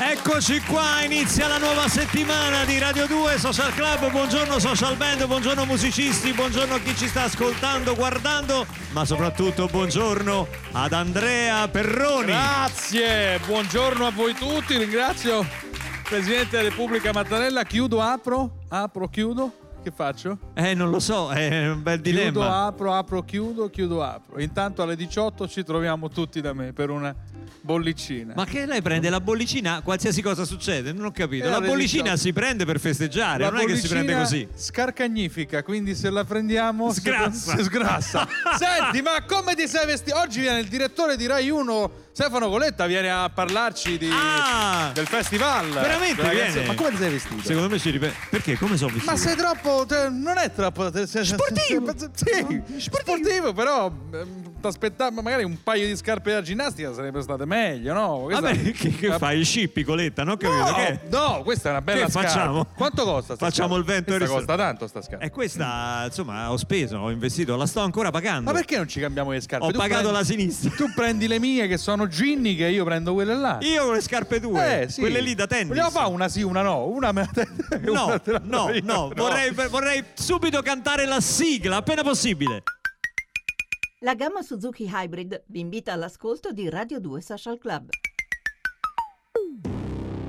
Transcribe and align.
Eccoci 0.00 0.60
qua, 0.60 1.02
inizia 1.04 1.48
la 1.48 1.58
nuova 1.58 1.88
settimana 1.88 2.64
di 2.64 2.78
Radio 2.78 3.06
2 3.08 3.36
Social 3.36 3.72
Club. 3.74 4.10
Buongiorno 4.12 4.58
social 4.60 4.96
band, 4.96 5.26
buongiorno 5.26 5.64
musicisti, 5.64 6.32
buongiorno 6.32 6.74
a 6.74 6.78
chi 6.78 6.94
ci 6.94 7.08
sta 7.08 7.24
ascoltando, 7.24 7.94
guardando, 7.96 8.64
ma 8.92 9.04
soprattutto 9.04 9.66
buongiorno 9.66 10.46
ad 10.72 10.92
Andrea 10.92 11.66
Perroni. 11.68 12.26
Grazie, 12.26 13.40
buongiorno 13.44 14.06
a 14.06 14.10
voi 14.12 14.34
tutti, 14.34 14.76
ringrazio 14.78 15.40
il 15.40 15.46
Presidente 16.08 16.56
della 16.56 16.68
Repubblica 16.68 17.10
Mattarella, 17.12 17.64
chiudo, 17.64 18.00
apro, 18.00 18.58
apro, 18.68 19.08
chiudo, 19.08 19.52
che 19.82 19.90
faccio? 19.90 20.38
Eh, 20.54 20.74
non 20.74 20.90
lo 20.90 21.00
so, 21.00 21.30
è 21.30 21.68
un 21.70 21.82
bel 21.82 22.00
Chiudo, 22.00 22.18
dilemma. 22.18 22.66
apro, 22.66 22.94
apro, 22.94 23.22
chiudo, 23.24 23.68
chiudo, 23.68 24.04
apro. 24.04 24.40
Intanto 24.40 24.80
alle 24.82 24.94
18 24.94 25.48
ci 25.48 25.64
troviamo 25.64 26.08
tutti 26.08 26.40
da 26.40 26.52
me 26.52 26.72
per 26.72 26.90
una 26.90 27.12
bollicina. 27.60 28.32
Ma 28.36 28.44
che 28.44 28.66
lei 28.66 28.82
prende 28.82 29.10
la 29.10 29.20
bollicina, 29.20 29.80
qualsiasi 29.82 30.22
cosa 30.22 30.44
succede? 30.44 30.92
Non 30.92 31.06
ho 31.06 31.10
capito. 31.12 31.46
Eh, 31.46 31.50
La 31.50 31.60
bollicina 31.60 32.12
18. 32.12 32.20
si 32.20 32.32
prende 32.32 32.64
per 32.64 32.80
festeggiare, 32.80 33.42
La 33.44 33.50
non 33.50 33.60
è 33.60 33.64
che 33.66 33.76
si 33.76 33.88
prende 33.88 34.14
così. 34.14 34.46
Scarcagnifica, 34.54 35.62
quindi 35.62 35.94
se 35.94 36.10
la 36.10 36.24
prendiamo 36.24 36.92
Sgrassa. 36.92 37.56
si 37.56 37.62
sgrassa. 37.64 38.28
Senti, 38.56 39.02
ma 39.02 39.22
come 39.26 39.54
ti 39.54 39.66
sei 39.68 39.86
vestito? 39.86 40.16
Oggi 40.18 40.40
viene 40.40 40.60
il 40.60 40.68
direttore 40.68 41.16
di 41.16 41.26
Rai 41.26 41.50
1, 41.50 41.90
Stefano 42.12 42.48
Coletta, 42.48 42.86
viene 42.86 43.10
a 43.10 43.28
parlarci 43.30 43.98
di- 43.98 44.10
Ah! 44.10 44.90
del 44.94 45.06
festival. 45.06 45.68
Veramente 45.70 46.28
viene? 46.30 46.64
Ma 46.66 46.74
come 46.74 46.90
ti 46.90 46.96
sei 46.96 47.10
vestito? 47.10 47.42
Secondo 47.42 47.68
me 47.68 47.78
ci 47.78 47.90
ripete. 47.90 48.14
Perché? 48.30 48.56
Come 48.58 48.76
sono 48.76 48.92
vestito? 48.92 49.12
Ma 49.12 49.18
sei 49.18 49.36
troppo. 49.36 49.84
te- 49.86 50.08
non 50.10 50.38
è 50.38 50.52
troppo. 50.52 50.90
Sportivo. 51.06 51.92
Sì, 52.14 52.62
sportivo, 52.78 53.52
però. 53.52 53.92
Ti 54.68 54.76
aspettavo 54.76 55.22
magari 55.22 55.44
un 55.44 55.62
paio 55.62 55.86
di 55.86 55.96
scarpe 55.96 56.32
da 56.32 56.42
ginnastica 56.42 56.92
sarebbe 56.92 57.20
state 57.22 57.44
meglio, 57.44 57.92
no? 57.94 58.18
Questa- 58.24 58.40
Vabbè, 58.42 58.70
che, 58.72 58.90
che 58.90 59.08
Ma- 59.08 59.18
fai? 59.18 59.44
Scippi, 59.44 59.82
Coletta? 59.84 60.22
Ho 60.22 60.36
capito. 60.36 60.50
No, 60.52 60.74
che? 60.74 61.00
no, 61.10 61.40
questa 61.44 61.68
è 61.68 61.72
una 61.72 61.82
bella 61.82 62.04
Che 62.06 62.10
scarpa. 62.12 62.28
facciamo? 62.28 62.66
Quanto 62.76 63.04
costa? 63.04 63.34
sta 63.34 63.46
Facciamo 63.46 63.74
scarpa? 63.74 63.78
il 63.78 63.84
vento 63.94 64.10
e 64.14 64.16
Questa 64.16 64.34
il 64.34 64.38
costa 64.46 64.56
tanto 64.56 64.86
sta 64.86 65.02
scarpa. 65.02 65.24
E 65.24 65.30
questa, 65.30 66.02
insomma, 66.06 66.50
ho 66.52 66.56
speso, 66.56 66.96
ho 66.98 67.10
investito, 67.10 67.56
la 67.56 67.66
sto 67.66 67.80
ancora 67.80 68.10
pagando. 68.10 68.50
Ma 68.50 68.52
perché 68.52 68.76
non 68.76 68.88
ci 68.88 69.00
cambiamo 69.00 69.30
le 69.32 69.40
scarpe? 69.40 69.66
Ho 69.66 69.70
Tu 69.70 69.78
pagato 69.78 70.08
prendi- 70.10 70.18
la 70.18 70.24
sinistra. 70.24 70.70
Tu 70.70 70.92
prendi 70.94 71.26
le 71.26 71.38
mie 71.38 71.66
che 71.66 71.76
sono 71.78 72.06
ginniche 72.08 72.66
e 72.66 72.72
io 72.72 72.84
prendo 72.84 73.14
quelle 73.14 73.34
là. 73.34 73.58
Io 73.62 73.84
con 73.84 73.94
le 73.94 74.00
scarpe 74.00 74.40
tue, 74.40 74.82
Eh, 74.82 74.88
sì. 74.88 75.00
quelle 75.00 75.20
lì 75.20 75.34
da 75.34 75.46
tennis. 75.46 75.68
Vogliamo 75.68 75.90
fare 75.90 76.08
una 76.10 76.28
sì, 76.28 76.42
una 76.42 76.62
no? 76.62 76.86
Una 76.86 77.12
me 77.12 77.28
la 77.32 77.78
No, 77.80 78.20
la 78.24 78.40
no, 78.44 78.70
io. 78.70 78.80
no, 78.84 79.10
vorrei, 79.14 79.50
vorrei 79.50 80.04
subito 80.14 80.60
cantare 80.62 81.06
la 81.06 81.20
sigla, 81.20 81.76
appena 81.76 82.02
possibile. 82.02 82.62
La 84.02 84.14
gamma 84.14 84.42
Suzuki 84.42 84.88
Hybrid 84.92 85.42
vi 85.46 85.60
invita 85.60 85.92
all'ascolto 85.92 86.52
di 86.52 86.68
Radio 86.68 87.00
2 87.00 87.20
Social 87.20 87.58
Club. 87.58 87.88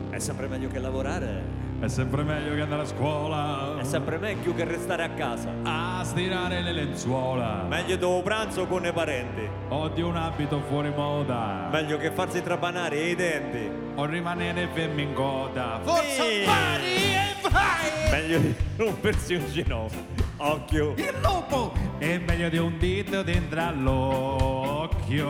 È 0.09 0.17
sempre 0.17 0.47
meglio 0.47 0.69
che 0.69 0.79
lavorare. 0.79 1.67
È 1.79 1.87
sempre 1.87 2.23
meglio 2.23 2.55
che 2.55 2.59
andare 2.61 2.81
a 2.81 2.85
scuola 2.85 3.77
È 3.79 3.85
sempre 3.85 4.17
meglio 4.17 4.53
che 4.53 4.65
restare 4.65 5.03
a 5.03 5.11
casa. 5.11 5.53
a 5.63 6.03
stirare 6.03 6.61
le 6.61 6.73
lenzuola 6.73 7.63
Meglio 7.69 7.95
dopo 7.95 8.21
pranzo 8.21 8.67
con 8.67 8.85
i 8.85 8.91
parenti. 8.91 9.47
o 9.69 9.87
di 9.87 10.01
un 10.01 10.17
abito 10.17 10.59
fuori 10.67 10.89
moda 10.89 11.69
Meglio 11.71 11.95
che 11.97 12.11
farsi 12.11 12.41
trapanare 12.43 12.99
i 12.99 13.15
denti. 13.15 13.69
o 13.95 14.03
rimanere 14.05 14.67
fermi 14.73 15.03
in 15.03 15.13
coda. 15.13 15.79
Forza 15.83 16.01
Sì. 16.23 16.41
pari 16.43 17.13
e 17.13 17.49
vai! 17.49 18.09
Meglio 18.11 18.39
di 18.39 18.55
rompersi 18.75 19.35
un 19.35 19.45
ginocchio. 19.49 20.28
Occhio. 20.41 20.93
Il 20.97 21.13
lupo! 21.21 21.73
È 21.97 22.17
meglio 22.17 22.47
di 22.49 22.57
un 22.57 22.77
dito 22.77 23.23
dentro 23.23 23.59
all'occhio 23.61 25.27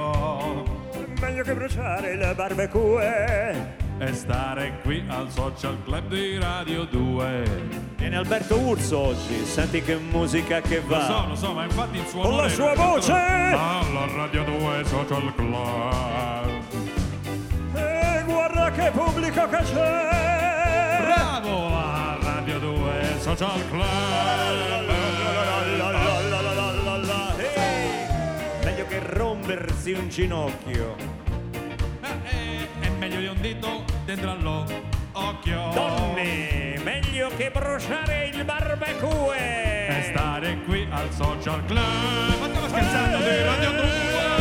Meglio 1.19 1.43
che 1.43 1.53
bruciare 1.55 2.15
le 2.15 2.33
barbecue. 2.35 3.77
e 3.97 4.13
stare 4.13 4.79
qui 4.83 5.03
al 5.07 5.29
social 5.31 5.75
club 5.83 6.07
di 6.09 6.37
Radio 6.37 6.85
2. 6.85 7.43
Viene 7.97 8.15
Alberto 8.17 8.57
Urso 8.59 8.99
oggi. 9.07 9.43
Senti 9.45 9.81
che 9.81 9.95
musica 9.97 10.61
che 10.61 10.81
Lo 10.85 10.99
so, 11.01 11.07
va. 11.13 11.25
lo 11.27 11.35
so, 11.35 11.53
ma 11.53 11.63
infatti 11.65 11.97
il 11.97 12.05
suo 12.07 12.21
Con 12.21 12.37
la 12.37 12.47
sua 12.47 12.73
voce. 12.75 13.11
Alla 13.11 14.05
Radio 14.15 14.43
2 14.43 14.85
Social 14.85 15.33
Club. 15.35 16.61
E 17.75 18.23
guarda 18.25 18.71
che 18.71 18.91
pubblico 18.91 19.49
che 19.49 19.57
c'è. 19.63 21.01
Bravo 21.03 21.67
a 21.75 22.17
Radio 22.21 22.59
2 22.59 23.15
Social 23.19 23.67
Club. 23.69 24.88
Rompersi 29.19 29.91
un 29.91 30.07
ginocchio. 30.07 30.95
Eh, 32.23 32.67
È 32.79 32.89
meglio 32.97 33.19
di 33.19 33.27
un 33.27 33.41
dito 33.41 33.83
dentro 34.05 34.31
all'occhio. 34.31 35.71
Donne, 35.73 36.79
meglio 36.85 37.29
che 37.35 37.51
bruciare 37.51 38.29
il 38.33 38.39
E 38.39 38.43
barbecue. 38.45 40.03
stare 40.13 40.59
qui 40.65 40.87
al 40.89 41.11
social 41.11 41.65
club. 41.65 42.39
Ma 42.39 42.47
stiamo 42.47 42.67
scherzando 42.69 43.17
di 43.17 43.43
Radio 43.43 43.71
2. 43.71 44.38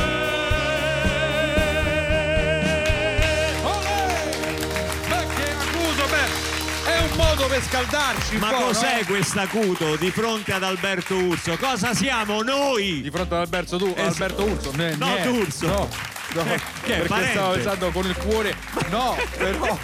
Modo 7.38 7.47
per 7.47 7.62
scaldarci 7.62 8.37
Ma 8.38 8.50
po', 8.50 8.56
cos'è 8.65 8.99
no? 9.00 9.06
questo 9.06 9.38
acuto 9.41 9.94
di 9.97 10.10
fronte 10.10 10.53
ad 10.53 10.65
Alberto 10.65 11.15
Urso? 11.15 11.56
Cosa 11.56 11.94
siamo 11.94 12.43
noi? 12.43 13.00
Di 13.00 13.10
fronte 13.10 13.34
ad 13.34 13.41
Alberto, 13.43 13.76
tu, 13.78 13.94
Es- 13.97 14.06
Alberto 14.09 14.44
Urso. 14.44 14.72
Ne- 14.75 14.97
No, 14.97 15.06
niente. 15.06 15.28
D'Urso. 15.31 15.66
No, 15.66 15.88
no, 16.34 16.43
Che- 16.43 16.49
che 16.50 16.60
perché 16.94 17.06
parente? 17.06 17.31
stavo 17.32 17.53
pensando 17.53 17.91
con 17.91 18.06
il 18.06 18.16
cuore. 18.16 18.56
No, 18.91 19.16
però 19.37 19.78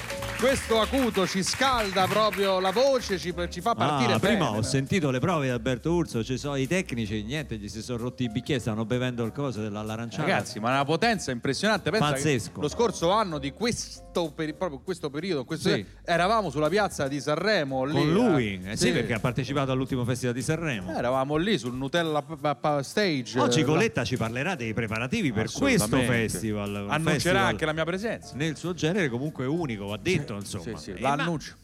questo 0.44 0.78
acuto 0.78 1.26
ci 1.26 1.42
scalda 1.42 2.06
proprio 2.06 2.60
la 2.60 2.70
voce, 2.70 3.18
ci, 3.18 3.32
ci 3.48 3.62
fa 3.62 3.74
partire 3.74 4.12
Ah, 4.12 4.18
bene. 4.18 4.36
prima 4.36 4.50
ho 4.54 4.60
sentito 4.60 5.10
le 5.10 5.18
prove 5.18 5.46
di 5.46 5.50
Alberto 5.50 5.90
Urso, 5.94 6.22
ci 6.22 6.36
sono 6.36 6.56
i 6.56 6.66
tecnici, 6.66 7.22
niente, 7.22 7.56
gli 7.56 7.66
si 7.66 7.80
sono 7.80 7.96
rotti 8.02 8.24
i 8.24 8.28
bicchieri, 8.28 8.60
stavano 8.60 8.84
bevendo 8.84 9.24
il 9.24 9.32
coso 9.32 9.62
dell'aranciata. 9.62 10.22
Ragazzi, 10.28 10.60
ma 10.60 10.68
una 10.68 10.84
potenza 10.84 11.30
impressionante. 11.30 11.90
Pensa 11.90 12.10
Pazzesco. 12.10 12.60
lo 12.60 12.68
scorso 12.68 13.10
anno 13.10 13.38
di 13.38 13.52
questo, 13.52 14.32
peri- 14.34 14.52
proprio 14.52 14.80
questo 14.80 15.08
periodo, 15.08 15.46
questo- 15.46 15.70
Sì. 15.70 15.82
eravamo 16.04 16.50
sulla 16.50 16.68
piazza 16.68 17.08
di 17.08 17.22
Sanremo. 17.22 17.84
Lì, 17.86 17.92
con 17.94 18.12
lui, 18.12 18.60
eh, 18.66 18.72
eh 18.72 18.76
sì, 18.76 18.92
perché 18.92 19.14
ha 19.14 19.20
partecipato 19.20 19.72
all'ultimo 19.72 20.04
festival 20.04 20.34
di 20.34 20.42
Sanremo. 20.42 20.94
Eravamo 20.94 21.36
lì 21.36 21.56
sul 21.56 21.72
Nutella 21.74 22.20
pa- 22.20 22.54
pa- 22.54 22.82
stage. 22.82 23.40
Oggi 23.40 23.60
eh, 23.60 23.64
Coletta 23.64 24.04
ci 24.04 24.18
parlerà 24.18 24.54
dei 24.56 24.74
preparativi 24.74 25.32
per 25.32 25.50
questo 25.50 25.96
festival. 26.02 26.68
un 26.68 26.90
Annuncerà 26.90 27.12
festival 27.12 27.44
anche 27.46 27.64
la 27.64 27.72
mia 27.72 27.84
presenza. 27.86 28.34
nel 28.36 28.58
suo 28.58 28.74
genere 28.74 29.08
comunque 29.08 29.46
unico, 29.46 29.86
va 29.86 29.96
detto 29.96 30.32
insomma. 30.38 30.64
Sì, 30.64 30.74
sì, 30.76 30.90
Eh, 30.92 31.00
l'annuncio, 31.00 31.54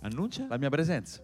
ma- 0.00 0.08
Annuncia? 0.08 0.46
la 0.48 0.56
mia 0.58 0.68
presenza. 0.70 1.20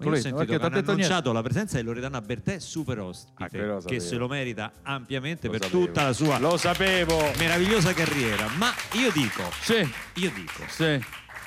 Io 0.00 0.10
ho 0.10 0.14
sentito 0.14 0.34
perché 0.38 0.54
hanno 0.56 0.68
niente. 0.70 0.90
annunciato 0.90 1.32
la 1.32 1.40
presenza 1.42 1.76
di 1.76 1.84
Loredana 1.84 2.20
Bertè 2.20 2.58
super 2.58 2.98
ospite 2.98 3.60
Ah, 3.70 3.80
che 3.86 4.00
se 4.00 4.16
lo 4.16 4.26
merita 4.26 4.72
ampiamente 4.82 5.46
Lo 5.46 5.52
per 5.52 5.62
sapevo. 5.62 5.84
tutta 5.86 6.02
la 6.02 6.12
sua 6.12 6.38
Lo 6.40 6.56
sapevo. 6.56 7.16
meravigliosa 7.38 7.92
carriera 7.94 8.48
ma 8.56 8.72
io 8.94 9.12
dico 9.12 9.42
Sì, 9.60 9.88
io 10.14 10.32
dico 10.34 10.64
sì. 10.66 11.00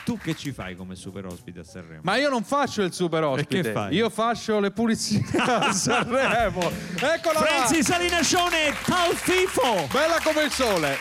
tu 0.05 0.17
che 0.17 0.33
ci 0.33 0.53
fai 0.53 0.77
come 0.77 0.95
super 0.95 1.25
ospite 1.25 1.59
a 1.59 1.63
Sanremo? 1.65 1.99
Ma 2.05 2.15
io 2.15 2.29
non 2.29 2.41
faccio 2.45 2.83
il 2.83 2.93
super 2.93 3.21
ospite. 3.25 3.61
che 3.63 3.71
fai? 3.73 3.95
Io 3.95 4.09
faccio 4.09 4.61
le 4.61 4.71
pulizie 4.71 5.21
a 5.43 5.73
Sanremo. 5.73 6.71
Eccola 7.01 7.39
là. 7.41 7.45
Franzi 7.45 7.83
Salinascione 7.83 8.73
Tal 8.85 9.13
Fifo 9.13 9.87
Bella 9.91 10.19
come 10.23 10.43
il 10.43 10.51
sole. 10.51 10.95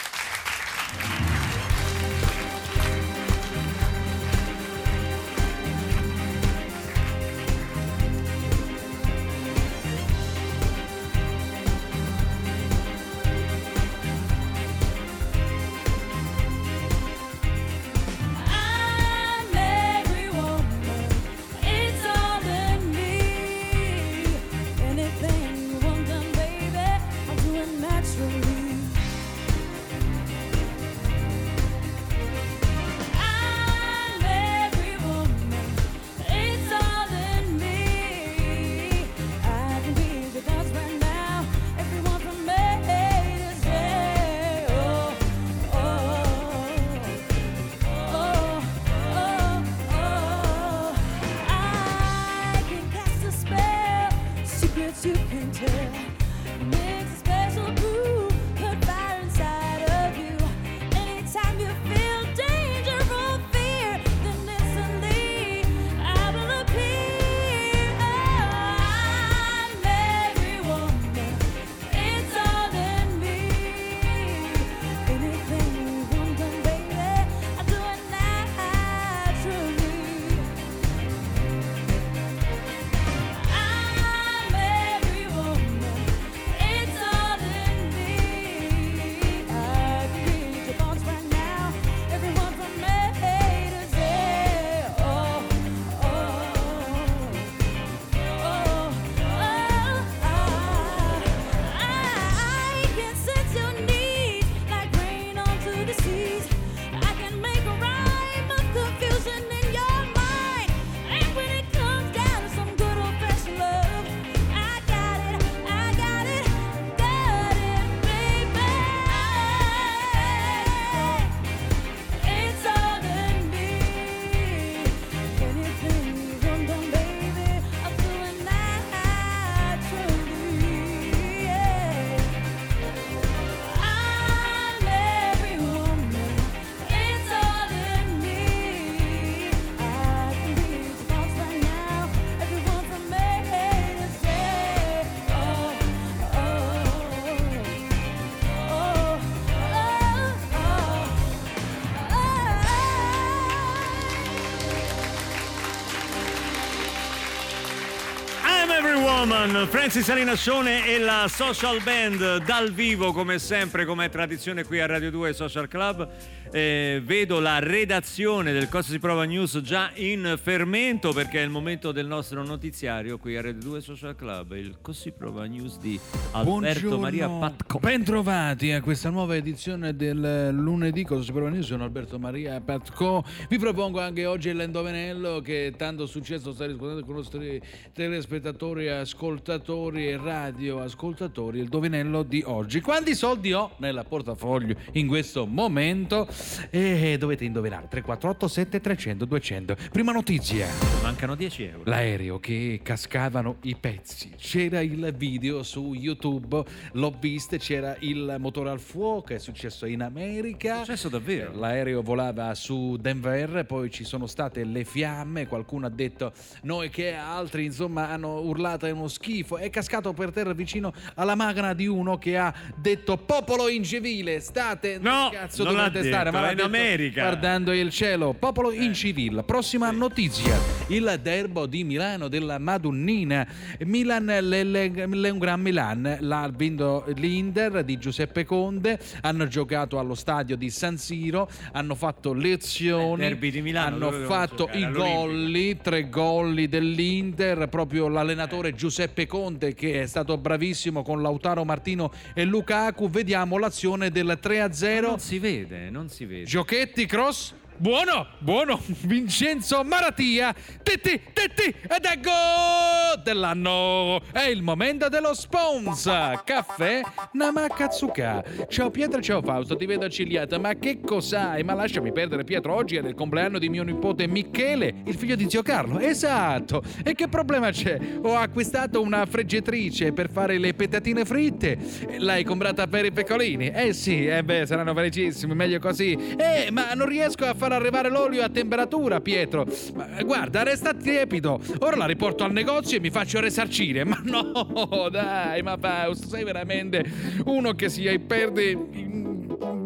Woman, 159.46 159.68
Francis 159.68 160.04
Salinascione 160.04 160.88
e 160.88 160.98
la 160.98 161.26
Social 161.28 161.80
Band 161.82 162.44
dal 162.44 162.72
vivo 162.72 163.12
come 163.12 163.38
sempre, 163.38 163.84
come 163.84 164.06
è 164.06 164.08
tradizione 164.08 164.64
qui 164.64 164.80
a 164.80 164.86
Radio 164.86 165.10
2 165.10 165.32
Social 165.34 165.68
Club. 165.68 166.08
Eh, 166.52 167.02
vedo 167.04 167.40
la 167.40 167.58
redazione 167.58 168.52
del 168.52 168.68
Cosa 168.68 168.90
si 168.90 168.98
prova 168.98 169.24
news 169.24 169.60
già 169.62 169.90
in 169.94 170.38
fermento 170.40 171.12
perché 171.12 171.40
è 171.40 171.42
il 171.42 171.50
momento 171.50 171.90
del 171.90 172.06
nostro 172.06 172.44
notiziario 172.44 173.18
qui 173.18 173.36
a 173.36 173.42
Radio 173.42 173.60
2 173.62 173.80
Social 173.80 174.14
Club, 174.14 174.52
il 174.52 174.76
Cosa 174.80 175.00
si 175.00 175.12
prova 175.12 175.44
news 175.46 175.78
di 175.78 175.98
Alberto 176.32 176.98
Maria 176.98 177.28
Patco. 177.28 177.78
Bentrovati 177.78 178.70
a 178.70 178.80
questa 178.80 179.10
nuova 179.10 179.34
edizione 179.34 179.96
del 179.96 180.50
lunedì. 180.52 181.04
Cosa 181.04 181.22
si 181.24 181.32
prova? 181.32 181.50
Io 181.50 181.62
sono 181.62 181.84
Alberto 181.84 182.18
Maria 182.18 182.60
Patco. 182.60 183.24
Vi 183.48 183.58
propongo 183.58 184.00
anche 184.00 184.24
oggi 184.26 184.52
l'endovenello 184.52 185.40
che 185.40 185.74
tanto 185.76 186.06
successo 186.06 186.52
sta 186.52 186.66
riscuotendo 186.66 187.04
con 187.04 187.14
i 187.14 187.18
nostri 187.18 187.62
telespettatori, 187.92 188.88
ascoltatori 188.88 190.08
e 190.08 190.16
radioascoltatori. 190.16 191.58
Il 191.58 191.68
dovenello 191.68 192.22
di 192.22 192.42
oggi. 192.46 192.80
Quanti 192.80 193.14
soldi 193.14 193.52
ho 193.52 193.72
nella 193.78 194.04
portafoglio 194.04 194.76
in 194.92 195.08
questo 195.08 195.46
momento? 195.46 196.28
E 196.70 197.16
dovete 197.18 197.44
indovinare 197.44 197.86
348 197.88 198.48
7300 198.48 199.24
200. 199.24 199.76
Prima 199.90 200.12
notizia. 200.12 200.66
Mancano 201.02 201.34
10 201.34 201.62
euro. 201.64 201.82
L'aereo 201.84 202.38
che 202.38 202.80
cascavano 202.82 203.56
i 203.62 203.76
pezzi. 203.76 204.32
C'era 204.36 204.80
il 204.80 205.14
video 205.16 205.62
su 205.62 205.94
YouTube, 205.94 206.62
l'ho 206.92 207.16
visto, 207.18 207.56
c'era 207.56 207.96
il 208.00 208.36
motore 208.38 208.70
al 208.70 208.80
fuoco, 208.80 209.32
è 209.32 209.38
successo 209.38 209.86
in 209.86 210.02
America. 210.02 210.76
È 210.76 210.84
successo 210.84 211.08
davvero? 211.08 211.52
L'aereo 211.54 212.02
volava 212.02 212.54
su 212.54 212.96
Denver, 212.96 213.64
poi 213.66 213.90
ci 213.90 214.04
sono 214.04 214.26
state 214.26 214.64
le 214.64 214.84
fiamme, 214.84 215.46
qualcuno 215.46 215.86
ha 215.86 215.90
detto 215.90 216.32
noi 216.62 216.90
che 216.90 217.14
altri 217.14 217.64
insomma 217.64 218.10
hanno 218.10 218.40
urlato 218.40 218.86
è 218.86 218.90
uno 218.90 219.08
schifo, 219.08 219.56
è 219.56 219.70
cascato 219.70 220.12
per 220.12 220.30
terra 220.30 220.52
vicino 220.52 220.92
alla 221.14 221.34
macchina 221.34 221.74
di 221.74 221.86
uno 221.86 222.18
che 222.18 222.36
ha 222.36 222.52
detto 222.76 223.16
popolo 223.16 223.68
incivile, 223.68 224.40
state 224.40 224.98
No, 224.98 225.28
cazzo 225.32 225.64
non 225.64 225.74
dovete 225.74 226.02
detto, 226.02 226.25
stare, 226.30 226.30
ma 226.30 226.50
è 226.50 226.54
l'ha 226.54 226.60
in 226.60 226.60
America. 226.60 227.22
guardando 227.22 227.72
il 227.72 227.90
cielo, 227.90 228.34
popolo 228.34 228.72
incivile. 228.72 229.42
Prossima 229.42 229.90
notizia, 229.90 230.58
il 230.88 231.18
derbo 231.22 231.66
di 231.66 231.84
Milano 231.84 232.28
della 232.28 232.58
Madonnina, 232.58 233.46
Milan 233.80 234.24
le, 234.26 234.64
le, 234.64 234.88
le 235.06 235.30
un 235.30 235.38
gran 235.38 235.60
Milan, 235.60 236.18
l'ha 236.20 236.50
vinto 236.54 237.04
l'Inter 237.16 237.84
di 237.84 237.98
Giuseppe 237.98 238.44
Conte, 238.44 238.98
hanno 239.22 239.46
giocato 239.46 239.98
allo 239.98 240.14
stadio 240.14 240.56
di 240.56 240.70
San 240.70 240.96
Siro, 240.96 241.48
hanno 241.72 241.94
fatto 241.94 242.32
lezioni, 242.32 243.24
Eh, 243.26 243.60
Milano, 243.60 244.08
hanno 244.08 244.26
fatto 244.26 244.68
i 244.72 244.90
golli, 244.90 245.76
tre 245.80 246.08
golli 246.08 246.68
dell'Inter, 246.68 247.68
proprio 247.68 248.08
l'allenatore 248.08 248.68
Eh. 248.68 248.74
Giuseppe 248.74 249.26
Conte 249.26 249.74
che 249.74 250.02
è 250.02 250.06
stato 250.06 250.36
bravissimo 250.38 251.02
con 251.02 251.22
Lautaro 251.22 251.64
Martino 251.64 252.12
e 252.34 252.44
Lukaku, 252.44 253.08
vediamo 253.08 253.58
l'azione 253.58 254.10
del 254.10 254.38
3-0. 254.40 255.00
Non 255.02 255.18
si 255.18 255.38
vede, 255.38 255.90
non 255.90 256.08
si 256.08 256.15
vede. 256.24 256.46
Giochetti, 256.46 257.06
cross. 257.06 257.54
Buono, 257.78 258.26
buono. 258.38 258.80
Vincenzo 259.04 259.82
Maratia. 259.84 260.54
Tetti, 260.82 261.20
tetti. 261.32 261.64
Ed 261.64 262.04
è 262.04 262.18
gol 262.20 263.22
dell'anno. 263.22 264.22
È 264.32 264.44
il 264.44 264.62
momento 264.62 265.10
dello 265.10 265.34
sponsor. 265.34 266.42
Caffè 266.42 267.02
Namakatsuka. 267.32 268.42
Ciao 268.68 268.90
Pietro, 268.90 269.20
ciao 269.20 269.42
Fausto. 269.42 269.76
Ti 269.76 269.84
vedo 269.84 270.06
accigliata. 270.06 270.58
Ma 270.58 270.72
che 270.74 271.00
cos'hai? 271.00 271.64
Ma 271.64 271.74
lasciami 271.74 272.12
perdere, 272.12 272.44
Pietro. 272.44 272.74
Oggi 272.74 272.96
è 272.96 273.02
il 273.02 273.14
compleanno 273.14 273.58
di 273.58 273.68
mio 273.68 273.82
nipote 273.82 274.26
Michele, 274.26 275.02
il 275.04 275.14
figlio 275.14 275.36
di 275.36 275.48
zio 275.50 275.60
Carlo. 275.60 275.98
Esatto. 275.98 276.82
E 277.04 277.14
che 277.14 277.28
problema 277.28 277.70
c'è? 277.70 277.98
Ho 278.22 278.36
acquistato 278.36 279.02
una 279.02 279.26
friggitrice 279.26 280.12
per 280.14 280.30
fare 280.30 280.56
le 280.56 280.72
petatine 280.72 281.26
fritte. 281.26 281.76
L'hai 282.18 282.42
comprata 282.42 282.86
per 282.86 283.04
i 283.04 283.12
pecolini? 283.12 283.68
Eh 283.68 283.92
sì, 283.92 284.26
eh 284.26 284.42
beh, 284.42 284.64
saranno 284.64 284.94
felicissimi, 284.94 285.54
meglio 285.54 285.78
così. 285.78 286.12
Eh, 286.36 286.70
ma 286.70 286.94
non 286.94 287.06
riesco 287.06 287.44
a 287.44 287.54
far 287.66 287.72
arrivare 287.72 288.08
l'olio 288.10 288.44
a 288.44 288.48
temperatura, 288.48 289.20
Pietro. 289.20 289.66
Ma, 289.94 290.16
eh, 290.18 290.24
guarda, 290.24 290.62
resta 290.62 290.94
tiepido. 290.94 291.60
Ora 291.80 291.96
la 291.96 292.06
riporto 292.06 292.44
al 292.44 292.52
negozio 292.52 292.96
e 292.96 293.00
mi 293.00 293.10
faccio 293.10 293.40
risarcire. 293.40 294.04
Ma 294.04 294.20
no, 294.22 295.08
dai, 295.10 295.62
ma 295.62 295.76
Fausto, 295.76 296.28
sei 296.28 296.44
veramente 296.44 297.04
uno 297.46 297.72
che 297.72 297.88
si 297.88 298.06
perde 298.20 299.35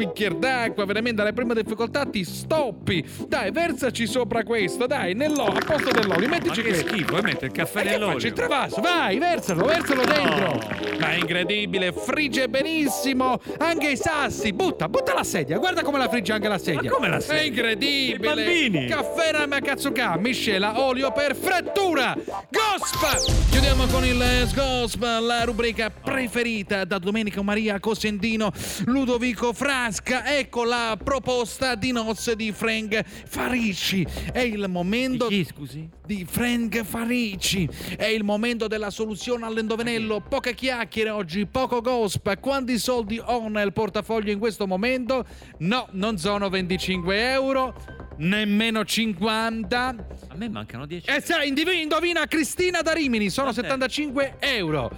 bicchiere 0.01 0.39
d'acqua, 0.39 0.87
veramente 0.87 1.21
alle 1.21 1.35
prime 1.35 1.55
difficoltà 1.55 2.07
ti 2.07 2.25
stoppi. 2.25 3.05
Dai, 3.29 3.51
versaci 3.51 4.07
sopra 4.07 4.43
questo, 4.45 4.87
dai, 4.87 5.15
nell'olio, 5.15 5.59
al 5.59 5.65
posto 5.65 5.91
dell'olio, 5.91 6.27
Ma 6.29 6.37
mettici 6.37 6.63
che 6.63 6.69
questo. 6.69 6.89
schifo, 6.89 7.19
e 7.19 7.23
mette 7.23 7.47
il 7.47 7.53
caffè 7.53 7.81
E 7.81 7.83
che 7.83 7.91
nell'olio. 7.91 8.27
Il 8.27 8.33
travaso, 8.33 8.81
vai, 8.81 9.19
versalo, 9.19 9.67
versalo 9.67 10.05
dentro. 10.05 10.59
Ma 10.99 11.11
è 11.11 11.17
incredibile, 11.17 11.93
frigge 11.93 12.49
benissimo. 12.49 13.39
Anche 13.59 13.91
i 13.91 13.97
sassi, 13.97 14.53
butta, 14.53 14.89
butta 14.89 15.13
la 15.13 15.25
sedia. 15.25 15.59
Guarda 15.59 15.83
come 15.83 15.99
la 15.99 16.09
frigge 16.09 16.33
anche 16.33 16.49
la 16.49 16.59
sedia. 16.59 16.89
Ma 16.91 16.97
come 16.97 17.09
la 17.09 17.21
sedia? 17.21 17.43
È 17.43 17.45
incredibile. 17.45 18.15
I 18.15 18.19
bambini. 18.19 18.87
Caffè 18.87 19.33
Namakatsuka, 19.33 20.17
miscela, 20.17 20.81
olio 20.81 21.13
per 21.13 21.37
frattura. 21.37 22.17
Gosp! 22.49 23.49
Chiudiamo 23.51 23.87
con 23.87 24.05
il 24.05 24.21
eh, 24.21 24.47
Gosp, 24.55 25.03
la 25.03 25.45
rubrica 25.45 25.91
preferita 25.91 26.85
da 26.85 26.99
Domenico 26.99 27.43
Maria 27.43 27.79
Cosentino, 27.81 28.51
Ludovico 28.87 29.53
Frasca. 29.91 30.39
Ecco 30.39 30.63
la 30.65 30.97
proposta 31.03 31.75
di 31.75 31.91
nozze 31.91 32.37
di 32.37 32.53
Frank 32.53 33.03
Farici. 33.27 34.07
È 34.33 34.39
il 34.39 34.67
momento 34.69 35.27
Chi, 35.27 35.45
scusi? 35.45 35.89
di 36.07 36.25
Frank 36.29 36.85
Farici. 36.85 37.69
È 37.97 38.05
il 38.05 38.23
momento 38.23 38.69
della 38.69 38.91
soluzione 38.91 39.47
all'indovinello. 39.47 40.21
Poche 40.21 40.55
chiacchiere 40.55 41.11
oggi, 41.11 41.45
poco 41.47 41.81
gosp. 41.81 42.39
Quanti 42.39 42.79
soldi 42.79 43.21
ho 43.23 43.49
nel 43.49 43.73
portafoglio 43.73 44.31
in 44.31 44.39
questo 44.39 44.67
momento? 44.69 45.27
No, 45.59 45.89
non 45.93 46.19
sono 46.19 46.49
25 46.49 47.31
euro, 47.33 47.75
nemmeno 48.19 48.85
50. 48.85 49.87
A 50.29 50.35
me 50.37 50.49
mancano 50.49 50.87
10 50.87 51.11
E 51.11 51.21
sai, 51.21 51.49
indivi- 51.49 51.81
indovina 51.83 52.27
Cristina 52.27 52.81
da 52.81 52.93
Rimini, 52.93 53.29
sono 53.29 53.51
Quant'è? 53.53 53.63
75 53.69 54.37
euro. 54.39 54.91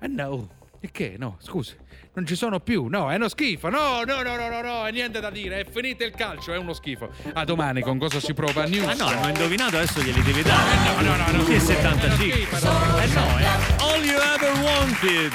Eh 0.00 0.08
no, 0.08 0.48
e 0.80 0.90
che? 0.90 1.16
No, 1.18 1.36
scusi. 1.38 1.76
Non 2.14 2.26
ci 2.26 2.36
sono 2.36 2.60
più, 2.60 2.88
no, 2.88 3.10
è 3.10 3.14
uno 3.14 3.28
schifo. 3.28 3.70
No, 3.70 4.02
no, 4.04 4.20
no, 4.20 4.36
no, 4.36 4.50
no, 4.50 4.60
no, 4.60 4.84
è 4.84 4.90
niente 4.90 5.18
da 5.18 5.30
dire. 5.30 5.60
È 5.60 5.66
finito 5.70 6.04
il 6.04 6.12
calcio, 6.12 6.52
è 6.52 6.58
uno 6.58 6.74
schifo. 6.74 7.08
A 7.32 7.44
domani 7.44 7.80
con 7.80 7.98
cosa 7.98 8.20
si 8.20 8.34
prova 8.34 8.64
news. 8.64 8.86
Ah 8.86 8.94
no, 8.94 9.06
hanno 9.06 9.28
indovinato, 9.28 9.76
adesso 9.76 10.02
glieli 10.02 10.20
devi 10.22 10.42
dare. 10.42 10.76
no, 11.00 11.00
no, 11.00 11.16
no, 11.16 11.36
no. 11.38 11.44
Sì, 11.44 11.54
è 11.54 11.58
75. 11.58 11.78
È 11.78 12.34
uno 12.34 12.34
schifo, 12.34 12.68
no. 12.68 12.98
Eh 12.98 13.06
no, 13.06 13.38
eh. 13.38 13.44
All 13.78 14.04
you 14.04 14.20
ever 14.20 14.52
wanted. 14.62 15.32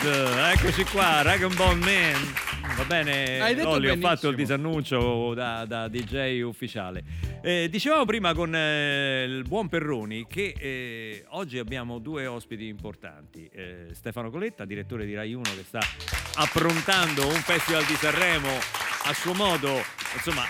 Eccoci 0.53 0.83
qua, 0.91 1.21
Dragon 1.23 1.55
Ball 1.55 1.77
Man. 1.77 2.56
Va 2.75 2.83
bene, 2.85 3.39
Hai 3.39 3.55
detto 3.55 3.69
Lolli, 3.69 3.89
ho 3.89 3.95
fatto 3.97 4.29
il 4.29 4.35
disannuncio 4.35 5.33
da, 5.33 5.65
da 5.65 5.87
DJ 5.87 6.41
ufficiale. 6.41 7.03
Eh, 7.41 7.67
dicevamo 7.69 8.05
prima 8.05 8.33
con 8.33 8.53
eh, 8.53 9.23
il 9.23 9.43
buon 9.47 9.67
Perroni 9.67 10.25
che 10.27 10.53
eh, 10.57 11.25
oggi 11.29 11.57
abbiamo 11.57 11.99
due 11.99 12.27
ospiti 12.27 12.67
importanti. 12.67 13.49
Eh, 13.51 13.87
Stefano 13.93 14.29
Coletta, 14.29 14.65
direttore 14.65 15.05
di 15.05 15.15
Rai 15.15 15.33
1 15.33 15.43
che 15.43 15.63
sta 15.63 15.79
approntando 16.35 17.27
un 17.27 17.41
festival 17.41 17.83
di 17.85 17.93
Sanremo 17.95 18.86
a 19.07 19.13
suo 19.13 19.33
modo, 19.33 19.69
insomma, 20.13 20.43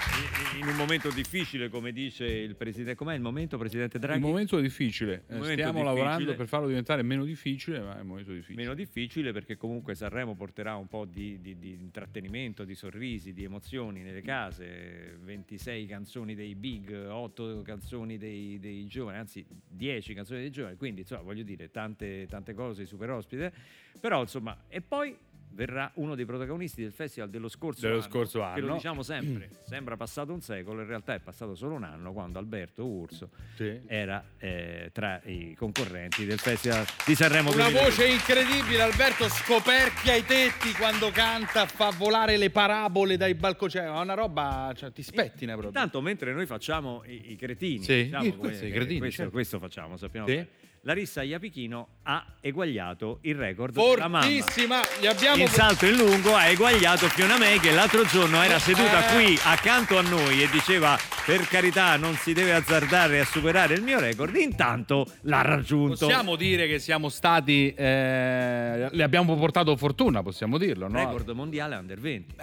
in- 0.60 0.66
un 0.68 0.76
momento 0.76 1.10
difficile, 1.12 1.70
come 1.70 1.92
dice 1.92 2.26
il 2.26 2.56
presidente. 2.56 2.96
Com'è 2.96 3.14
il 3.14 3.22
momento, 3.22 3.58
presidente 3.58 4.00
Draghi? 4.00 4.20
Il 4.20 4.26
momento 4.26 4.58
è 4.58 4.62
difficile. 4.62 5.24
Il 5.30 5.36
momento 5.36 5.54
Stiamo 5.54 5.72
difficile. 5.80 5.84
lavorando 6.02 6.36
per 6.36 6.48
farlo 6.48 6.68
diventare 6.68 7.04
meno 7.04 7.24
difficile, 7.24 7.80
ma 7.80 7.98
è 7.98 8.02
un 8.02 8.08
momento 8.08 8.32
difficile. 8.32 8.62
meno 8.62 8.74
difficile 8.74 9.32
perché 9.32 9.56
comunque 9.58 9.94
Sanremo 9.96 10.36
porterà 10.36 10.76
un 10.76 10.88
po' 10.88 11.06
di, 11.06 11.40
di- 11.40 11.58
di 11.60 11.74
intrattenimento, 11.80 12.64
di 12.64 12.74
sorrisi, 12.76 13.32
di 13.34 13.44
emozioni 13.44 14.02
nelle 14.02 14.22
case, 14.22 15.18
26 15.24 15.86
canzoni 15.86 16.34
dei 16.36 16.56
big, 16.56 17.08
8 17.10 17.62
canzoni 17.64 18.18
dei, 18.18 18.58
dei 18.60 18.88
giovani, 18.88 19.18
anzi 19.20 19.46
10 19.70 20.14
canzoni 20.16 20.40
dei 20.42 20.50
giovani, 20.52 20.76
quindi 20.78 21.02
insomma 21.02 21.22
voglio 21.22 21.44
dire 21.44 21.70
tante, 21.70 22.26
tante 22.28 22.54
cose 22.56 22.86
super 22.86 23.12
ospite, 23.12 23.54
però 24.00 24.22
insomma 24.22 24.64
e 24.68 24.82
poi 24.82 25.16
verrà 25.58 25.90
uno 25.96 26.14
dei 26.14 26.24
protagonisti 26.26 26.84
del 26.84 26.92
festival 26.92 27.32
dello 27.32 27.50
scorso 27.50 27.82
Dello 27.82 27.96
anno, 27.96 28.04
scorso 28.04 28.38
che 28.54 28.60
lo 28.62 28.66
anno. 28.68 28.74
diciamo 28.76 29.02
sempre, 29.02 29.50
sembra 29.68 29.98
passato 29.98 30.32
un 30.32 30.40
secolo, 30.42 30.82
in 30.82 30.88
realtà 30.88 31.16
è 31.16 31.20
passato 31.20 31.56
solo 31.56 31.74
un 31.74 31.84
anno 31.84 32.14
quando 32.14 32.38
Alberto 32.38 32.86
Urso 32.86 33.32
Sì. 33.56 33.82
era 33.88 34.24
eh, 34.38 34.92
tra 34.94 35.20
i 35.26 35.56
concorrenti 35.58 36.26
del 36.26 36.38
festival 36.38 36.86
di 37.08 37.16
Sanremo 37.16 37.52
Una 37.52 37.70
2020. 37.72 37.90
voce 37.90 38.08
incredibile, 38.08 38.82
Alberto 38.84 39.28
scoperchia 39.30 40.14
i 40.14 40.24
tetti 40.26 40.72
quando 40.74 41.10
canta, 41.10 41.66
fa 41.66 41.90
volare 41.90 42.38
le 42.38 42.52
parabole 42.52 43.18
dai 43.18 43.34
balconi, 43.34 43.72
cioè 43.72 43.84
è 43.86 43.90
una 43.90 44.14
roba, 44.14 44.72
cioè, 44.76 44.92
ti 44.92 45.02
spettina 45.02 45.54
proprio. 45.54 45.70
Intanto, 45.70 46.02
mentre 46.02 46.34
noi 46.34 46.46
facciamo 46.46 47.02
i, 47.08 47.32
i 47.32 47.36
cretini, 47.36 47.84
Sì, 47.84 48.04
diciamo 48.04 48.26
i- 48.26 48.36
come- 48.36 48.52
cretini, 48.70 49.00
questo, 49.00 49.16
certo. 49.18 49.32
questo 49.32 49.58
facciamo, 49.58 49.98
sappiamo 49.98 50.28
Sì. 50.28 50.34
che 50.36 50.48
Larissa 50.88 51.22
Iapichino 51.22 51.88
ha 52.04 52.26
eguagliato 52.40 53.20
il 53.24 53.36
record 53.36 53.74
della 53.76 54.08
mamma. 54.08 54.22
Fortissima, 54.22 54.80
gli 55.02 55.06
abbiamo 55.06 55.42
In 55.42 55.50
salto 55.50 55.86
in 55.86 55.98
lungo 55.98 56.34
ha 56.34 56.46
eguagliato 56.46 57.10
Fiona 57.10 57.38
May 57.38 57.60
che 57.60 57.74
l'altro 57.74 58.06
giorno 58.06 58.42
era 58.42 58.58
seduta 58.58 59.06
Eh. 59.10 59.14
qui 59.14 59.40
accanto 59.44 59.98
a 59.98 60.02
noi 60.02 60.42
e 60.42 60.50
diceva 60.50 60.98
per 61.26 61.46
carità 61.50 61.98
non 61.98 62.16
si 62.16 62.32
deve 62.32 62.54
azzardare 62.54 63.20
a 63.20 63.26
superare 63.26 63.74
il 63.74 63.82
mio 63.82 64.00
record, 64.00 64.34
intanto 64.38 65.06
l'ha 65.24 65.42
raggiunto. 65.42 66.06
Possiamo 66.06 66.38
dire 66.38 66.68
che 66.68 66.80
siamo 66.80 67.10
stati. 67.10 67.74
eh, 67.74 68.88
le 68.90 69.04
abbiamo 69.04 69.36
portato 69.36 69.76
fortuna, 69.76 70.24
possiamo 70.24 70.58
dirlo, 70.58 70.88
no? 70.88 70.98
Record 71.00 71.30
mondiale 71.32 71.76
under 71.76 72.00
20. 72.00 72.36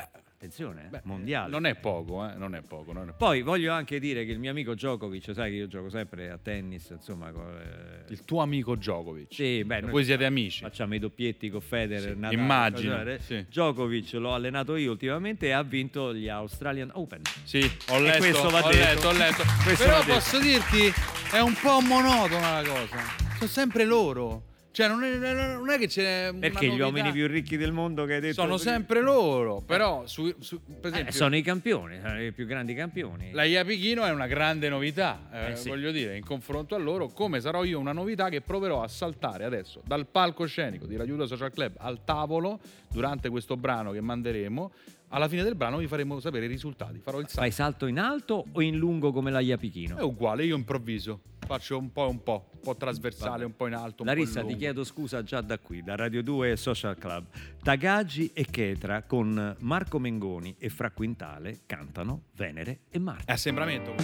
Attenzione, 0.45 0.85
eh, 0.85 0.89
Beh, 0.89 1.01
mondiale. 1.05 1.51
Non 1.51 1.65
è 1.65 1.75
poco, 1.75 2.29
eh? 2.29 2.35
Non 2.37 2.55
è 2.55 2.61
poco. 2.61 2.93
Non 2.93 3.05
è 3.05 3.13
poco. 3.13 3.17
Poi 3.25 3.41
voglio 3.41 3.73
anche 3.73 3.99
dire 3.99 4.27
che 4.27 4.33
il 4.33 4.39
mio 4.39 4.51
amico 4.51 4.75
Djokovic, 4.75 5.33
sai 5.33 5.51
che 5.51 5.57
io 5.57 5.67
gioco 5.69 5.89
sempre 5.89 6.29
a 6.31 6.39
tennis, 6.39 6.91
insomma, 6.91 7.31
eh, 7.31 8.13
Il 8.13 8.25
tuo 8.27 8.43
amico 8.43 8.77
Djokovic. 8.77 9.33
Sì, 9.33 9.65
beh, 9.65 9.81
noi 9.81 9.91
Voi 9.91 10.05
siete 10.05 10.27
amici. 10.27 10.61
Facciamo 10.61 10.95
i 10.95 10.99
doppietti 10.99 11.49
con 11.49 11.63
Federer, 11.63 12.13
Sì, 12.13 12.19
Nadal, 12.19 12.39
immagino, 12.39 12.95
varie. 12.97 13.19
sì. 13.21 13.43
Djokovic 13.49 14.13
l'ho 14.13 14.35
allenato 14.35 14.77
io 14.77 14.91
ultimamente 14.91 15.47
e 15.47 15.53
ha 15.53 15.63
vinto 15.63 16.13
gli 16.15 16.29
Australian 16.29 16.91
Open. 16.93 17.23
Sì, 17.45 17.61
ho 17.89 17.99
letto, 18.01 18.19
questo 18.19 18.49
va 18.51 18.65
ho 18.65 18.71
detto. 18.71 18.85
letto, 18.85 19.09
ho 19.09 19.13
letto. 19.13 19.43
Questo 19.65 19.85
Però 19.85 20.05
posso 20.05 20.39
dirti, 20.41 20.93
è 21.33 21.41
un 21.41 21.55
po' 21.61 21.81
monotona 21.81 22.61
la 22.61 22.69
cosa. 22.69 22.99
Sono 23.39 23.49
sempre 23.51 23.85
loro. 23.85 24.53
Cioè, 24.75 24.89
non 24.89 25.05
è, 25.05 25.17
non 25.55 25.71
è 25.71 25.79
che 25.79 25.87
c'è. 25.87 26.33
Perché 26.37 26.67
gli 26.69 26.81
uomini 26.81 27.13
più 27.13 27.29
ricchi 27.29 27.57
del 27.57 27.71
mondo 27.71 28.05
che 28.07 28.15
hai 28.15 28.21
detto 28.21 28.35
Sono 28.43 28.57
sempre 28.57 29.01
loro. 29.03 29.63
Però, 29.65 30.05
su, 30.09 30.35
su- 30.41 30.61
per 30.65 30.91
Eh, 30.91 30.95
esempio, 30.95 31.13
sono 31.13 31.37
i 31.37 31.43
campioni, 31.43 32.01
sono 32.03 32.21
i 32.21 32.33
più 32.33 32.45
grandi 32.45 32.75
campioni. 32.75 33.31
la 33.31 33.45
Iapichino 33.45 34.03
è 34.05 34.11
una 34.11 34.27
grande 34.27 34.69
novità. 34.69 35.29
eh, 35.33 35.53
Eh, 35.53 35.57
sì. 35.57 35.69
Voglio 35.69 35.93
dire, 35.93 36.17
in 36.17 36.25
confronto 36.25 36.75
a 36.75 36.79
loro, 36.79 37.07
come 37.07 37.41
sarò 37.41 37.63
io 37.63 37.79
una 37.79 37.93
novità 37.93 38.29
che 38.29 38.41
proverò 38.41 38.83
a 38.83 38.89
saltare 38.89 39.45
adesso 39.45 39.81
dal 39.87 40.07
palcoscenico 40.09 40.87
di 40.87 40.97
Radio 40.97 41.15
2 41.15 41.27
Social 41.29 41.53
Club 41.53 41.75
al 41.79 42.01
tavolo 42.05 42.59
durante 42.91 43.29
questo 43.29 43.57
brano 43.57 43.93
che 43.93 44.01
manderemo. 44.01 44.73
Alla 45.15 45.29
fine 45.29 45.45
del 45.45 45.55
brano 45.55 45.77
vi 45.77 45.87
faremo 45.87 46.19
sapere 46.19 46.47
i 46.47 46.49
risultati. 46.49 46.99
Farò 46.99 47.21
il 47.21 47.27
salto. 47.27 47.41
Fai 47.41 47.53
salto 47.53 47.87
in 47.87 48.01
alto 48.01 48.47
o 48.51 48.61
in 48.61 48.77
lungo 48.77 49.13
come 49.13 49.31
la 49.31 49.39
Iapichino? 49.39 49.97
È 49.97 50.03
uguale, 50.03 50.45
io 50.45 50.57
improvviso. 50.57 51.21
Faccio 51.47 51.79
un 51.79 51.93
po' 51.93 52.07
e 52.07 52.09
un 52.09 52.23
po', 52.25 52.51
un 52.53 52.61
po' 52.61 52.75
trasversale, 52.75 53.45
un 53.45 53.55
po' 53.55 53.69
in 53.69 53.75
alto. 53.75 54.03
Un 54.03 54.09
po' 54.09 54.15
Larissa, 54.15 54.41
in 54.41 54.49
ti 54.49 54.57
chiedo 54.57 54.83
scusa 54.83 55.23
già 55.23 55.41
da 55.41 55.61
qui, 55.61 55.85
da 55.85 55.95
Radio 55.95 56.21
2 56.21 56.51
e 56.51 56.57
Social 56.57 56.99
Club. 56.99 57.27
Tagagi 57.63 58.33
e 58.35 58.45
Chetra 58.47 59.05
con 59.05 59.55
Marco 59.61 60.01
Mengoni 60.01 60.57
e 60.59 60.69
Fra 60.69 60.91
Quintale 60.91 61.61
cantano 61.65 62.25
Venere 62.35 62.81
e 62.91 62.99
Marte. 62.99 63.25
È 63.27 63.33
assembramento. 63.33 63.95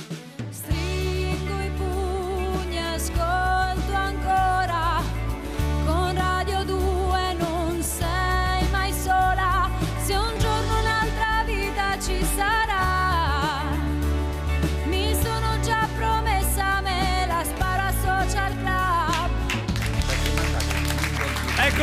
Stringo 0.50 1.60
i 1.60 1.70
pugni, 1.76 2.78
ascolto 2.78 3.59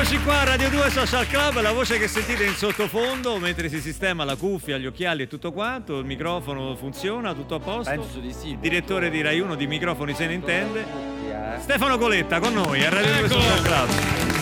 Eccoci 0.10 0.24
qua, 0.24 0.46
Radio 0.46 0.70
2 0.70 0.90
Social 0.90 1.28
Club, 1.28 1.60
la 1.60 1.74
voce 1.74 2.00
che 2.00 2.08
sentite 2.08 2.46
in 2.46 2.54
sottofondo 2.54 3.40
mentre 3.40 3.68
si 3.68 3.82
sistema 3.82 4.24
la 4.24 4.38
cuffia, 4.38 4.78
gli 4.78 4.86
occhiali 4.86 5.24
e 5.24 5.28
tutto 5.28 5.52
quanto, 5.52 6.00
il 6.00 6.06
microfono 6.06 6.78
funziona, 6.78 7.34
tutto 7.34 7.56
a 7.56 7.60
posto. 7.60 7.92
Penso 7.92 8.20
di 8.20 8.32
sì. 8.32 8.52
Il 8.52 8.60
direttore 8.60 9.10
di 9.10 9.22
Rai 9.22 9.42
1 9.42 9.56
di 9.56 9.68
microfoni 9.68 10.14
se 10.14 10.28
ne 10.28 10.36
intende. 10.36 10.86
Eh, 11.28 11.60
Stefano 11.60 11.98
Coletta 11.98 12.40
con 12.40 12.54
noi 12.54 12.86
a 12.86 12.90
Radio 12.90 13.12
2 13.12 13.18
Ecco. 13.18 13.42
Social 13.42 13.62
Club. 13.62 13.90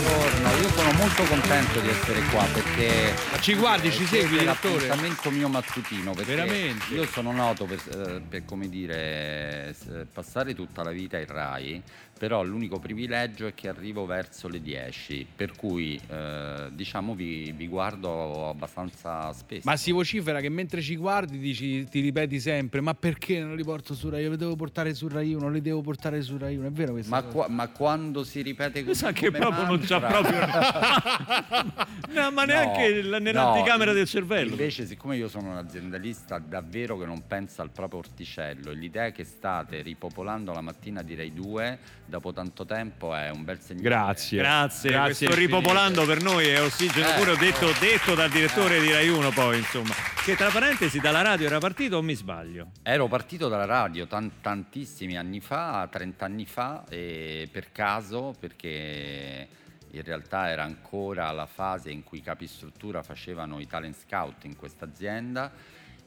Buongiorno, 0.06 0.50
io 0.62 0.70
sono 0.70 0.92
molto 0.92 1.24
contento 1.24 1.80
di 1.80 1.90
essere 1.90 2.22
qua 2.30 2.46
perché 2.54 3.16
Ma 3.32 3.40
ci 3.40 3.56
guardi, 3.56 3.92
ci 3.92 4.06
segui, 4.06 4.38
è 4.38 4.42
direttore? 4.42 4.74
l'appuntamento 4.74 5.32
mio 5.32 5.50
mattutino 5.50 6.12
perché 6.14 6.36
Veramente? 6.36 6.94
io 6.94 7.08
sono 7.08 7.32
noto 7.32 7.66
per, 7.66 7.80
eh, 7.92 8.22
per, 8.22 8.46
come 8.46 8.70
dire 8.70 9.76
passare 10.14 10.54
tutta 10.54 10.84
la 10.84 10.92
vita 10.92 11.18
in 11.18 11.26
Rai 11.26 11.82
però 12.18 12.44
l'unico 12.44 12.80
privilegio 12.80 13.48
è 13.48 13.54
che 13.54 13.68
arrivo 13.68 14.06
verso 14.06 14.48
le 14.48 14.62
10 14.62 15.28
per 15.36 15.56
cui 15.56 16.00
eh, 16.08 16.70
diciamo 16.72 17.14
vi, 17.14 17.52
vi 17.52 17.68
guardo 17.68 18.50
abbastanza 18.50 19.34
spesso 19.34 19.62
Ma 19.66 19.76
si 19.76 19.92
vocifera 19.92 20.40
che 20.40 20.50
mentre 20.50 20.82
ci 20.82 20.96
guardi 20.96 21.38
dici, 21.38 21.86
ti 21.90 22.00
ripeti 22.00 22.40
sempre: 22.40 22.80
Ma 22.82 22.94
perché 22.94 23.40
non 23.40 23.56
li 23.56 23.64
porto 23.64 23.94
su 23.94 24.10
Rai? 24.10 24.24
Io 24.24 24.30
li 24.32 24.38
devo 24.38 24.56
portare 24.56 24.94
su 24.94 25.08
Rai 25.08 25.34
1, 25.34 25.50
li 25.50 25.62
devo 25.62 25.82
portare 25.82 26.22
su 26.22 26.38
Rai 26.38 26.56
1. 26.56 26.68
È 26.68 26.72
vero 26.72 26.94
questo? 26.94 27.10
ma, 27.10 27.22
qua- 27.24 27.50
ma 27.50 27.68
quando 27.68 28.24
si 28.24 28.42
ripete 28.42 28.84
così 28.84 29.00
sa 29.00 29.12
che 29.12 29.32
proprio 29.32 29.66
non 29.66 29.80
c'ha 29.80 30.00
mantra- 30.00 30.22
proprio. 30.22 31.94
No, 32.16 32.32
ma 32.32 32.46
neanche 32.46 33.02
No, 33.02 33.18
nell'anticamera 33.18 33.92
no, 33.92 33.98
del 33.98 34.08
cervello. 34.08 34.52
Invece, 34.52 34.86
siccome 34.86 35.18
io 35.18 35.28
sono 35.28 35.50
un 35.52 35.58
aziendalista 35.58 36.40
davvero 36.40 36.98
che 36.98 37.06
non 37.06 37.28
pensa 37.28 37.62
al 37.62 37.72
proprio 37.72 38.00
orticello, 38.00 38.72
l'idea 38.72 39.12
che 39.12 39.26
state 39.26 39.82
ripopolando 39.82 40.54
la 40.54 40.62
mattina 40.62 41.02
di 41.02 41.14
Rai 41.16 41.34
2 41.34 41.80
dopo 42.06 42.32
tanto 42.34 42.66
tempo 42.66 43.14
è 43.16 43.30
un 43.30 43.44
bel 43.44 43.60
segnale. 43.60 43.84
Grazie. 43.84 44.38
Grazie, 44.38 44.90
Grazie 44.92 45.28
questo 45.28 45.36
ripopolando 45.36 46.06
per 46.06 46.22
noi 46.22 46.48
è 46.48 46.62
ossigeno 46.62 47.08
Eh, 47.10 47.14
pure, 47.18 47.32
ho 47.32 47.36
detto, 47.36 47.70
eh. 47.70 47.76
detto 47.80 48.16
dal 48.16 48.30
direttore 48.30 48.80
di 48.80 48.92
Rai 48.92 49.10
1 49.10 49.30
poi, 49.32 49.58
insomma. 49.58 49.94
Che 50.24 50.36
tra 50.36 50.50
parentesi 50.50 51.00
dalla 51.00 51.22
radio 51.22 51.48
era 51.48 51.60
partito 51.60 51.98
o 51.98 52.02
mi 52.02 52.16
sbaglio? 52.16 52.72
Ero 52.84 53.08
partito 53.08 53.48
dalla 53.48 53.66
radio 53.66 54.08
tan- 54.08 54.42
tantissimi 54.42 55.18
anni 55.18 55.40
fa, 55.40 55.88
30 55.92 56.26
anni 56.26 56.46
fa, 56.46 56.84
e 56.90 57.48
per 57.52 57.72
caso, 57.72 58.34
perché 58.40 59.48
in 59.92 60.04
realtà 60.04 60.50
era 60.50 60.64
ancora 60.64 61.32
la 61.32 61.46
fase 61.46 61.90
in 61.92 62.04
cui 62.04 62.18
i 62.18 62.22
capi 62.22 62.48
struttura 62.48 63.02
facevano 63.02 63.60
i 63.60 63.68
talent 63.68 63.96
scout 63.96 64.44
in 64.44 64.56
questa 64.56 64.86
azienda 64.86 65.52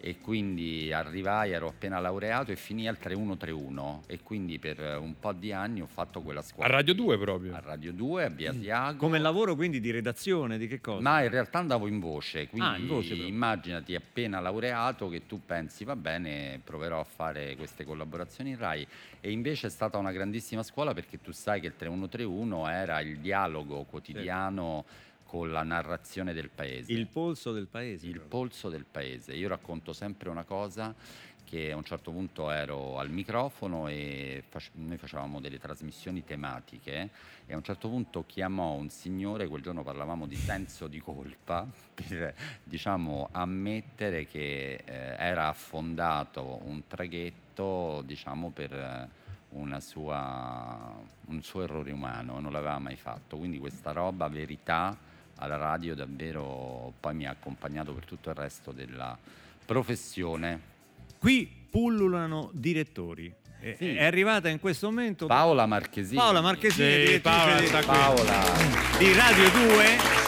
e 0.00 0.18
quindi 0.20 0.92
arrivai, 0.92 1.50
ero 1.50 1.66
appena 1.68 1.98
laureato 1.98 2.52
e 2.52 2.56
finì 2.56 2.86
al 2.86 2.98
3131 2.98 4.02
e 4.06 4.20
quindi 4.22 4.58
per 4.58 4.98
un 5.00 5.18
po' 5.18 5.32
di 5.32 5.52
anni 5.52 5.80
ho 5.80 5.86
fatto 5.86 6.20
quella 6.22 6.40
A 6.40 6.42
squadra. 6.42 6.76
Radio 6.76 6.94
2 6.94 7.18
proprio. 7.18 7.54
A 7.54 7.60
Radio 7.60 7.92
2, 7.92 8.24
a 8.24 8.30
Biasiago. 8.30 8.96
Come 8.98 9.18
lavoro 9.18 9.54
quindi 9.56 9.80
di 9.80 9.90
redazione, 9.90 10.56
di 10.56 10.68
che 10.68 10.80
cosa? 10.80 11.00
Ma 11.00 11.22
in 11.22 11.30
realtà 11.30 11.58
andavo 11.58 11.86
in 11.88 11.98
voce, 11.98 12.48
quindi 12.48 12.68
Ah, 12.68 12.76
in 12.76 12.86
voce 12.86 13.14
immaginati 13.14 13.94
appena 13.94 14.38
laureato 14.40 15.08
che 15.08 15.26
tu 15.26 15.40
pensi 15.44 15.84
va 15.84 15.96
bene, 15.96 16.60
proverò 16.62 17.00
a 17.00 17.04
fare 17.04 17.56
queste 17.56 17.84
collaborazioni 17.84 18.50
in 18.50 18.58
RAI 18.58 18.86
e 19.20 19.30
invece 19.32 19.66
è 19.66 19.70
stata 19.70 19.98
una 19.98 20.12
grandissima 20.12 20.62
scuola 20.62 20.94
perché 20.94 21.20
tu 21.20 21.32
sai 21.32 21.60
che 21.60 21.66
il 21.66 21.76
3131 21.76 22.68
era 22.68 23.00
il 23.00 23.18
dialogo 23.18 23.84
quotidiano 23.84 24.84
con 25.28 25.52
la 25.52 25.62
narrazione 25.62 26.32
del 26.32 26.48
paese, 26.48 26.90
Il 26.90 27.06
polso 27.06 27.52
del 27.52 27.66
paese. 27.66 28.06
il 28.06 28.12
proprio. 28.12 28.38
polso 28.40 28.70
del 28.70 28.86
paese. 28.90 29.34
Io 29.34 29.46
racconto 29.48 29.92
sempre 29.92 30.30
una 30.30 30.44
cosa 30.44 30.94
che 31.44 31.70
a 31.70 31.76
un 31.76 31.84
certo 31.84 32.10
punto 32.10 32.50
ero 32.50 32.98
al 32.98 33.10
microfono 33.10 33.88
e 33.88 34.42
face- 34.48 34.70
noi 34.74 34.96
facevamo 34.96 35.38
delle 35.40 35.58
trasmissioni 35.58 36.24
tematiche 36.24 37.10
e 37.46 37.52
a 37.52 37.56
un 37.56 37.62
certo 37.62 37.88
punto 37.90 38.24
chiamò 38.26 38.72
un 38.72 38.88
signore, 38.88 39.48
quel 39.48 39.62
giorno 39.62 39.82
parlavamo 39.82 40.26
di 40.26 40.36
senso 40.36 40.86
di 40.88 40.98
colpa, 41.00 41.66
per 41.92 42.34
diciamo 42.64 43.28
ammettere 43.32 44.26
che 44.26 44.80
eh, 44.84 45.16
era 45.18 45.48
affondato 45.48 46.60
un 46.64 46.86
traghetto 46.86 48.02
diciamo 48.04 48.50
per 48.50 48.72
eh, 48.72 49.08
una 49.50 49.80
sua, 49.80 50.98
un 51.26 51.42
suo 51.42 51.62
errore 51.62 51.92
umano, 51.92 52.40
non 52.40 52.52
l'aveva 52.52 52.78
mai 52.78 52.96
fatto. 52.96 53.36
Quindi 53.38 53.58
questa 53.58 53.92
roba, 53.92 54.28
verità, 54.28 54.94
alla 55.38 55.56
radio 55.56 55.94
davvero 55.94 56.92
poi 57.00 57.14
mi 57.14 57.26
ha 57.26 57.30
accompagnato 57.30 57.92
per 57.92 58.04
tutto 58.04 58.28
il 58.30 58.34
resto 58.36 58.72
della 58.72 59.16
professione. 59.64 60.60
Qui 61.18 61.66
pullulano 61.70 62.50
direttori. 62.52 63.32
È- 63.60 63.74
Sì. 63.76 63.94
È 63.96 64.04
arrivata 64.04 64.48
in 64.48 64.60
questo 64.60 64.86
momento 64.88 65.26
Paola 65.26 65.66
Marchesini. 65.66 66.16
Paola 66.16 66.40
Marchesini, 66.40 67.06
Sì, 67.06 67.20
Paola 67.20 67.60
di. 67.60 67.66
Paola. 67.84 68.44
di 68.98 69.12
Radio 69.14 69.50
2. 69.50 69.84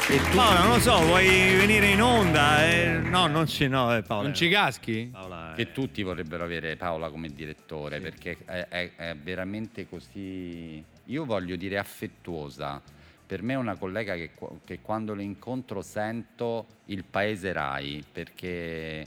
E 0.09 0.19
tu- 0.31 0.37
Paola, 0.37 0.63
non 0.65 0.73
lo 0.75 0.81
so, 0.81 0.99
vuoi 1.05 1.29
venire 1.55 1.87
in 1.91 2.03
onda? 2.03 2.69
Eh, 2.69 2.99
no, 2.99 3.29
non 3.29 3.47
ci 3.47 3.69
no, 3.69 3.95
eh, 3.97 4.03
Paola. 4.03 4.25
Non 4.25 4.35
ci 4.35 4.49
caschi? 4.49 5.09
Paola, 5.13 5.53
eh. 5.53 5.55
Che 5.57 5.71
tutti 5.73 6.03
vorrebbero 6.03 6.43
avere 6.43 6.75
Paola 6.75 7.09
come 7.11 7.29
direttore 7.29 8.01
perché 8.01 8.37
è, 8.45 8.67
è- 8.69 8.95
è 8.97 9.15
veramente 9.17 9.89
così, 9.89 10.83
io 11.05 11.25
voglio 11.25 11.55
dire 11.55 11.79
affettuosa. 11.79 12.83
Per 13.31 13.45
me 13.45 13.53
è 13.53 13.57
una 13.57 13.77
collega 13.77 14.17
che, 14.17 14.33
che 14.65 14.81
quando 14.81 15.15
lo 15.15 15.23
incontro 15.23 15.83
sento 15.83 16.67
il 16.87 17.05
paese 17.05 17.53
Rai 17.53 18.05
perché 18.11 19.07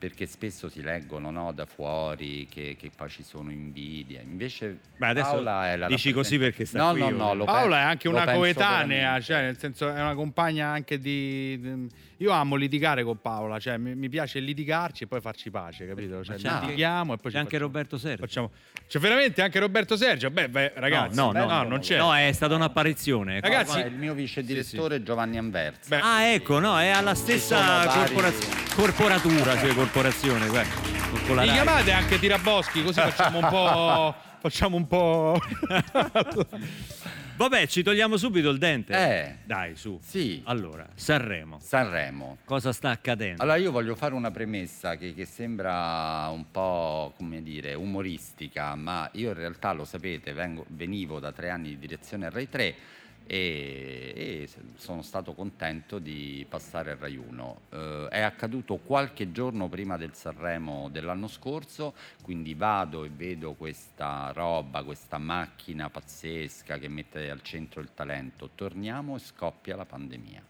perché 0.00 0.24
spesso 0.24 0.70
si 0.70 0.80
leggono 0.80 1.30
no, 1.30 1.52
da 1.52 1.66
fuori 1.66 2.48
che, 2.50 2.74
che 2.80 2.90
poi 2.96 3.10
ci 3.10 3.22
sono 3.22 3.50
invidie. 3.50 4.22
Invece 4.24 4.78
Ma 4.96 5.08
adesso 5.08 5.32
Paola 5.32 5.68
è 5.70 5.76
la 5.76 5.88
dici 5.88 6.10
così 6.10 6.38
perché 6.38 6.64
sta 6.64 6.78
no, 6.86 6.92
qui 6.92 7.00
No, 7.02 7.10
no, 7.10 7.34
lo 7.34 7.44
Paola 7.44 7.76
pe- 7.76 7.82
è 7.82 7.84
anche 7.84 8.08
una 8.08 8.24
coetanea, 8.24 9.20
cioè 9.20 9.42
nel 9.42 9.58
senso 9.58 9.88
è 9.88 10.00
una 10.00 10.14
compagna 10.14 10.68
anche 10.68 10.98
di... 10.98 11.86
Io 12.16 12.30
amo 12.32 12.56
litigare 12.56 13.02
con 13.02 13.18
Paola, 13.20 13.58
cioè 13.58 13.76
mi, 13.78 13.94
mi 13.94 14.08
piace 14.10 14.40
litigarci 14.40 15.04
e 15.04 15.06
poi 15.06 15.20
farci 15.22 15.50
pace, 15.50 15.86
capito? 15.86 16.22
Cioè, 16.24 16.36
c'è 16.36 16.48
anche- 16.48 16.64
litighiamo 16.66 17.12
e 17.14 17.16
poi 17.16 17.30
ci 17.30 17.36
C'è 17.36 17.42
anche 17.42 17.50
facciamo- 17.58 17.66
Roberto 17.72 17.98
Sergio. 17.98 18.20
facciamo... 18.26 18.50
C'è 18.88 18.98
veramente 18.98 19.42
anche 19.42 19.58
Roberto 19.58 19.96
Sergio? 19.96 20.30
Beh, 20.30 20.48
beh, 20.48 20.72
ragazzi, 20.76 21.14
no, 21.16 21.30
no, 21.32 21.44
no, 21.44 21.62
no, 21.62 21.62
non 21.68 21.78
c'è. 21.80 21.96
No, 21.98 22.14
è 22.14 22.30
stata 22.32 22.54
un'apparizione. 22.54 23.40
Ragazzi- 23.40 23.80
il 23.80 23.92
mio 23.92 24.14
vice 24.14 24.42
direttore 24.42 25.02
Giovanni 25.02 25.36
Anversa. 25.38 25.88
Beh, 25.96 26.00
Ah, 26.02 26.22
ecco, 26.24 26.58
no, 26.58 26.78
è 26.78 26.88
alla 26.88 27.14
stessa 27.14 27.86
corporaz- 27.86 28.74
corporatura, 28.74 29.56
cioè 29.58 29.72
corporazione. 29.90 30.46
guarda, 30.46 30.70
Mi 31.26 31.34
Rai. 31.34 31.50
chiamate 31.50 31.92
anche 31.92 32.18
Tiraboschi 32.18 32.82
così 32.84 33.00
facciamo 33.00 33.38
un 33.38 33.48
po'... 33.48 34.14
facciamo 34.40 34.76
un 34.76 34.86
po'... 34.86 35.40
Vabbè, 37.36 37.66
ci 37.68 37.82
togliamo 37.82 38.18
subito 38.18 38.50
il 38.50 38.58
dente. 38.58 38.92
Eh. 38.92 39.36
Dai, 39.44 39.74
su. 39.74 39.98
Sì, 40.02 40.42
Allora, 40.44 40.86
Sanremo. 40.94 41.58
Sanremo. 41.58 42.36
Cosa 42.44 42.70
sta 42.70 42.90
accadendo? 42.90 43.42
Allora 43.42 43.56
io 43.56 43.70
voglio 43.72 43.94
fare 43.94 44.12
una 44.12 44.30
premessa 44.30 44.96
che, 44.96 45.14
che 45.14 45.24
sembra 45.24 46.28
un 46.28 46.50
po' 46.50 47.14
come 47.16 47.42
dire 47.42 47.72
umoristica, 47.72 48.74
ma 48.74 49.08
io 49.14 49.28
in 49.28 49.34
realtà 49.36 49.72
lo 49.72 49.86
sapete, 49.86 50.34
vengo- 50.34 50.66
venivo 50.68 51.18
da 51.18 51.32
tre 51.32 51.48
anni 51.48 51.70
di 51.70 51.78
direzione 51.78 52.26
a 52.26 52.30
Rai 52.30 52.48
3 52.50 52.74
e, 53.32 54.12
e 54.16 54.48
sono 54.74 55.02
stato 55.02 55.34
contento 55.34 56.00
di 56.00 56.44
passare 56.48 56.90
a 56.90 56.96
Rai 56.98 57.16
1. 57.16 57.60
Eh, 57.70 58.08
è 58.10 58.20
accaduto 58.22 58.78
qualche 58.78 59.30
giorno 59.30 59.68
prima 59.68 59.96
del 59.96 60.14
Sanremo 60.14 60.88
dell'anno 60.90 61.28
scorso, 61.28 61.94
quindi 62.22 62.54
vado 62.54 63.04
e 63.04 63.08
vedo 63.08 63.52
questa 63.52 64.32
roba, 64.34 64.82
questa 64.82 65.18
macchina 65.18 65.88
pazzesca 65.88 66.78
che 66.78 66.88
mette 66.88 67.30
al 67.30 67.42
centro 67.42 67.80
il 67.80 67.94
talento. 67.94 68.50
Torniamo 68.52 69.14
e 69.14 69.20
scoppia 69.20 69.76
la 69.76 69.84
pandemia. 69.84 70.42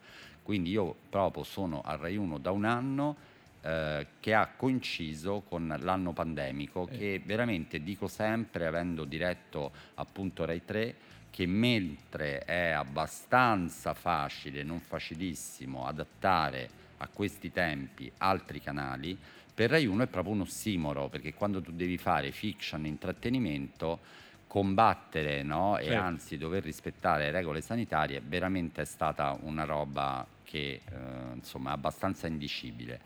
Quindi 0.43 0.71
io 0.71 0.97
proprio 1.11 1.45
sono 1.45 1.83
a 1.83 1.97
Rai 1.97 2.17
1 2.17 2.39
da 2.39 2.51
un 2.51 2.65
anno 2.65 3.17
eh, 3.61 4.07
che 4.21 4.33
ha 4.33 4.49
coinciso 4.57 5.43
con 5.47 5.77
l'anno 5.81 6.15
pandemico, 6.15 6.87
che 6.87 7.21
veramente 7.23 7.83
dico 7.83 8.09
sempre, 8.09 8.65
avendo 8.65 9.05
diretto 9.05 9.71
appunto 9.97 10.47
Rai 10.47 10.65
3, 10.65 10.97
che 11.31 11.47
mentre 11.47 12.41
è 12.41 12.71
abbastanza 12.71 13.95
facile, 13.95 14.63
non 14.63 14.81
facilissimo, 14.81 15.87
adattare 15.87 16.69
a 16.99 17.09
questi 17.09 17.51
tempi 17.53 18.11
altri 18.19 18.61
canali, 18.61 19.17
per 19.55 19.71
Rai 19.71 19.87
1 19.87 20.05
è 20.05 20.07
proprio 20.07 20.35
un 20.35 20.41
ossimoro, 20.41 21.09
perché 21.09 21.35
quando 21.35 21.61
tu 21.61 21.73
devi 21.73 21.99
fare 21.99 22.31
fiction, 22.33 22.87
intrattenimento, 22.87 23.99
combattere 24.47 25.43
no? 25.43 25.79
e 25.79 25.85
Certo. 25.85 26.03
anzi 26.03 26.37
dover 26.37 26.63
rispettare 26.65 27.25
le 27.25 27.31
regole 27.31 27.61
sanitarie 27.61 28.21
veramente 28.25 28.83
è 28.83 28.85
stata 28.85 29.37
una 29.43 29.65
roba 29.65 30.27
che 30.43 30.81
eh, 30.85 30.95
insomma 31.35 31.71
è 31.71 31.75
abbastanza 31.75 32.27
indicibile. 32.27 33.01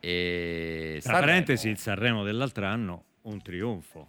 E 0.00 0.98
Tra 1.00 1.12
Sanremo- 1.12 1.26
parentesi, 1.26 1.68
il 1.68 1.78
Sanremo 1.78 2.24
dell'altro 2.24 2.66
anno, 2.66 3.04
un 3.22 3.40
trionfo. 3.40 4.08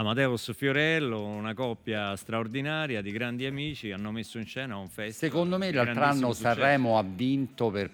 Amadeus 0.00 0.54
Fiorello, 0.54 1.26
una 1.26 1.52
coppia 1.52 2.16
straordinaria 2.16 3.02
di 3.02 3.10
grandi 3.10 3.44
amici, 3.44 3.92
hanno 3.92 4.10
messo 4.10 4.38
in 4.38 4.46
scena 4.46 4.78
un 4.78 4.88
festival. 4.88 5.30
Secondo 5.30 5.58
me 5.58 5.70
l'altro 5.70 6.02
anno 6.02 6.32
successo. 6.32 6.54
Sanremo 6.54 6.96
ha 6.96 7.02
vinto 7.02 7.68
per- 7.68 7.90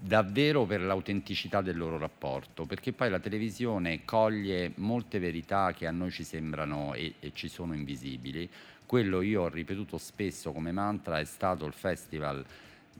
davvero 0.00 0.64
per 0.64 0.80
l'autenticità 0.80 1.60
del 1.60 1.76
loro 1.76 1.98
rapporto, 1.98 2.64
perché 2.64 2.94
poi 2.94 3.10
la 3.10 3.18
televisione 3.18 4.06
coglie 4.06 4.72
molte 4.76 5.18
verità 5.18 5.74
che 5.74 5.86
a 5.86 5.90
noi 5.90 6.10
ci 6.10 6.24
sembrano 6.24 6.94
e, 6.94 7.16
e 7.20 7.32
ci 7.34 7.48
sono 7.48 7.74
invisibili. 7.74 8.48
Quello 8.86 9.20
io 9.20 9.42
ho 9.42 9.48
ripetuto 9.50 9.98
spesso 9.98 10.52
come 10.52 10.72
mantra 10.72 11.20
è 11.20 11.24
stato 11.26 11.66
il 11.66 11.74
festival 11.74 12.42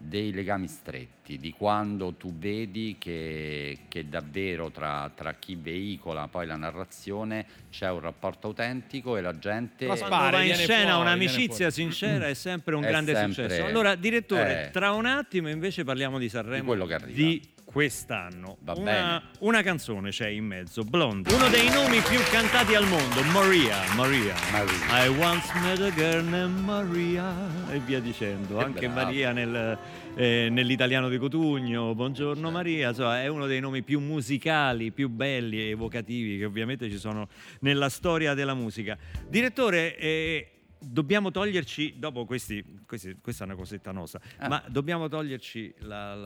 dei 0.02 0.32
legami 0.32 0.66
stretti, 0.66 1.36
di 1.36 1.52
quando 1.52 2.14
tu 2.14 2.34
vedi 2.34 2.96
che, 2.98 3.80
che 3.86 4.08
davvero 4.08 4.70
tra, 4.70 5.10
tra 5.14 5.34
chi 5.34 5.56
veicola 5.56 6.26
poi 6.26 6.46
la 6.46 6.56
narrazione 6.56 7.44
c'è 7.70 7.90
un 7.90 8.00
rapporto 8.00 8.46
autentico 8.46 9.18
e 9.18 9.20
la 9.20 9.38
gente... 9.38 9.84
Traspare. 9.84 10.10
Quando 10.10 10.36
va 10.38 10.42
in 10.42 10.54
scena 10.54 10.94
fuori, 10.94 11.00
un'amicizia 11.02 11.68
sincera 11.68 12.28
è 12.28 12.34
sempre 12.34 12.76
un 12.76 12.82
È 12.82 12.88
grande 12.88 13.14
sempre- 13.14 13.42
successo. 13.44 13.66
Allora, 13.66 13.94
direttore, 13.94 14.68
eh. 14.68 14.70
tra 14.70 14.92
un 14.92 15.04
attimo 15.04 15.50
invece 15.50 15.84
parliamo 15.84 16.18
di 16.18 16.30
Sanremo 16.30 16.60
Di 16.60 16.66
quello 16.66 16.86
che 16.86 16.94
arriva. 16.94 17.16
di 17.16 17.42
quest'anno. 17.70 18.56
Va 18.62 18.72
una, 18.72 18.82
bene. 18.82 19.22
una 19.40 19.62
canzone 19.62 20.10
c'è 20.10 20.26
in 20.26 20.44
mezzo, 20.44 20.82
Blonde. 20.82 21.32
Uno 21.32 21.48
dei 21.48 21.68
nomi 21.68 22.00
più 22.00 22.18
cantati 22.32 22.74
al 22.74 22.84
mondo, 22.88 23.22
Maria, 23.32 23.76
Maria. 23.94 24.34
Maria. 24.50 25.04
I 25.04 25.08
once 25.08 25.52
met 25.60 25.80
a 25.80 25.90
girl 25.92 26.24
named 26.24 26.64
Maria 26.64 27.32
e 27.70 27.78
via 27.78 28.00
dicendo. 28.00 28.56
Che 28.56 28.64
Anche 28.64 28.88
bravo. 28.88 29.04
Maria 29.04 29.30
nel, 29.30 29.78
eh, 30.16 30.48
nell'italiano 30.50 31.08
di 31.08 31.16
Cotugno, 31.18 31.94
Buongiorno 31.94 32.50
Maria, 32.50 32.88
insomma, 32.88 33.22
è 33.22 33.28
uno 33.28 33.46
dei 33.46 33.60
nomi 33.60 33.82
più 33.82 34.00
musicali, 34.00 34.90
più 34.90 35.08
belli 35.08 35.60
e 35.60 35.68
evocativi 35.68 36.38
che 36.38 36.46
ovviamente 36.46 36.90
ci 36.90 36.98
sono 36.98 37.28
nella 37.60 37.88
storia 37.88 38.34
della 38.34 38.54
musica. 38.54 38.98
Direttore, 39.28 39.96
eh, 39.96 40.48
dobbiamo 40.82 41.30
toglierci, 41.30 41.94
dopo 41.98 42.24
questi, 42.24 42.82
questi- 42.86 43.16
questa 43.20 43.44
è 43.44 43.46
una 43.46 43.56
cosetta 43.56 43.92
nostra, 43.92 44.20
Ah. 44.38 44.48
ma 44.48 44.64
dobbiamo 44.66 45.08
toglierci 45.08 45.74
la- 45.80 46.14
la- 46.14 46.24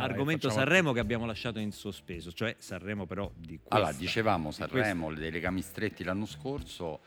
l'argomento 0.00 0.48
facciamo- 0.48 0.64
Sanremo 0.66 0.92
che 0.92 1.00
abbiamo 1.00 1.26
lasciato 1.26 1.58
in 1.60 1.70
sospeso, 1.72 2.32
cioè 2.32 2.56
Sanremo 2.58 3.06
però 3.06 3.30
di 3.34 3.56
questa. 3.58 3.74
Allora, 3.76 3.92
dicevamo 3.92 4.48
di 4.48 4.54
Sanremo, 4.54 5.12
dei 5.14 5.30
legami 5.30 5.62
stretti 5.62 6.02
l'anno 6.04 6.26
scorso, 6.26 7.00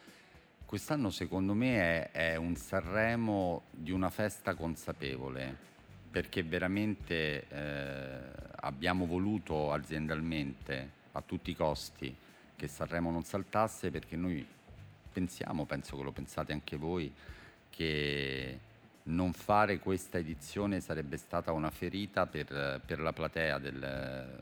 quest'anno 0.65 1.09
secondo 1.09 1.53
me 1.53 2.09
è, 2.11 2.31
è 2.33 2.35
un 2.37 2.55
Sanremo 2.55 3.63
di 3.71 3.91
una 3.91 4.09
festa 4.09 4.55
consapevole, 4.55 5.69
perché 6.09 6.43
veramente 6.43 7.47
eh, 7.49 8.19
abbiamo 8.61 9.05
voluto 9.05 9.71
aziendalmente 9.73 10.99
a 11.13 11.21
tutti 11.21 11.51
i 11.51 11.55
costi 11.55 12.13
che 12.55 12.67
Sanremo 12.67 13.11
non 13.11 13.23
saltasse 13.23 13.91
perché 13.91 14.15
noi 14.15 14.45
pensiamo, 15.11 15.65
penso 15.65 15.97
che 15.97 16.03
lo 16.03 16.11
pensate 16.11 16.53
anche 16.53 16.77
voi, 16.77 17.11
che 17.69 18.59
non 19.03 19.33
fare 19.33 19.79
questa 19.79 20.17
edizione 20.17 20.79
sarebbe 20.79 21.17
stata 21.17 21.51
una 21.51 21.71
ferita 21.71 22.27
per, 22.27 22.81
per 22.85 22.99
la 22.99 23.13
platea 23.13 23.57
del, 23.57 24.39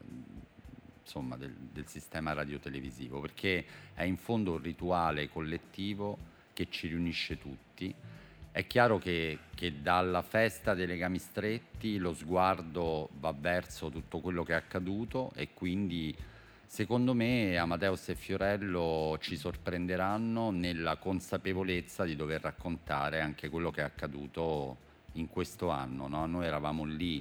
insomma, 1.02 1.38
del, 1.38 1.54
del 1.54 1.88
sistema 1.88 2.34
radiotelevisivo, 2.34 3.20
perché 3.20 3.66
è 3.94 4.04
in 4.04 4.18
fondo 4.18 4.54
un 4.54 4.62
rituale 4.62 5.30
collettivo 5.30 6.18
che 6.54 6.68
ci 6.70 6.88
riunisce 6.88 7.38
tutti. 7.38 7.94
È 8.52 8.68
chiaro 8.68 8.98
che, 8.98 9.38
che 9.56 9.82
dalla 9.82 10.22
festa 10.22 10.74
dei 10.74 10.88
legami 10.88 11.20
stretti 11.20 11.98
lo 11.98 12.14
sguardo 12.14 13.10
va 13.20 13.32
verso 13.32 13.90
tutto 13.90 14.20
quello 14.20 14.44
che 14.44 14.54
è 14.54 14.56
accaduto 14.56 15.32
e 15.36 15.50
quindi 15.54 16.16
secondo 16.70 17.16
me 17.16 17.58
Amadeus 17.58 18.10
e 18.10 18.16
Fiorello 18.16 19.18
ci 19.20 19.36
sorprenderanno 19.36 20.52
nella 20.52 20.98
consapevolezza 20.98 22.04
di 22.04 22.16
dover 22.16 22.42
raccontare 22.42 23.22
anche 23.22 23.50
quello 23.50 23.72
che 23.72 23.82
è 23.82 23.84
accaduto 23.84 24.78
in 25.14 25.30
questo 25.30 25.70
anno. 25.70 26.08
no? 26.08 26.28
Noi 26.28 26.46
eravamo 26.46 26.84
lì, 26.84 27.18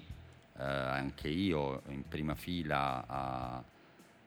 eh, 0.58 0.62
anche 0.62 1.28
io 1.28 1.80
in 1.88 2.06
prima 2.06 2.34
fila 2.34 3.06
a, 3.06 3.64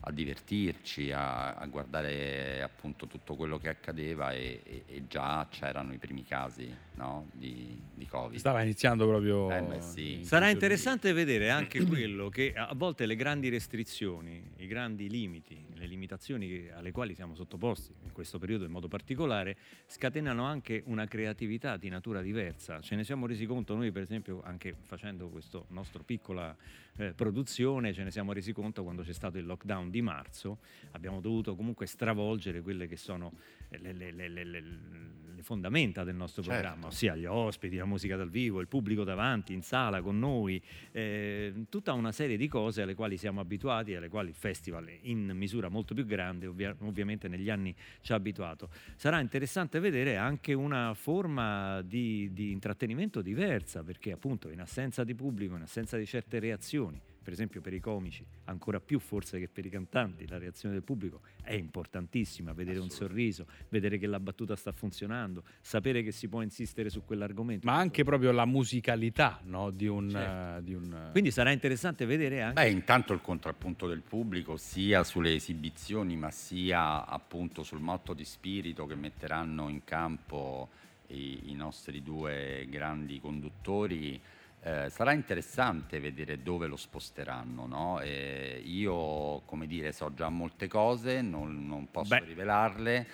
a 0.03 0.11
divertirci, 0.11 1.11
a, 1.11 1.53
a 1.53 1.65
guardare 1.67 2.61
appunto 2.63 3.05
tutto 3.05 3.35
quello 3.35 3.59
che 3.59 3.69
accadeva 3.69 4.33
e, 4.33 4.61
e- 4.63 4.83
e 4.87 5.07
già 5.07 5.47
c'erano 5.49 5.93
i 5.93 5.97
primi 5.97 6.23
casi 6.25 6.73
no? 6.95 7.27
di, 7.31 7.79
di 7.93 8.07
Covid. 8.07 8.39
Stava 8.39 8.63
iniziando 8.63 9.07
proprio... 9.07 9.51
Eh, 9.51 9.61
beh, 9.61 9.81
sì. 9.81 10.21
Sarà 10.23 10.49
interessante 10.49 11.13
vedere 11.13 11.51
anche 11.51 11.83
quello 11.85 12.29
che 12.29 12.53
a 12.55 12.73
volte 12.75 13.05
le 13.05 13.15
grandi 13.15 13.49
restrizioni, 13.49 14.41
i 14.57 14.67
grandi 14.67 15.07
limiti, 15.07 15.63
le 15.81 15.87
limitazioni 15.87 16.69
alle 16.69 16.91
quali 16.91 17.15
siamo 17.15 17.33
sottoposti 17.33 17.91
in 18.03 18.11
questo 18.11 18.37
periodo 18.37 18.65
in 18.65 18.71
modo 18.71 18.87
particolare, 18.87 19.57
scatenano 19.87 20.43
anche 20.43 20.83
una 20.85 21.05
creatività 21.07 21.75
di 21.77 21.89
natura 21.89 22.21
diversa. 22.21 22.79
Ce 22.81 22.95
ne 22.95 23.03
siamo 23.03 23.25
resi 23.25 23.47
conto 23.47 23.75
noi, 23.75 23.91
per 23.91 24.03
esempio, 24.03 24.41
anche 24.43 24.75
facendo 24.83 25.29
questa 25.29 25.59
nostra 25.69 26.03
piccola 26.03 26.55
eh, 26.97 27.13
produzione, 27.13 27.93
ce 27.93 28.03
ne 28.03 28.11
siamo 28.11 28.31
resi 28.31 28.53
conto 28.53 28.83
quando 28.83 29.01
c'è 29.01 29.13
stato 29.13 29.39
il 29.39 29.45
lockdown 29.45 29.89
di 29.89 30.01
marzo, 30.03 30.59
abbiamo 30.91 31.19
dovuto 31.19 31.55
comunque 31.55 31.87
stravolgere 31.87 32.61
quelle 32.61 32.85
che 32.87 32.97
sono 32.97 33.33
eh, 33.69 33.79
le, 33.79 33.93
le- 33.93 34.11
le- 34.11 34.27
le- 34.29 34.43
le- 34.43 34.61
le 34.61 35.41
fondamenta 35.41 36.03
del 36.03 36.13
nostro 36.15 36.43
Certo. 36.43 36.59
programma, 36.59 36.87
ossia 36.87 37.15
gli 37.15 37.25
ospiti, 37.25 37.75
la 37.77 37.85
musica 37.85 38.15
dal 38.15 38.29
vivo, 38.29 38.59
il 38.59 38.67
pubblico 38.67 39.03
davanti, 39.03 39.53
in 39.53 39.63
sala 39.63 39.99
con 40.01 40.19
noi, 40.19 40.61
eh, 40.91 41.65
tutta 41.69 41.93
una 41.93 42.11
serie 42.11 42.37
di 42.37 42.47
cose 42.47 42.83
alle 42.83 42.93
quali 42.93 43.17
siamo 43.17 43.39
abituati, 43.39 43.95
alle 43.95 44.09
quali 44.09 44.29
il 44.29 44.35
festival 44.35 44.87
in 45.03 45.31
misura 45.33 45.69
molto 45.71 45.93
più 45.95 46.05
grande 46.05 46.45
ovvia- 46.45 46.75
ovviamente 46.81 47.27
negli 47.27 47.49
anni 47.49 47.75
ci 48.01 48.11
ha 48.11 48.15
abituato. 48.15 48.69
Sarà 48.95 49.19
interessante 49.19 49.79
vedere 49.79 50.17
anche 50.17 50.53
una 50.53 50.93
forma 50.93 51.81
di, 51.81 52.29
di 52.31 52.51
intrattenimento 52.51 53.21
diversa, 53.21 53.83
perché 53.83 54.11
appunto 54.11 54.49
in 54.49 54.61
assenza 54.61 55.03
di 55.03 55.15
pubblico, 55.15 55.55
in 55.55 55.63
assenza 55.63 55.97
di 55.97 56.05
certe 56.05 56.39
reazioni, 56.39 57.01
per 57.23 57.33
esempio 57.33 57.61
per 57.61 57.73
i 57.73 57.79
comici, 57.79 58.25
ancora 58.45 58.79
più 58.79 58.99
forse 58.99 59.39
che 59.39 59.47
per 59.47 59.65
i 59.65 59.69
cantanti, 59.69 60.27
la 60.27 60.37
reazione 60.37 60.73
del 60.73 60.83
pubblico 60.83 61.21
è 61.43 61.53
importantissima, 61.53 62.53
vedere 62.53 62.79
un 62.79 62.89
sorriso, 62.89 63.45
vedere 63.69 63.97
che 63.97 64.07
la 64.07 64.19
battuta 64.19 64.55
sta 64.55 64.71
funzionando, 64.71 65.43
sapere 65.61 66.01
che 66.01 66.11
si 66.11 66.27
può 66.27 66.41
insistere 66.41 66.89
su 66.89 67.05
quell'argomento. 67.05 67.67
Ma 67.67 67.77
anche 67.77 68.03
proprio 68.03 68.31
la 68.31 68.45
musicalità 68.45 69.39
no, 69.43 69.69
di 69.69 69.87
un... 69.87 70.09
Certo. 70.09 70.57
eh, 70.57 70.63
di 70.63 70.73
un- 70.73 71.09
Quindi 71.11 71.31
sarà 71.31 71.51
interessante 71.51 72.05
vedere 72.05 72.41
anche 72.41 72.61
Beh, 72.61 72.69
intanto 72.69 73.13
il 73.13 73.21
contrappunto 73.21 73.87
del 73.87 74.01
pubblico, 74.01 74.57
sia 74.57 75.03
sulle 75.03 75.33
esibizioni, 75.33 76.15
ma 76.15 76.31
sia 76.31 77.05
appunto 77.05 77.63
sul 77.63 77.81
motto 77.81 78.13
di 78.13 78.25
spirito 78.25 78.85
che 78.85 78.95
metteranno 78.95 79.69
in 79.69 79.83
campo 79.83 80.69
i, 81.07 81.51
i 81.51 81.53
nostri 81.53 82.01
due 82.01 82.65
grandi 82.69 83.19
conduttori. 83.19 84.19
Eh, 84.63 84.89
sarà 84.91 85.11
interessante 85.13 85.99
vedere 85.99 86.43
dove 86.43 86.67
lo 86.67 86.75
sposteranno. 86.75 87.65
No? 87.65 87.99
E 87.99 88.61
io, 88.63 89.41
come 89.45 89.65
dire, 89.67 89.91
so 89.91 90.13
già 90.13 90.29
molte 90.29 90.67
cose, 90.67 91.21
non, 91.21 91.65
non 91.65 91.89
posso 91.89 92.15
Beh. 92.15 92.25
rivelarle. 92.25 93.07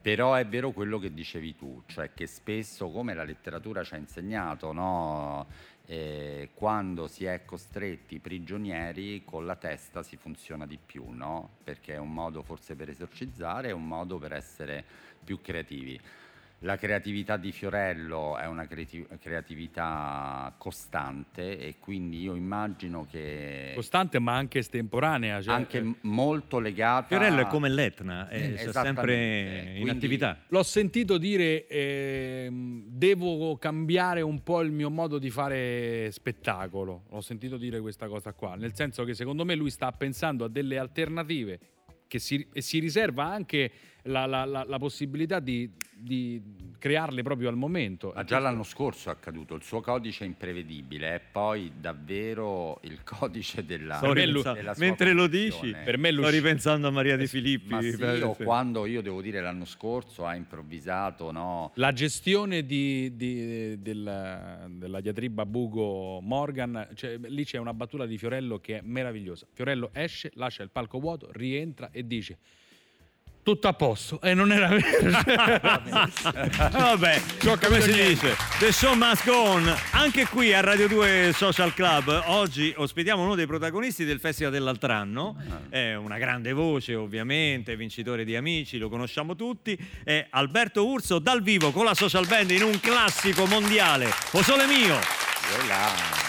Però 0.00 0.34
è 0.34 0.46
vero 0.46 0.72
quello 0.72 0.98
che 0.98 1.14
dicevi 1.14 1.56
tu, 1.56 1.82
cioè 1.86 2.12
che 2.12 2.26
spesso, 2.26 2.90
come 2.90 3.14
la 3.14 3.24
letteratura 3.24 3.82
ci 3.82 3.94
ha 3.94 3.96
insegnato, 3.96 4.70
no? 4.70 5.46
Eh, 5.86 6.50
quando 6.54 7.06
si 7.08 7.24
è 7.24 7.44
costretti 7.46 8.18
prigionieri 8.18 9.22
con 9.24 9.44
la 9.44 9.56
testa 9.56 10.02
si 10.02 10.16
funziona 10.16 10.66
di 10.66 10.78
più, 10.78 11.04
no? 11.10 11.56
perché 11.62 11.94
è 11.94 11.98
un 11.98 12.12
modo 12.12 12.42
forse 12.42 12.74
per 12.74 12.88
esorcizzare, 12.88 13.68
è 13.68 13.72
un 13.72 13.86
modo 13.86 14.18
per 14.18 14.32
essere 14.32 14.82
più 15.22 15.40
creativi. 15.42 16.00
La 16.64 16.78
creatività 16.78 17.36
di 17.36 17.52
Fiorello 17.52 18.38
è 18.38 18.46
una 18.46 18.66
creati- 18.66 19.06
creatività 19.20 20.54
costante 20.56 21.58
e 21.58 21.74
quindi 21.78 22.22
io 22.22 22.34
immagino 22.34 23.06
che 23.10 23.72
Costante 23.74 24.18
ma 24.18 24.34
anche 24.34 24.60
estemporanea. 24.60 25.42
cioè, 25.42 25.52
anche 25.52 25.78
eh, 25.78 25.94
molto 26.02 26.58
legata 26.60 27.08
Fiorello 27.08 27.42
è 27.42 27.46
come 27.48 27.68
l'Etna, 27.68 28.28
è 28.28 28.36
Eh, 28.36 28.52
esattamente, 28.54 28.72
sempre 28.82 29.56
in 29.66 29.72
quindi- 29.74 29.90
attività. 29.90 30.38
L'ho 30.48 30.62
sentito 30.62 31.18
dire 31.18 31.66
ehm, 31.66 32.84
devo 32.86 33.58
cambiare 33.58 34.22
un 34.22 34.42
po' 34.42 34.62
il 34.62 34.72
mio 34.72 34.88
modo 34.88 35.18
di 35.18 35.28
fare 35.28 36.10
spettacolo. 36.12 37.02
L'ho 37.10 37.20
sentito 37.20 37.58
dire 37.58 37.78
questa 37.80 38.08
cosa 38.08 38.32
qua, 38.32 38.54
nel 38.54 38.74
senso 38.74 39.04
che 39.04 39.12
secondo 39.12 39.44
me 39.44 39.54
lui 39.54 39.68
sta 39.68 39.92
pensando 39.92 40.44
a 40.44 40.48
delle 40.48 40.78
alternative 40.78 41.58
che 42.06 42.18
si, 42.18 42.46
e 42.54 42.60
si 42.62 42.78
riserva 42.78 43.24
anche 43.24 43.70
la, 44.04 44.24
la- 44.26 44.44
la- 44.44 44.64
la 44.66 44.78
possibilità 44.78 45.40
di, 45.40 45.68
di 46.04 46.40
crearle 46.78 47.22
proprio 47.22 47.48
al 47.48 47.56
momento. 47.56 48.12
Ma 48.14 48.24
già 48.24 48.38
l'anno 48.38 48.62
scorso 48.62 49.08
è 49.08 49.12
accaduto, 49.12 49.54
il 49.54 49.62
suo 49.62 49.80
codice 49.80 50.24
è 50.24 50.26
imprevedibile, 50.26 51.14
è 51.14 51.20
poi 51.32 51.72
davvero 51.80 52.78
il 52.82 53.00
codice 53.04 53.64
della, 53.64 53.96
Sto 53.96 54.12
ripensando- 54.12 54.52
della 54.60 54.74
sua 54.74 54.84
mentre 54.84 55.12
lo 55.12 55.26
dici, 55.26 55.74
Per 55.84 55.96
me 55.96 56.10
sto 56.10 56.20
l'usci- 56.20 56.34
ripensando 56.36 56.86
a 56.88 56.90
Maria 56.90 57.16
Di 57.16 57.26
Filippi. 57.26 57.70
Ma 57.72 57.80
sì, 57.80 57.96
per- 57.96 58.22
o 58.24 58.34
quando 58.34 58.84
io 58.84 59.00
devo 59.00 59.22
dire 59.22 59.40
l'anno 59.40 59.64
scorso 59.64 60.26
ha 60.26 60.34
improvvisato, 60.34 61.30
no? 61.32 61.72
La 61.76 61.92
gestione 61.92 62.66
di- 62.66 63.16
di- 63.16 63.80
della, 63.80 64.66
della 64.68 65.00
diatriba 65.00 65.46
Bugo 65.46 66.20
Morgan, 66.20 66.88
cioè, 66.94 67.16
lì 67.18 67.44
c'è 67.44 67.56
una 67.58 67.72
battuta 67.72 68.04
di 68.04 68.18
Fiorello 68.18 68.58
che 68.60 68.78
è 68.78 68.80
meravigliosa. 68.84 69.46
Fiorello 69.52 69.88
esce, 69.94 70.30
lascia 70.34 70.62
il 70.62 70.70
palco 70.70 70.98
vuoto, 71.00 71.28
rientra 71.32 71.88
e 71.90 72.06
dice 72.06 72.36
tutto 73.44 73.68
a 73.68 73.74
posto 73.74 74.20
e 74.22 74.32
non 74.32 74.50
era 74.50 74.68
vero. 74.68 75.10
Vabbè, 76.72 77.22
come 77.60 77.80
si 77.82 77.92
dice? 77.92 78.36
The 78.58 78.72
show 78.72 78.94
must 78.94 79.24
go 79.26 79.36
on. 79.36 79.72
Anche 79.92 80.26
qui 80.26 80.54
a 80.54 80.60
Radio 80.62 80.88
2 80.88 81.32
Social 81.36 81.74
Club 81.74 82.22
oggi 82.26 82.72
ospitiamo 82.74 83.22
uno 83.22 83.34
dei 83.34 83.46
protagonisti 83.46 84.04
del 84.06 84.18
Festival 84.18 84.50
dell'altro 84.50 84.92
anno. 84.92 85.36
È 85.68 85.94
una 85.94 86.16
grande 86.16 86.52
voce, 86.54 86.94
ovviamente, 86.94 87.76
vincitore 87.76 88.24
di 88.24 88.34
Amici, 88.34 88.78
lo 88.78 88.88
conosciamo 88.88 89.36
tutti. 89.36 89.78
È 90.02 90.26
Alberto 90.30 90.86
Urso 90.86 91.18
dal 91.18 91.42
vivo 91.42 91.70
con 91.70 91.84
la 91.84 91.94
social 91.94 92.26
band 92.26 92.50
in 92.50 92.62
un 92.62 92.80
classico 92.80 93.44
mondiale. 93.44 94.08
O 94.32 94.42
sole 94.42 94.66
mio! 94.66 94.98
Voilà. 95.58 96.23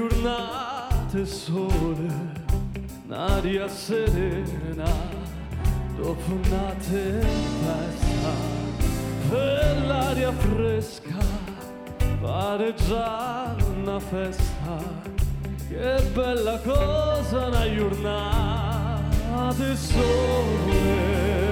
Una 0.00 0.88
giornata 1.10 1.24
sole, 1.24 2.08
un'aria 3.06 3.68
serena, 3.68 4.90
dopo 5.96 6.32
una 6.32 6.74
tempesta, 6.78 8.32
per 9.28 9.82
l'aria 9.86 10.32
fresca, 10.32 11.18
pare 12.20 12.74
già 12.74 13.54
una 13.76 14.00
festa. 14.00 15.08
Che 15.68 16.02
bella 16.12 16.58
cosa, 16.58 17.46
una 17.46 17.74
giornata 17.74 19.04
sole. 19.76 21.49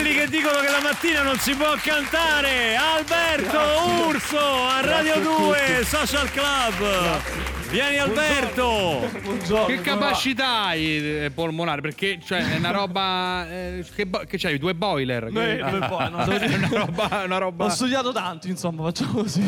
Quelli 0.00 0.14
che 0.14 0.28
dicono 0.28 0.60
che 0.60 0.70
la 0.70 0.80
mattina 0.80 1.22
non 1.22 1.36
si 1.40 1.56
può 1.56 1.74
cantare! 1.82 2.76
Alberto 2.76 4.06
Urso 4.06 4.38
a 4.38 4.80
Radio 4.80 5.18
2 5.18 5.84
Social 5.84 6.30
Club! 6.30 7.57
Vieni 7.70 7.98
Alberto! 7.98 9.06
Buongiorno. 9.22 9.66
Che 9.66 9.80
capacità 9.82 10.64
hai 10.68 11.24
eh, 11.24 11.30
polmonare? 11.34 11.82
Perché 11.82 12.18
cioè, 12.24 12.54
è 12.54 12.56
una 12.56 12.70
roba. 12.70 13.46
eh, 13.50 13.84
che, 13.94 14.06
bo- 14.06 14.22
che 14.26 14.38
c'hai? 14.38 14.56
Due 14.58 14.74
boiler? 14.74 15.24
Che- 15.26 15.30
noi 15.30 15.78
poi, 15.86 16.08
no, 16.10 16.24
è 16.24 16.54
una 16.56 16.68
roba. 16.72 17.22
Una 17.26 17.38
roba... 17.38 17.64
Ho 17.66 17.68
studiato 17.68 18.10
tanto, 18.12 18.46
insomma, 18.48 18.84
facciamo 18.84 19.20
così. 19.20 19.42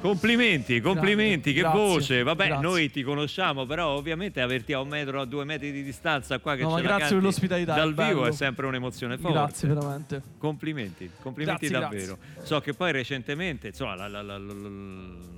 Complimenti, 0.00 0.80
complimenti, 0.80 1.52
che 1.52 1.60
Grazie, 1.60 1.78
voce! 1.78 2.22
Vabbè, 2.22 2.46
grazie. 2.46 2.62
noi 2.66 2.90
ti 2.90 3.02
conosciamo, 3.02 3.66
però 3.66 3.88
ovviamente 3.90 4.40
averti 4.40 4.72
a 4.72 4.80
un 4.80 4.88
metro, 4.88 5.20
a 5.20 5.26
due 5.26 5.44
metri 5.44 5.70
di 5.70 5.82
distanza 5.82 6.38
qua 6.38 6.56
che 6.56 6.62
No, 6.62 6.70
ma 6.70 6.76
ce 6.78 6.82
grazie 6.82 7.14
per 7.14 7.22
l'ospitalità, 7.24 7.74
Dal 7.74 7.92
bello. 7.92 8.08
vivo 8.08 8.26
è 8.26 8.32
sempre 8.32 8.64
un'emozione 8.66 9.18
forte. 9.18 9.36
Grazie, 9.36 9.68
veramente. 9.68 10.22
Complimenti, 10.38 11.10
complimenti 11.20 11.68
Grazie, 11.68 11.78
davvero. 12.06 12.18
So 12.42 12.58
che 12.60 12.72
poi 12.72 12.92
recentemente, 12.92 13.66
insomma, 13.68 13.94
la- 13.96 14.08
la- 14.08 14.22
la- 14.22 14.38
la- 14.38 14.52
la- 14.54 15.34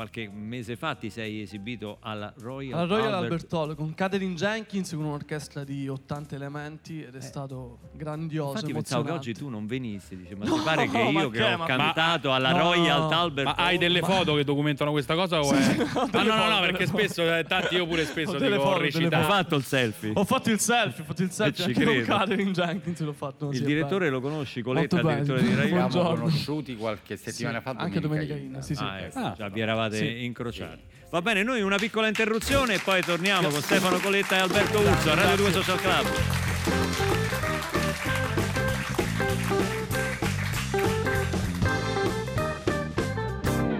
qualche 0.00 0.30
mese 0.32 0.76
fa 0.76 0.94
ti 0.94 1.10
sei 1.10 1.42
esibito 1.42 1.98
alla 2.00 2.32
Royal, 2.38 2.78
Al 2.80 2.88
Royal 2.88 3.12
Albert- 3.12 3.22
Albert 3.32 3.52
Hall 3.52 3.74
con 3.74 3.92
Catherine 3.94 4.32
Jenkins 4.34 4.90
con 4.92 5.04
un'orchestra 5.04 5.62
di 5.62 5.88
80 5.88 6.36
elementi 6.36 7.02
ed 7.04 7.14
è 7.14 7.20
stato 7.20 7.80
grandioso. 7.92 8.52
Eh. 8.52 8.54
Infatti 8.54 8.72
pensavo 8.72 9.02
che 9.02 9.10
oggi 9.10 9.34
tu 9.34 9.50
non 9.50 9.66
venissi, 9.66 10.16
dice, 10.16 10.34
ma 10.36 10.46
No, 10.46 10.54
ti 10.54 10.60
pare 10.64 10.88
che 10.88 10.98
io 11.04 11.28
che, 11.28 11.38
che 11.38 11.52
ho 11.52 11.56
ma- 11.58 11.66
cantato 11.66 12.32
alla 12.32 12.50
no. 12.52 12.58
Royal 12.58 13.12
Albert 13.12 13.46
Ma 13.48 13.54
hai 13.56 13.74
Hall- 13.74 13.78
delle 13.80 14.00
foto 14.00 14.34
che 14.36 14.44
documentano 14.44 14.90
questa 14.90 15.14
cosa? 15.14 15.40
O 15.40 15.52
è... 15.52 15.56
ah, 15.58 15.62
no, 15.62 15.74
no, 15.74 16.08
delle 16.10 16.24
no, 16.24 16.34
foto, 16.44 16.60
perché 16.60 16.86
spesso, 16.86 17.36
eh, 17.36 17.44
tanti 17.44 17.74
io 17.74 17.86
pure 17.86 18.04
spesso 18.06 18.30
Ho 18.30 18.32
dico 18.34 18.44
delle 18.44 18.56
ho 18.56 18.62
foto, 18.62 18.78
recitato. 18.78 19.22
foto. 19.22 19.34
fatto 19.34 19.56
il 19.56 19.64
selfie? 19.64 20.12
Ho 20.14 20.24
fatto 20.24 20.50
il 20.50 20.58
selfie, 20.60 21.02
ho 21.02 21.06
fatto 21.06 21.22
il 21.22 21.30
selfie 21.30 21.62
ci 21.62 21.70
anche 21.70 21.84
con 21.84 21.92
credo. 21.92 22.06
Catherine 22.16 22.50
Jenkins, 22.52 23.00
l'ho 23.00 23.12
fatto. 23.12 23.50
Il 23.50 23.56
sì, 23.56 23.64
direttore 23.66 24.06
bello. 24.06 24.18
lo 24.20 24.28
conosci, 24.30 24.62
Coletta, 24.62 24.96
il 24.98 25.02
direttore 25.02 25.42
di 25.42 25.54
Rai 25.54 25.68
siamo 25.90 26.14
conosciuti 26.14 26.74
qualche 26.76 27.16
settimana 27.18 27.58
Sì, 27.58 27.64
fa. 27.64 27.70
anche 27.72 28.00
Domenica 28.00 28.28
Domenica 28.30 28.34
In. 28.36 28.54
In, 28.54 28.62
sì, 28.62 28.74
sì. 28.74 28.82
Ah, 28.82 28.98
ecco, 29.00 29.18
Ah. 29.18 29.34
già 29.36 29.48
vi 29.48 29.60
eravate 29.60 29.89
Sì. 29.96 30.24
incrociati. 30.24 30.82
Va 31.10 31.22
bene, 31.22 31.42
noi 31.42 31.60
una 31.62 31.76
piccola 31.76 32.06
interruzione 32.06 32.74
e 32.74 32.78
poi 32.78 33.02
torniamo 33.02 33.48
con 33.48 33.60
Stefano 33.60 33.98
Coletta 33.98 34.36
e 34.36 34.40
Alberto 34.40 34.78
Urso 34.78 35.10
a 35.10 35.14
Radio 35.14 35.36
2 35.36 35.52
Social 35.52 35.80
Club. 35.80 37.18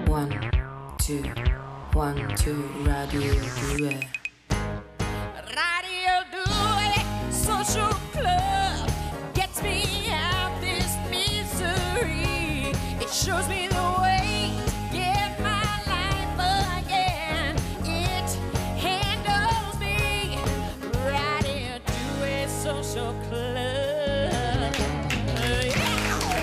One, 0.08 0.50
two, 0.98 1.22
one, 1.94 2.34
two, 2.34 2.54
radio 2.84 3.20
2. 3.76 4.08
Radio 5.54 6.12
2 6.30 7.04
Social 7.30 7.89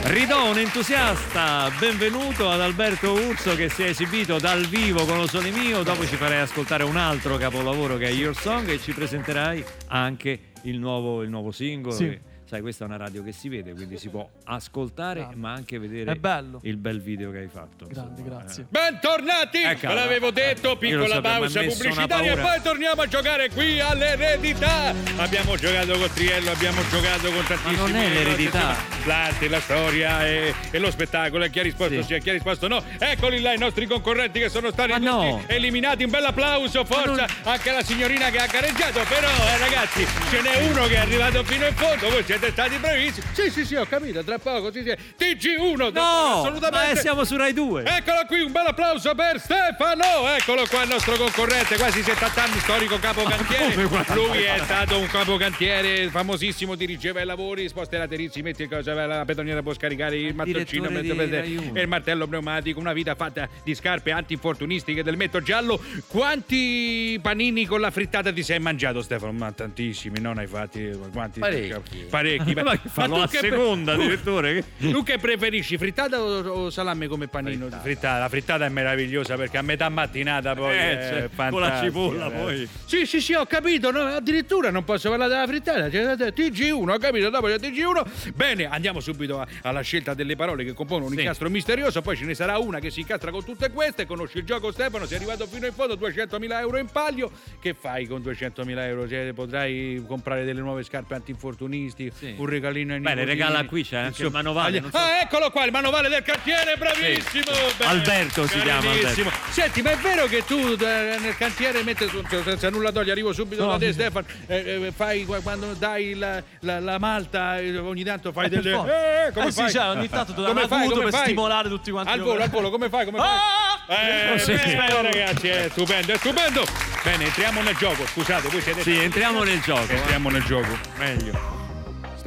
Ridò 0.09 0.49
un 0.49 0.57
entusiasta, 0.57 1.69
benvenuto 1.77 2.49
ad 2.49 2.61
Alberto 2.61 3.11
Urso 3.11 3.55
che 3.55 3.67
si 3.67 3.83
è 3.83 3.87
esibito 3.87 4.39
dal 4.39 4.63
vivo 4.65 5.03
con 5.03 5.17
Lo 5.17 5.27
Sole 5.27 5.51
Mio, 5.51 5.83
dopo 5.83 6.05
ci 6.05 6.15
farai 6.15 6.39
ascoltare 6.39 6.85
un 6.85 6.95
altro 6.95 7.35
capolavoro 7.35 7.97
che 7.97 8.05
è 8.05 8.11
Your 8.11 8.33
Song 8.33 8.69
e 8.69 8.79
ci 8.79 8.93
presenterai 8.93 9.61
anche 9.87 10.39
il 10.61 10.79
nuovo, 10.79 11.23
il 11.23 11.29
nuovo 11.29 11.51
singolo. 11.51 11.93
Sì. 11.93 12.05
che, 12.05 12.21
sai, 12.47 12.61
questa 12.61 12.85
è 12.85 12.87
una 12.87 12.97
radio 12.97 13.23
che 13.23 13.31
si 13.33 13.49
vede, 13.49 13.73
quindi 13.73 13.97
si 13.97 14.07
può 14.09 14.27
ascoltare 14.45 15.19
Grande. 15.19 15.35
ma 15.35 15.51
anche 15.51 15.77
vedere 15.79 16.17
il 16.61 16.77
bel 16.77 17.01
video 17.01 17.31
che 17.31 17.39
hai 17.39 17.47
fatto. 17.47 17.85
Grande, 17.87 18.21
insomma, 18.21 18.39
grazie. 18.41 18.63
eh. 18.63 18.67
Bentornati! 18.69 19.61
Ecco, 19.63 19.87
Ve 19.87 19.93
l'avevo 19.93 20.31
detto, 20.31 20.69
lo 20.69 20.77
piccola 20.77 21.07
sapevo, 21.07 21.21
pausa 21.39 21.59
pubblicitaria 21.61 22.31
e 22.33 22.37
poi 22.37 22.61
torniamo 22.61 23.01
a 23.01 23.07
giocare 23.07 23.49
qui 23.49 23.79
all'eredità. 23.81 24.93
Abbiamo 25.17 25.55
giocato 25.57 25.97
con 25.97 26.09
Triello, 26.13 26.51
abbiamo 26.51 26.81
giocato 26.89 27.31
con 27.31 27.43
tantissimi. 27.45 27.75
non 27.75 27.95
è 27.95 28.09
l'eredità. 28.09 28.75
L'arte, 29.05 29.47
la 29.49 29.59
storia 29.59 30.25
e, 30.25 30.53
e 30.71 30.79
lo 30.79 30.89
spettacolo. 30.91 31.43
E 31.43 31.49
chi 31.49 31.59
ha 31.59 31.63
risposto 31.63 32.01
Sì. 32.01 32.13
sì, 32.13 32.19
chi 32.19 32.29
ha 32.29 32.33
risposto 32.33 32.67
no. 32.67 32.81
Eccoli 32.97 33.41
là 33.41 33.53
i 33.53 33.57
nostri 33.57 33.85
concorrenti 33.87 34.39
che 34.39 34.49
sono 34.49 34.71
stati 34.71 34.91
Ma 34.91 34.97
tutti 34.97 35.09
no. 35.09 35.43
eliminati. 35.47 36.03
Un 36.03 36.09
bel 36.11 36.25
applauso, 36.25 36.85
forza 36.85 37.25
anche 37.43 37.69
alla 37.69 37.83
signorina 37.83 38.29
che 38.29 38.37
ha 38.37 38.47
gareggiato. 38.47 39.01
Però, 39.07 39.27
eh, 39.27 39.57
ragazzi, 39.57 40.05
ce 40.29 40.41
n'è 40.41 40.69
uno 40.69 40.85
che 40.87 40.93
è 40.95 40.99
arrivato 40.99 41.43
fino 41.43 41.65
in 41.67 41.73
fondo. 41.75 42.09
Voi 42.09 42.23
siete 42.23 42.36
stati 42.51 42.77
bravissimi. 42.77 43.25
Sì, 43.33 43.49
sì, 43.49 43.65
sì, 43.65 43.75
ho 43.75 43.85
capito. 43.85 44.23
Tra 44.23 44.37
poco, 44.39 44.71
sì, 44.71 44.81
sì. 44.83 44.95
TG1, 45.17 45.91
No, 45.91 46.01
assolutamente. 46.01 46.93
ma 46.95 46.99
siamo 46.99 47.23
su 47.23 47.35
Rai 47.35 47.53
2. 47.53 47.83
Eccolo 47.83 48.25
qui, 48.27 48.41
un 48.41 48.51
bel 48.51 48.67
applauso 48.67 49.13
per 49.15 49.39
Stefano! 49.39 50.27
Eccolo 50.35 50.65
qua 50.69 50.83
il 50.83 50.89
nostro 50.89 51.15
concorrente, 51.15 51.75
quasi 51.77 52.01
70 52.01 52.43
anni, 52.43 52.59
storico 52.59 52.99
capocantiere. 52.99 53.75
Lui 54.13 54.41
è 54.41 54.59
stato 54.63 54.99
un 54.99 55.07
capocantiere 55.07 56.09
famosissimo, 56.09 56.75
dirigeva 56.75 57.21
i 57.21 57.25
lavori, 57.25 57.67
sposta 57.67 57.97
laterizi, 57.97 58.41
metti 58.41 58.67
cosa, 58.67 58.93
la 59.05 59.25
pedoniera 59.25 59.61
può 59.61 59.73
scaricare 59.73 60.17
il 60.17 60.35
mattoncino, 60.35 60.89
e 60.89 61.81
il 61.81 61.87
martello 61.87 62.27
pneumatico, 62.27 62.79
una 62.79 62.93
vita 62.93 63.15
fatta 63.15 63.47
di 63.63 63.73
scarpe 63.73 64.11
antinfortunistiche 64.11 65.03
del 65.03 65.17
metto 65.17 65.41
giallo. 65.41 65.81
Quanti 66.07 67.19
panini 67.21 67.65
con 67.65 67.79
la 67.79 67.91
frittata 67.91 68.31
ti 68.31 68.43
sei 68.43 68.59
mangiato 68.59 69.01
Stefano? 69.01 69.31
Ma 69.31 69.51
tantissimi, 69.51 70.19
non 70.19 70.37
hai 70.37 70.47
fatti 70.47 70.89
quanti? 71.11 71.39
Parecchi. 71.39 72.05
Parecchi. 72.09 72.26
Ma 72.63 72.77
che 72.79 72.89
fanno 72.89 73.13
tu 73.15 73.19
la 73.21 73.27
che- 73.27 73.37
seconda, 73.39 73.95
direttore? 73.95 74.63
tu 74.77 75.03
che 75.03 75.17
preferisci, 75.17 75.77
frittata 75.77 76.21
o, 76.21 76.39
o 76.65 76.69
salame 76.69 77.07
come 77.07 77.27
panino? 77.27 77.67
Frittata. 77.81 78.19
La 78.19 78.29
frittata 78.29 78.65
è 78.65 78.69
meravigliosa 78.69 79.35
perché 79.35 79.57
a 79.57 79.61
metà 79.61 79.89
mattinata 79.89 80.53
poi 80.55 80.73
Eh, 80.75 80.79
è 80.99 81.29
cioè, 81.35 81.49
con 81.49 81.61
la 81.61 81.79
cipolla, 81.81 82.27
eh. 82.27 82.31
poi. 82.31 82.69
Sì, 82.85 83.05
sì, 83.05 83.21
sì, 83.21 83.33
ho 83.33 83.45
capito. 83.45 83.91
no, 83.91 84.01
addirittura 84.01 84.69
non 84.71 84.83
posso 84.83 85.09
parlare 85.09 85.31
della 85.31 85.47
frittata. 85.47 85.89
Cioè, 85.89 86.15
TG1, 86.31 86.89
ho 86.89 86.97
capito, 86.97 87.29
dopo 87.29 87.47
c'è 87.47 87.55
TG1. 87.59 88.33
Bene, 88.33 88.65
andiamo 88.65 88.99
subito 88.99 89.39
a- 89.39 89.47
alla 89.61 89.81
scelta 89.81 90.13
delle 90.13 90.35
parole 90.35 90.63
che 90.63 90.73
compongono 90.73 91.09
un 91.09 91.15
Sì. 91.15 91.21
incastro 91.21 91.49
misterioso. 91.49 92.01
Poi 92.01 92.15
ce 92.17 92.25
ne 92.25 92.33
sarà 92.35 92.57
una 92.57 92.79
che 92.79 92.89
si 92.89 93.01
incastra 93.01 93.31
con 93.31 93.43
tutte 93.43 93.69
queste. 93.71 94.05
Conosci 94.05 94.37
il 94.39 94.43
gioco, 94.43 94.71
Stefano? 94.71 95.05
Sei 95.05 95.17
arrivato 95.17 95.45
fino 95.47 95.65
in 95.65 95.73
fondo, 95.73 95.95
200.000 95.95 96.59
euro 96.59 96.77
in 96.77 96.87
palio. 96.91 97.31
Che 97.59 97.73
fai 97.73 98.05
con 98.07 98.21
200.000 98.21 98.85
euro? 98.87 99.07
Cioè, 99.07 99.31
potrai 99.33 100.03
comprare 100.07 100.43
delle 100.45 100.61
nuove 100.61 100.83
scarpe 100.83 101.15
antinfortunisti, 101.15 102.11
Sì. 102.17 102.33
un 102.37 102.45
regalino 102.47 102.93
ai 102.93 102.99
Bene, 102.99 103.21
nipotini. 103.21 103.25
regala 103.43 103.65
qui, 103.65 103.83
c'è 103.83 103.97
anche 103.97 104.23
il 104.23 104.31
manovale, 104.31 104.79
non 104.79 104.89
so- 104.91 104.97
Ah, 104.97 105.19
eccolo 105.21 105.51
qua, 105.51 105.65
il 105.65 105.71
manovale 105.71 106.09
del 106.09 106.23
cantiere, 106.23 106.75
bravissimo! 106.77 107.51
Bene, 107.77 107.91
Alberto 107.91 108.47
si 108.47 108.59
chiama, 108.59 108.81
carinissimo. 108.81 109.31
Senti, 109.49 109.81
ma 109.83 109.91
è 109.91 109.97
vero 109.97 110.25
che 110.25 110.43
tu 110.45 110.57
eh, 110.57 111.17
nel 111.19 111.35
cantiere 111.37 111.83
metti 111.83 112.07
su- 112.07 112.23
cioè, 112.27 112.41
senza 112.43 112.69
nulla 112.71 112.91
togliere, 112.91 113.11
arrivo 113.11 113.33
subito 113.33 113.63
No, 113.63 113.71
da 113.71 113.77
te, 113.77 113.85
sì, 113.87 113.93
sì. 113.93 113.99
Stefano. 113.99 114.25
eh, 114.47 114.55
eh, 114.87 114.91
fai 114.95 115.25
qua- 115.25 115.39
quando 115.41 115.73
dai 115.73 116.15
la, 116.15 116.41
la- 116.61 116.79
la 116.79 116.97
malta, 116.97 117.59
eh, 117.59 117.77
ogni 117.77 118.03
tanto 118.03 118.31
fai 118.31 118.45
Eh, 118.45 118.49
delle. 118.49 118.71
Eh, 118.71 119.31
come 119.33 119.47
Eh 119.47 119.51
sì, 119.51 119.61
fai? 119.61 119.71
cioè, 119.71 119.89
ogni 119.89 120.09
tanto 120.09 120.33
ti 120.33 120.41
dà 120.41 120.47
Come 120.47 120.67
fai, 120.67 120.87
come 120.87 121.03
per 121.03 121.11
fai? 121.13 121.23
stimolare 121.23 121.69
tutti 121.69 121.91
quanti 121.91 122.11
Al 122.11 122.19
volo, 122.21 122.41
al 122.41 122.49
volo, 122.49 122.69
come 122.71 122.89
fai? 122.89 123.05
Come 123.05 123.17
fai? 123.19 123.27
Ah! 123.27 124.33
Eh, 124.33 124.39
Sì. 124.39 124.53
bene, 124.53 125.01
ragazzi, 125.01 125.47
è 125.47 125.67
stupendo, 125.71 126.13
è 126.13 126.17
stupendo. 126.17 126.65
Bene, 127.03 127.25
entriamo 127.25 127.61
nel 127.61 127.75
gioco. 127.75 128.05
Scusate, 128.07 128.49
voi 128.49 128.61
siete. 128.61 128.81
Sì, 128.81 128.97
entriamo 128.97 129.43
nel 129.43 129.61
gioco. 129.61 129.91
Entriamo 129.91 130.29
nel 130.29 130.43
gioco. 130.43 130.77
Meglio. 130.97 131.56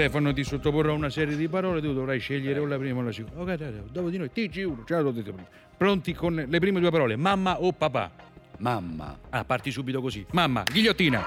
Stefano 0.00 0.32
ti 0.32 0.44
sottoporrà 0.44 0.92
una 0.92 1.10
serie 1.10 1.36
di 1.36 1.46
parole, 1.46 1.82
tu 1.82 1.92
dovrai 1.92 2.18
scegliere 2.18 2.58
o 2.58 2.64
la 2.64 2.78
prima 2.78 3.00
o 3.00 3.02
la 3.02 3.12
seconda. 3.12 3.38
Ok, 3.42 3.46
dai, 3.58 3.70
dai, 3.70 3.82
dopo 3.92 4.08
di 4.08 4.16
noi, 4.16 4.30
TG1, 4.34 4.86
ce 4.86 4.98
l'ho 4.98 5.10
detto 5.10 5.30
prima. 5.34 5.46
Pronti 5.76 6.14
con 6.14 6.42
le 6.48 6.58
prime 6.58 6.80
due 6.80 6.90
parole, 6.90 7.16
mamma 7.16 7.60
o 7.60 7.70
papà? 7.72 8.10
Mamma. 8.60 9.18
Ah, 9.28 9.44
parti 9.44 9.70
subito 9.70 10.00
così. 10.00 10.24
Mamma, 10.32 10.62
ghigliottina. 10.62 11.22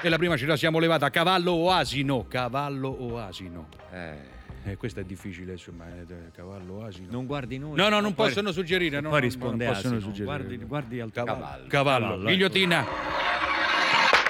E 0.00 0.08
la 0.08 0.16
prima 0.16 0.36
ce 0.36 0.46
la 0.46 0.56
siamo 0.56 0.78
levata, 0.78 1.10
cavallo 1.10 1.50
o 1.50 1.72
asino? 1.72 2.24
Cavallo 2.28 2.88
o 2.88 3.18
asino? 3.18 3.66
Eh, 3.92 4.36
Eh, 4.64 4.76
questo 4.76 5.00
è 5.00 5.04
difficile, 5.04 5.52
insomma, 5.52 5.86
eh, 5.88 6.30
cavallo 6.32 6.84
asino. 6.84 7.08
Non 7.10 7.26
guardi 7.26 7.58
noi. 7.58 7.74
No, 7.74 7.88
no, 7.88 7.98
non 8.00 8.14
Poi- 8.14 8.26
possono 8.28 8.52
suggerire. 8.52 9.00
No, 9.00 9.08
poi 9.08 9.18
no, 9.20 9.24
risponde 9.24 9.64
non 9.64 9.72
possono 9.74 9.96
asino. 9.96 10.12
suggerire. 10.12 10.36
Guardi, 10.36 10.56
guardi 10.64 11.00
al 11.00 11.10
Cavallo. 11.10 11.40
Cavallo, 11.40 11.66
Cavallo, 11.68 12.14
ecco. 12.20 12.24
ghigliottina. 12.30 12.86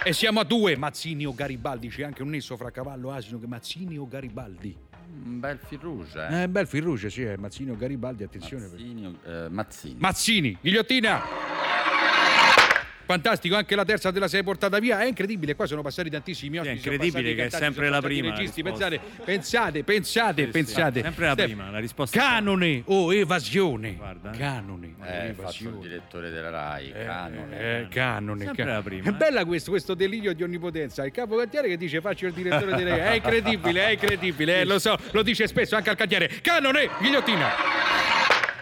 E 0.09 0.14
siamo 0.14 0.40
a 0.40 0.44
due, 0.44 0.75
Mazzini 0.75 1.27
o 1.27 1.35
Garibaldi. 1.35 1.88
C'è 1.90 2.03
anche 2.03 2.23
un 2.23 2.31
nesso 2.31 2.57
fra 2.57 2.71
cavallo 2.71 3.12
asino 3.12 3.38
che 3.38 3.47
Mazzini 3.47 3.99
o 3.99 4.09
Garibaldi. 4.09 4.75
un 5.23 5.38
bel 5.38 5.59
fil 5.59 5.79
rouge, 5.79 6.27
eh. 6.27 6.42
Eh, 6.44 6.49
bel 6.49 6.66
fil 6.66 6.83
rouge, 6.83 7.11
sì, 7.11 7.25
è 7.25 7.37
Mazzini 7.37 7.73
o 7.73 7.77
Garibaldi, 7.77 8.23
attenzione. 8.23 8.68
Mazzini, 8.68 9.18
eh, 9.27 9.49
Mazzini. 9.51 9.97
Mazzini, 9.99 10.59
ghigliottina. 10.62 11.67
Fantastico, 13.09 13.57
anche 13.57 13.75
la 13.75 13.87
terza 13.87 14.12
te 14.12 14.18
la 14.18 14.29
sei 14.29 14.42
portata 14.42 14.79
via, 14.79 15.01
è 15.01 15.07
incredibile, 15.07 15.55
qua 15.55 15.64
sono 15.64 15.81
passati 15.81 16.11
tantissimi 16.11 16.59
ospiti. 16.59 16.75
È 16.88 16.92
incredibile 16.92 17.35
che 17.35 17.47
è 17.47 17.49
sempre 17.51 17.88
la 17.88 18.03
prima 18.03 18.35
registi, 18.35 18.62
pensate, 18.62 19.01
pensate, 19.25 19.83
pensate, 19.83 20.40
Sì, 20.42 20.47
sì, 20.47 20.53
pensate. 20.53 21.01
sempre 21.03 21.27
la 21.27 21.35
prima, 21.35 21.71
la 21.71 21.79
risposta 21.79 22.18
è- 22.18 22.21
Canone 22.23 22.83
o 22.85 23.14
evasione. 23.14 23.94
Guarda. 23.94 24.31
Canone 24.31 24.94
o 24.99 25.05
Eh, 25.05 25.07
faccio 25.07 25.23
il 25.23 25.29
evasione. 25.31 25.79
direttore 25.81 26.31
della 26.31 26.51
RAI, 26.51 26.92
canone. 26.92 27.59
Eh, 27.81 27.88
canone, 27.88 28.44
Sempre 28.44 28.64
ca- 28.64 28.73
la 28.73 28.83
prima, 28.83 29.05
È 29.05 29.09
eh. 29.09 29.12
bella 29.12 29.44
questo, 29.47 29.71
questo 29.71 29.94
delirio 29.94 30.35
di 30.35 30.42
onnipotenza. 30.42 31.07
Il 31.07 31.12
capo 31.12 31.37
cantiere 31.37 31.68
che 31.68 31.79
dice 31.79 32.03
faccio 32.03 32.27
il 32.27 32.33
direttore 32.35 32.75
delle 32.77 33.03
È 33.03 33.14
incredibile, 33.14 33.87
è 33.87 33.90
incredibile, 33.92 34.61
eh, 34.61 34.64
lo 34.66 34.79
so, 34.79 34.99
lo 35.12 35.23
dice 35.23 35.47
spesso 35.47 35.77
anche 35.77 35.88
al 35.88 35.97
cantiere. 35.97 36.29
Canone, 36.42 36.90
ghigliottina. 37.01 38.17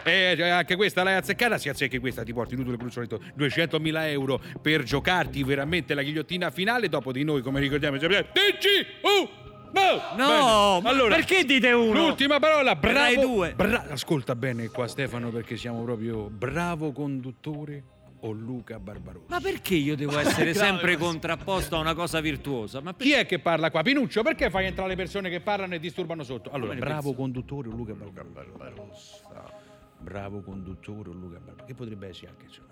E 0.06 0.36
eh, 0.38 0.48
anche 0.48 0.76
questa 0.76 1.02
l'hai 1.02 1.16
azzeccata, 1.16 1.58
si 1.58 1.68
azzecchi 1.68 1.98
questa, 1.98 2.22
ti 2.22 2.32
porti 2.32 2.54
inutile 2.54 2.76
bruzzoletto 2.76 3.20
200.000 3.36 4.08
euro 4.10 4.40
per 4.62 4.84
giocarti 4.84 5.42
veramente 5.42 5.94
la 5.94 6.02
ghigliottina 6.02 6.50
finale. 6.52 6.88
Dopo 6.88 7.10
di 7.10 7.24
noi, 7.24 7.42
come 7.42 7.58
ricordiamo, 7.58 7.98
sempre 7.98 8.28
TG 8.32 9.34
No! 9.72 10.00
No, 10.16 10.80
Bene. 10.80 11.02
ma 11.02 11.08
perché 11.08 11.44
dite 11.44 11.72
uno? 11.72 12.06
L'ultima 12.06 12.38
parola, 12.38 12.76
bravo. 12.76 13.20
Due. 13.20 13.54
bra- 13.54 13.86
ascolta 13.90 14.36
bene 14.36 14.68
qua 14.68 14.86
Stefano 14.86 15.30
perché 15.30 15.56
siamo 15.56 15.82
proprio 15.82 16.30
bravo 16.30 16.92
conduttore 16.92 17.82
o 18.20 18.30
Luca 18.30 18.78
Barbarossa. 18.78 19.26
Ma 19.28 19.40
perché 19.40 19.74
io 19.74 19.96
devo 19.96 20.16
essere 20.20 20.54
sempre 20.54 20.96
contrapposto 20.96 21.76
a 21.76 21.80
una 21.80 21.94
cosa 21.94 22.20
virtuosa? 22.20 22.80
Ma 22.80 22.94
Chi 22.94 23.12
è 23.12 23.26
che 23.26 23.40
parla 23.40 23.70
qua? 23.70 23.82
Pinuccio, 23.82 24.22
perché 24.22 24.50
fai 24.50 24.66
entrare 24.66 24.90
le 24.90 24.96
persone 24.96 25.28
che 25.28 25.40
parlano 25.40 25.74
e 25.74 25.80
disturbano 25.80 26.22
sotto? 26.22 26.50
Allora, 26.52 26.72
bravo 26.74 26.94
persone? 26.94 27.16
conduttore 27.16 27.68
o 27.68 27.72
Luca 27.72 27.92
Barbarossa. 27.92 29.64
Bravo 29.98 30.42
conduttore 30.42 31.10
o 31.10 31.12
Luca 31.12 31.38
Barbarossa. 31.40 31.64
Che 31.64 31.74
potrebbe 31.74 32.08
essere 32.08 32.30
anche, 32.30 32.46
insomma, 32.46 32.68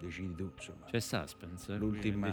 decidi 0.00 0.34
tu, 0.34 0.50
insomma. 0.56 0.86
C'è 0.90 1.00
suspense. 1.00 1.72
eh, 1.72 1.76
L'ultima, 1.76 2.28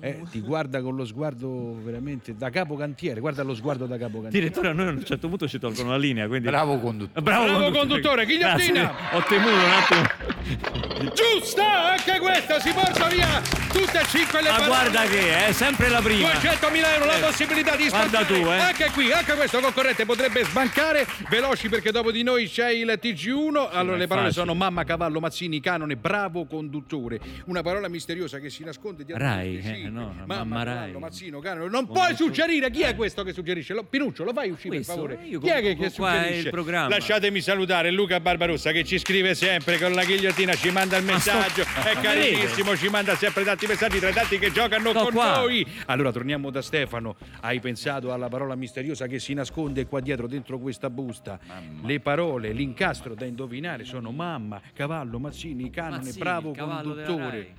eh, 0.00 0.22
ti 0.30 0.40
guarda 0.40 0.80
con 0.82 0.96
lo 0.96 1.04
sguardo 1.04 1.78
veramente 1.82 2.34
da 2.36 2.50
capo 2.50 2.76
cantiere. 2.76 3.20
Guarda 3.20 3.42
lo 3.42 3.54
sguardo 3.54 3.86
da 3.86 3.96
capo 3.98 4.20
cantiere. 4.20 4.48
Direttore, 4.48 4.68
a 4.68 4.72
noi 4.72 4.88
a 4.88 4.90
un 4.90 5.04
certo 5.04 5.28
punto 5.28 5.48
ci 5.48 5.58
tolgono 5.58 5.90
la 5.90 5.98
linea, 5.98 6.26
quindi... 6.26 6.48
Bravo 6.48 6.78
conduttore. 6.78 7.20
Bravo, 7.22 7.44
Bravo 7.46 7.70
conduttore, 7.78 8.26
ghigliottina! 8.26 8.94
Ho 9.16 9.22
temuto 9.24 9.50
un 9.54 9.70
attimo. 9.70 11.10
Giusta, 11.14 11.92
anche 11.92 12.18
questa 12.20 12.60
si 12.60 12.72
porta 12.72 13.08
via 13.08 13.40
tutte 13.72 14.00
e 14.00 14.04
cinque 14.06 14.40
le 14.42 14.50
Ma 14.50 14.56
parole. 14.58 14.68
guarda 14.68 15.02
che 15.06 15.46
è 15.46 15.52
sempre 15.52 15.88
la 15.88 16.00
prima. 16.00 16.28
200.000 16.28 16.74
euro 16.94 17.04
la 17.06 17.16
Eh, 17.18 17.20
possibilità 17.20 17.74
di 17.76 17.88
guarda 17.88 18.22
sbancare. 18.24 18.40
tu, 18.40 18.46
eh. 18.48 18.58
Anche 18.58 18.90
qui, 18.92 19.12
anche 19.12 19.34
questo 19.34 19.60
concorrente 19.60 20.04
potrebbe 20.04 20.44
sbancare. 20.44 21.06
Veloci 21.28 21.68
perché 21.68 21.90
dopo 21.90 22.12
di 22.12 22.22
noi 22.22 22.46
c'è 22.48 22.70
il 22.70 22.98
TG1. 23.00 23.68
allora 23.72 23.96
le 23.96 24.06
parole 24.06 24.26
facile. 24.28 24.30
sono 24.46 24.54
mamma, 24.54 24.84
cavallo, 24.84 25.18
mazzini, 25.20 25.60
canone, 25.60 25.96
bravo 25.96 26.44
conduttore. 26.46 27.01
Una 27.46 27.62
parola 27.62 27.88
misteriosa 27.88 28.38
che 28.38 28.50
si 28.50 28.62
nasconde 28.64 29.04
dietro 29.04 29.22
Rai, 29.24 29.58
eh, 29.58 29.88
no, 29.88 30.14
mamma, 30.16 30.44
mamma 30.44 30.62
Rai. 30.62 30.92
mazzino, 30.92 31.38
canone. 31.40 31.68
Non 31.70 31.86
puoi 31.86 32.14
suggerire 32.14 32.70
chi 32.70 32.82
è 32.82 32.94
questo 32.94 33.22
che 33.22 33.32
suggerisce. 33.32 33.74
Lo- 33.74 33.84
Pinuccio, 33.84 34.24
lo 34.24 34.32
fai 34.32 34.50
uscire 34.50 34.76
Questo, 34.76 34.92
per 35.02 35.10
favore. 35.16 35.28
io 35.28 35.40
Chi 35.40 35.48
è 35.48 35.60
che, 35.60 35.74
che 35.76 35.90
suggerisce? 35.90 36.50
programma. 36.50 36.88
Lasciatemi 36.88 37.40
salutare 37.40 37.90
Luca 37.90 38.20
Barbarossa 38.20 38.70
che 38.72 38.84
ci 38.84 38.98
scrive 38.98 39.34
sempre 39.34 39.78
con 39.78 39.92
la 39.92 40.04
ghigliottina, 40.04 40.54
ci 40.54 40.70
manda 40.70 40.96
il 40.96 41.04
Ma 41.04 41.18
sto- 41.18 41.32
messaggio. 41.34 41.62
È 41.62 41.94
Ma 41.94 42.00
carinissimo, 42.00 42.76
ci 42.76 42.88
manda 42.88 43.14
sempre 43.16 43.44
tanti 43.44 43.66
messaggi 43.66 43.98
tra 43.98 44.08
i 44.08 44.12
tanti 44.12 44.38
che 44.38 44.50
giocano 44.52 44.90
Sto 44.90 45.02
con 45.04 45.12
qua. 45.12 45.36
noi. 45.38 45.66
Allora 45.86 46.12
torniamo 46.12 46.50
da 46.50 46.62
Stefano. 46.62 47.16
Hai 47.40 47.60
pensato 47.60 48.12
alla 48.12 48.28
parola 48.28 48.54
misteriosa 48.54 49.06
che 49.06 49.18
si 49.18 49.34
nasconde 49.34 49.86
qua 49.86 50.00
dietro 50.00 50.26
dentro 50.26 50.58
questa 50.58 50.88
busta? 50.90 51.38
Mamma. 51.46 51.86
Le 51.86 52.00
parole, 52.00 52.52
l'incastro 52.52 53.14
da 53.14 53.24
indovinare 53.24 53.84
sono 53.84 54.10
mamma, 54.12 54.60
cavallo, 54.74 55.18
mazzini, 55.18 55.70
canone, 55.70 55.96
Mazzini, 55.96 56.18
bravo 56.18 56.52
cavallo 56.52 56.91
Rai. 56.94 57.52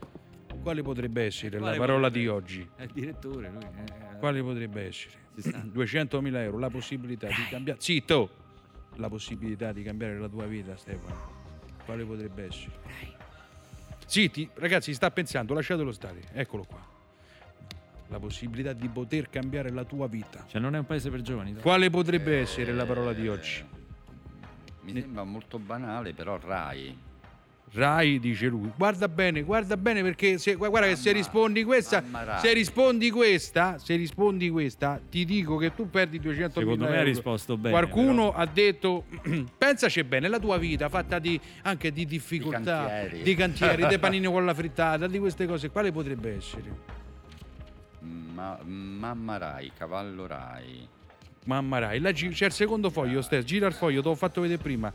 Quale 0.61 0.81
potrebbe 0.81 1.23
essere 1.25 1.57
Quale 1.57 1.73
la 1.73 1.77
parola 1.79 2.07
potrebbe- 2.07 2.19
di 2.19 2.27
oggi? 2.29 2.69
È 2.75 2.83
il 2.83 2.91
direttore, 2.93 3.49
lui. 3.49 3.63
eh. 3.63 4.17
Quale 4.19 4.41
potrebbe 4.41 4.85
essere? 4.87 5.15
Si 5.35 5.49
sa. 5.49 5.57
200.000 5.59 6.35
euro, 6.43 6.57
la 6.59 6.69
possibilità 6.69 7.27
di 7.27 7.47
cambiare. 7.49 7.79
Zitto! 7.81 8.29
La 8.97 9.09
possibilità 9.09 9.71
di 9.71 9.81
cambiare 9.83 10.17
la 10.19 10.29
tua 10.29 10.45
vita, 10.45 10.75
Stefano. 10.77 11.31
Quale 11.83 12.05
potrebbe 12.05 12.45
essere? 12.45 12.71
Zitti, 14.05 14.47
ragazzi, 14.55 14.93
sta 14.93 15.09
pensando, 15.11 15.53
lasciatelo 15.53 15.91
stare. 15.91 16.21
Eccolo 16.33 16.63
qua. 16.63 16.79
La 18.09 18.19
possibilità 18.19 18.73
di 18.73 18.87
poter 18.89 19.29
cambiare 19.29 19.71
la 19.71 19.83
tua 19.83 20.07
vita. 20.07 20.45
Cioè, 20.47 20.61
non 20.61 20.75
è 20.75 20.77
un 20.77 20.85
paese 20.85 21.09
per 21.09 21.21
giovani. 21.21 21.55
Quale 21.55 21.89
potrebbe 21.89 22.39
essere 22.39 22.71
la 22.73 22.85
parola 22.85 23.11
di 23.13 23.27
oggi? 23.27 23.65
Mi 24.81 24.91
sembra 25.01 25.23
molto 25.23 25.57
banale, 25.57 26.13
però 26.13 26.37
Rai. 26.37 26.95
Rai 27.75 28.19
dice 28.19 28.47
lui. 28.47 28.71
Guarda 28.75 29.07
bene, 29.07 29.41
guarda 29.41 29.75
bene 29.77 30.03
perché 30.03 30.37
se, 30.37 30.53
gu- 30.53 30.69
guarda 30.69 30.87
che 30.87 30.95
se 30.95 31.09
Mamma- 31.09 31.17
rispondi 31.17 31.63
questa, 31.63 32.03
mamma 32.07 32.37
se 32.37 32.53
rispondi 32.53 33.09
questa, 33.09 33.79
se 33.79 33.95
rispondi 33.95 34.49
questa, 34.51 35.01
ti 35.09 35.25
dico 35.25 35.57
che 35.57 35.73
tu 35.73 35.89
perdi 35.89 36.19
200 36.19 36.59
Secondo 36.59 36.87
me 36.87 36.97
ha 36.99 37.03
risposto 37.03 37.57
bene, 37.57 37.71
Qualcuno 37.71 38.31
ha 38.31 38.45
detto 38.45 39.05
pensaci 39.57 40.03
bene, 40.03 40.27
la 40.27 40.37
tua 40.39 40.57
vita 40.59 40.87
fatta 40.87 41.17
di, 41.17 41.39
anche 41.63 41.91
di 41.91 42.05
difficoltà, 42.05 42.85
cantieri. 42.87 43.23
di 43.23 43.33
cantieri, 43.35 43.87
dei 43.87 43.97
panini 43.99 44.27
con 44.31 44.45
la 44.45 44.53
frittata, 44.53 45.07
di 45.07 45.17
queste 45.17 45.47
cose, 45.47 45.69
quale 45.71 45.91
potrebbe 45.91 46.35
essere? 46.35 46.91
Ma- 48.33 48.59
mamma 48.63 49.37
Rai, 49.37 49.71
cavallo 49.75 50.27
Rai. 50.27 50.87
Mamma 51.45 51.79
Rai, 51.79 51.99
là 51.99 52.11
c'è 52.11 52.45
il 52.45 52.51
secondo 52.51 52.91
foglio, 52.91 53.21
Stes, 53.23 53.43
gira 53.45 53.65
il 53.65 53.73
foglio, 53.73 54.01
te 54.03 54.09
l'ho 54.09 54.15
fatto 54.15 54.41
vedere 54.41 54.61
prima. 54.61 54.93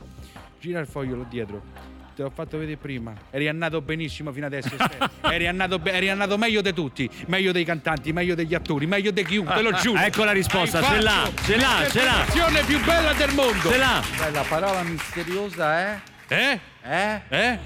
Gira 0.60 0.78
il 0.78 0.86
foglio 0.86 1.16
là 1.16 1.24
dietro. 1.28 1.96
Te 2.18 2.24
l'ho 2.24 2.30
fatto 2.30 2.58
vedere 2.58 2.76
prima. 2.76 3.14
Eri 3.30 3.46
andato 3.46 3.80
benissimo 3.80 4.32
fino 4.32 4.46
adesso. 4.46 4.74
Eri, 5.22 5.46
andato 5.46 5.78
be- 5.78 5.92
eri 5.92 6.10
andato 6.10 6.36
meglio 6.36 6.60
di 6.60 6.72
tutti, 6.72 7.08
meglio 7.26 7.52
dei 7.52 7.64
cantanti, 7.64 8.12
meglio 8.12 8.34
degli 8.34 8.54
attori, 8.54 8.88
meglio 8.88 9.12
di 9.12 9.24
chiunque, 9.24 9.54
te 9.54 9.62
lo 9.62 9.70
giuro. 9.70 10.00
Ecco 10.00 10.24
la 10.24 10.32
risposta, 10.32 10.82
ce 10.82 11.00
l'ha, 11.00 11.30
ce 11.44 11.56
l'ha, 11.56 11.86
ce 11.88 12.02
l'ha. 12.02 12.24
l'interpretazione 12.24 12.64
più 12.64 12.84
bella 12.84 13.12
del 13.12 13.32
mondo. 13.34 13.70
Ce 13.70 13.78
l'ha. 13.78 14.02
Beh, 14.18 14.30
la 14.32 14.44
parola 14.48 14.82
misteriosa 14.82 15.78
è... 15.78 16.00
Eh? 16.26 16.60
Eh? 16.82 17.20
Eh? 17.28 17.58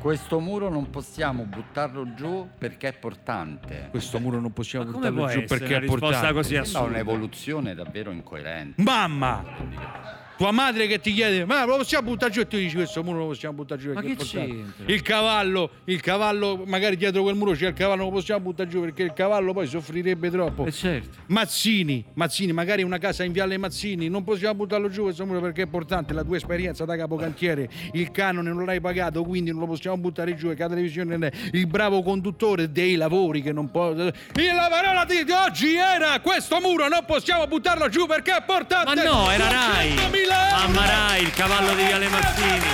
Questo 0.00 0.40
muro 0.40 0.68
non 0.68 0.90
possiamo 0.90 1.44
buttarlo 1.44 2.12
giù 2.14 2.48
perché 2.58 2.88
è 2.88 2.92
portante. 2.94 3.86
Questo 3.90 4.18
muro 4.18 4.40
non 4.40 4.52
possiamo 4.52 4.86
Ma 4.86 4.90
come 4.90 5.10
buttarlo 5.10 5.26
può 5.26 5.32
giù 5.32 5.42
essere 5.42 5.58
perché 5.58 5.74
una 5.74 5.84
è 5.84 5.88
risposta 5.88 6.32
così 6.32 6.56
assurda? 6.56 6.86
un'evoluzione 6.88 7.74
davvero 7.76 8.10
incoerente. 8.10 8.82
Mamma! 8.82 10.19
Tua 10.40 10.52
madre 10.52 10.86
che 10.86 11.00
ti 11.00 11.12
chiede, 11.12 11.44
ma 11.44 11.66
lo 11.66 11.76
possiamo 11.76 12.08
buttare 12.08 12.32
giù? 12.32 12.40
E 12.40 12.46
tu 12.46 12.56
dici 12.56 12.74
questo 12.74 13.04
muro 13.04 13.18
lo 13.18 13.26
possiamo 13.26 13.56
buttare 13.56 13.78
giù 13.78 13.92
Ma 13.92 14.00
perché 14.00 14.16
che 14.16 14.24
c'entra? 14.24 14.84
Il 14.86 15.02
cavallo, 15.02 15.70
il 15.84 16.00
cavallo, 16.00 16.62
magari 16.64 16.96
dietro 16.96 17.20
quel 17.20 17.34
muro 17.34 17.52
c'è 17.52 17.66
il 17.66 17.74
cavallo, 17.74 18.04
non 18.04 18.10
lo 18.10 18.16
possiamo 18.16 18.40
buttare 18.40 18.66
giù 18.66 18.80
perché 18.80 19.02
il 19.02 19.12
cavallo 19.12 19.52
poi 19.52 19.66
soffrirebbe 19.66 20.30
troppo. 20.30 20.64
Eh, 20.64 20.72
certo. 20.72 21.18
Mazzini, 21.26 22.02
Mazzini, 22.14 22.52
magari 22.52 22.82
una 22.82 22.96
casa 22.96 23.22
in 23.22 23.32
Viale 23.32 23.58
Mazzini, 23.58 24.08
non 24.08 24.24
possiamo 24.24 24.54
buttarlo 24.54 24.88
giù 24.88 25.02
questo 25.02 25.26
muro 25.26 25.40
perché 25.40 25.60
è 25.60 25.64
importante, 25.66 26.14
la 26.14 26.24
tua 26.24 26.38
esperienza 26.38 26.86
da 26.86 26.96
capocantiere, 26.96 27.68
il 27.92 28.10
canone 28.10 28.50
non 28.50 28.64
l'hai 28.64 28.80
pagato, 28.80 29.22
quindi 29.24 29.50
non 29.50 29.60
lo 29.60 29.66
possiamo 29.66 29.98
buttare 29.98 30.34
giù 30.36 30.46
perché 30.46 30.62
la 30.62 30.68
televisione 30.70 31.16
è 31.16 31.30
il 31.52 31.66
bravo 31.66 32.02
conduttore 32.02 32.72
dei 32.72 32.94
lavori 32.94 33.42
che 33.42 33.52
non 33.52 33.70
può... 33.70 33.90
E 33.90 34.14
la 34.54 34.68
parola 34.70 35.04
di 35.04 35.30
oggi 35.30 35.74
era 35.74 36.18
questo 36.20 36.60
muro 36.62 36.88
non 36.88 37.04
possiamo 37.06 37.46
buttarlo 37.46 37.90
giù 37.90 38.06
perché 38.06 38.32
è 38.32 38.38
importante! 38.38 38.94
Ma 38.94 39.02
no, 39.02 39.30
era 39.30 39.50
Rai. 39.50 40.29
200.000 40.30 40.32
euro! 40.32 40.72
Mamma 40.72 40.86
Rai, 40.86 41.22
il 41.22 41.32
cavallo 41.32 41.74
di 41.74 41.84
Viale 41.84 42.08
Mazzini. 42.08 42.68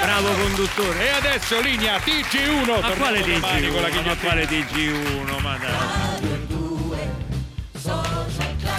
Bravo 0.00 0.28
conduttore. 0.32 1.06
E 1.06 1.08
adesso 1.10 1.60
linea 1.60 1.96
TG1. 1.98 2.80
Ma 2.80 2.90
quale 2.90 3.20
domani 3.22 3.70
con 3.70 3.80
la 3.82 3.88
TG1? 3.88 4.04
Ma 4.04 4.16
quale 4.16 4.46
TG1? 4.46 5.40
Ma 5.40 5.56
dai. 5.58 6.34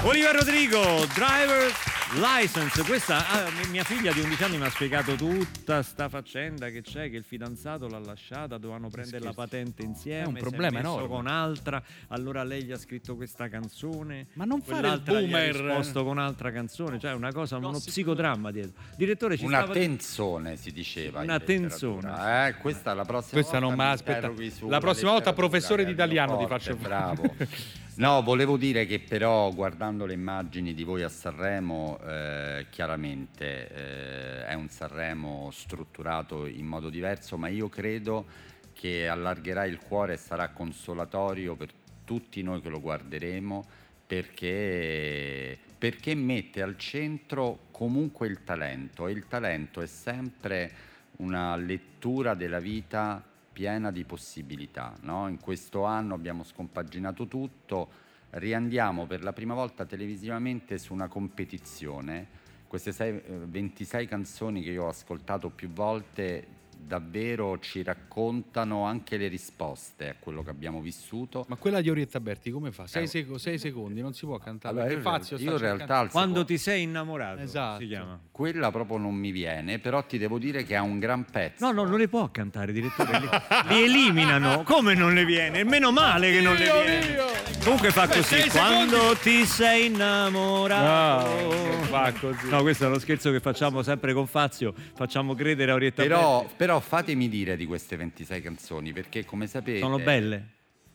Oliver 0.04 0.36
Rodrigo, 0.36 1.06
driver 1.14 1.74
license. 2.14 2.84
Questa 2.84 3.18
ah, 3.30 3.50
mi- 3.52 3.70
mia 3.72 3.84
figlia 3.84 4.12
di 4.12 4.22
11 4.22 4.44
anni 4.44 4.58
mi 4.58 4.66
ha 4.66 4.70
spiegato 4.70 5.16
tutta 5.16 5.82
sta 5.84 6.08
faccenda 6.10 6.70
che 6.70 6.82
c'è, 6.82 7.10
che 7.10 7.18
il 7.18 7.24
fidanzato 7.24 7.88
l'ha 7.88 8.00
lasciata, 8.00 8.58
dovevano 8.58 8.90
prendere 8.90 9.24
la 9.26 9.34
patente 9.34 9.84
insieme. 9.84 10.24
È 10.24 10.28
un 10.28 10.34
problema 10.36 10.80
enorme. 10.80 11.08
con 11.08 11.28
altra, 11.28 11.82
allora 12.08 12.44
lei 12.44 12.64
gli 12.64 12.72
ha 12.72 12.78
scritto 12.78 13.16
questa 13.16 13.50
canzone. 13.50 14.28
Ma 14.34 14.46
non 14.46 14.62
fare 14.62 14.88
il 14.88 15.02
quell'altra 15.04 15.14
gli 15.20 15.34
ha 15.34 15.38
boomer. 15.38 15.56
risposto 15.56 16.04
con 16.04 16.12
un'altra 16.18 16.52
canzone, 16.52 17.00
cioè 17.00 17.14
una 17.14 17.32
cosa, 17.32 17.58
uno 17.58 17.72
psicodramma 17.80 18.52
dietro. 18.52 18.82
Direttore 18.96 19.38
ci 19.38 19.46
Una 19.46 19.58
stava 19.60 19.74
tenzone 19.74 20.56
si 20.56 20.72
diceva. 20.72 21.22
Una 21.22 21.40
tenzone. 21.40 22.48
Eh, 22.48 22.56
questa 22.56 22.94
la 22.94 23.06
prossima 23.06 23.42
Questa 23.42 23.60
non 23.60 23.76
volta 23.76 24.30
me 24.30 24.32
mi 24.38 24.50
sulla 24.50 24.72
La 24.72 24.80
prossima 24.80 25.12
volta, 25.12 25.34
professore 25.34 25.86
di 25.86 25.92
italiano 25.92 26.38
ti 26.38 26.48
faccio- 26.48 26.76
Bravo. 26.76 27.36
No, 27.98 28.22
volevo 28.22 28.58
dire 28.58 28.86
che 28.86 29.00
però 29.00 29.52
guardando 29.52 30.06
le 30.06 30.14
immagini 30.14 30.76
di 30.76 30.84
voi 30.84 31.02
a 31.02 31.10
Sanremo, 31.10 31.98
eh, 32.06 32.68
chiaramente 32.70 33.70
eh, 33.70 34.46
è 34.46 34.54
un 34.54 34.70
Sanremo 34.70 35.50
strutturato 35.52 36.46
in 36.46 36.68
modo 36.68 36.92
diverso, 36.92 37.38
ma 37.38 37.48
io 37.48 37.70
credo 37.70 38.26
che 38.74 39.08
allargherà 39.08 39.66
il 39.66 39.80
cuore 39.80 40.14
e 40.14 40.18
sarà 40.18 40.50
consolatorio 40.50 41.56
per 41.56 41.72
tutti 42.06 42.44
noi 42.44 42.62
che 42.62 42.70
lo 42.70 42.80
guarderemo 42.80 43.66
perché, 44.06 45.58
perché 45.76 46.14
mette 46.14 46.62
al 46.62 46.78
centro 46.78 47.62
comunque 47.72 48.28
il 48.28 48.44
talento 48.44 49.08
e 49.08 49.12
il 49.12 49.26
talento 49.28 49.82
è 49.82 49.88
sempre 49.88 50.72
una 51.18 51.56
lettura 51.56 52.36
della 52.36 52.60
vita 52.60 53.27
piena 53.58 53.90
di 53.90 54.04
possibilità. 54.04 54.94
no? 55.02 55.28
In 55.28 55.40
questo 55.40 55.84
anno 55.84 56.14
abbiamo 56.14 56.44
scompaginato 56.44 57.26
tutto, 57.26 57.90
riandiamo 58.30 59.08
per 59.08 59.24
la 59.24 59.34
prima 59.34 59.56
volta 59.56 59.84
televisivamente 59.84 60.78
su 60.78 60.94
una 60.94 61.08
competizione. 61.08 62.28
Queste 62.68 62.92
sei- 62.92 63.20
eh, 63.20 63.40
26 63.48 64.06
canzoni 64.06 64.62
che 64.62 64.70
io 64.70 64.84
ho 64.84 64.90
ascoltato 64.90 65.50
più 65.50 65.70
volte 65.70 66.46
davvero 66.80 67.60
ci 67.60 67.84
raccontano 67.84 68.84
anche 68.86 69.18
le 69.18 69.28
risposte 69.28 70.10
a 70.10 70.16
quello 70.20 70.44
che 70.44 70.50
abbiamo 70.50 70.80
vissuto. 70.82 71.46
Ma 71.48 71.56
quella 71.56 71.82
di 71.82 71.90
Orietta 71.90 72.20
Berti 72.20 72.52
come 72.52 72.72
fa? 72.72 72.88
Sei, 72.88 73.04
Eh, 73.04 73.08
seco- 73.08 73.38
sei 73.38 73.58
secondi, 73.58 74.02
non 74.02 74.14
si 74.14 74.26
può 74.26 74.38
cantare. 74.38 74.74
Allora, 74.74 74.88
perché 74.88 75.02
io, 75.04 75.10
Fazio 75.10 75.38
io 75.38 75.52
in 75.52 75.58
realtà 75.58 75.98
al 76.00 76.10
Quando 76.12 76.46
ti 76.46 76.58
sei 76.58 76.84
innamorato, 76.84 77.42
Esatto. 77.42 77.82
si 77.82 77.88
chiama. 77.88 78.20
quella 78.32 78.72
proprio 78.72 78.98
non 78.98 79.16
mi 79.16 79.32
viene, 79.32 79.80
però 79.80 80.04
ti 80.06 80.18
devo 80.18 80.38
dire 80.38 80.64
che 80.64 80.76
ha 80.76 80.82
un 80.82 81.00
gran 81.00 81.26
pezzo. 81.26 81.66
No, 81.66 81.72
no, 81.72 81.84
non 81.90 81.98
le 81.98 82.08
può 82.08 82.30
cantare, 82.30 82.72
direttore. 82.72 83.20
Li, 83.20 83.28
li 83.70 83.84
eliminano. 83.84 84.64
Come 84.64 84.94
non 84.94 85.14
le 85.14 85.26
viene? 85.26 85.64
Meno 85.64 85.92
male 85.92 86.32
che 86.32 86.42
non 86.42 86.56
le 86.56 86.64
viene. 86.72 87.16
Comunque 87.64 87.92
fa 87.92 88.08
così. 88.08 88.48
Quando 88.50 89.16
ti 89.22 89.44
sei 89.46 89.88
innamorato. 89.88 91.30
No, 91.30 91.82
fa 91.84 92.14
così. 92.14 92.50
No, 92.50 92.62
questo 92.62 92.86
è 92.86 92.88
uno 92.88 93.00
scherzo 93.00 93.32
che 93.32 93.40
facciamo 93.40 93.82
sempre 93.82 94.14
con 94.14 94.26
Fazio. 94.28 94.74
Facciamo 94.96 95.36
credere 95.36 95.72
a 95.72 95.74
Orietta 95.76 96.02
Però, 96.04 96.40
Berti. 96.42 96.54
però 96.58 96.67
fatemi 96.80 97.30
dire 97.30 97.56
di 97.56 97.66
queste 97.66 97.96
26 97.96 98.42
canzoni, 98.42 98.94
perché 98.94 99.26
come 99.26 99.48
sapete 99.48 99.80
Sono 99.80 100.00
belle. 100.00 100.48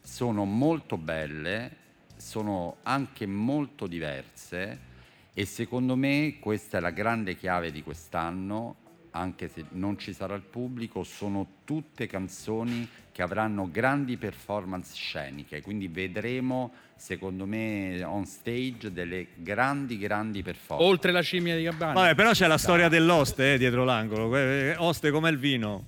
sono 0.02 0.44
molto 0.44 0.96
belle, 0.96 1.76
sono 2.16 2.76
anche 2.82 3.26
molto 3.26 3.86
diverse 3.86 4.90
e 5.34 5.44
secondo 5.44 5.96
me 5.96 6.36
questa 6.40 6.78
è 6.78 6.80
la 6.80 6.90
grande 6.90 7.36
chiave 7.36 7.72
di 7.72 7.82
quest'anno, 7.82 8.76
anche 9.12 9.48
se 9.48 9.64
non 9.70 9.98
ci 9.98 10.12
sarà 10.12 10.34
il 10.34 10.42
pubblico, 10.42 11.02
sono 11.04 11.46
tutte 11.64 12.06
canzoni 12.06 12.88
che 13.12 13.22
avranno 13.22 13.68
grandi 13.70 14.16
performance 14.16 14.94
sceniche, 14.94 15.60
quindi 15.60 15.86
vedremo 15.86 16.72
secondo 16.96 17.46
me 17.46 18.02
on 18.04 18.24
stage 18.24 18.90
delle 18.92 19.28
grandi 19.34 19.98
grandi 19.98 20.42
performance. 20.42 20.88
Oltre 20.88 21.12
la 21.12 21.20
scimmia 21.20 21.54
di 21.56 21.62
Gabbani. 21.62 21.94
Vabbè, 21.94 22.14
però 22.14 22.30
c'è 22.30 22.46
la 22.46 22.58
storia 22.58 22.88
dell'oste 22.88 23.54
eh, 23.54 23.58
dietro 23.58 23.84
l'angolo. 23.84 24.28
Que- 24.28 24.74
Oste 24.78 25.10
come 25.10 25.28
il 25.30 25.38
vino. 25.38 25.84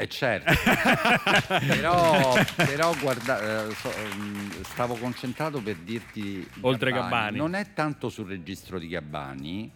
Eh 0.00 0.06
certo, 0.06 0.52
però, 1.66 2.32
però 2.54 2.94
guarda, 3.00 3.66
eh, 3.66 3.74
mm, 4.16 4.50
stavo 4.62 4.94
concentrato 4.94 5.60
per 5.60 5.74
dirti 5.74 6.48
Oltre 6.60 6.92
Gabbani. 6.92 7.36
Non 7.36 7.54
è 7.54 7.72
tanto 7.74 8.08
sul 8.08 8.28
registro 8.28 8.78
di 8.78 8.86
Gabbani, 8.86 9.68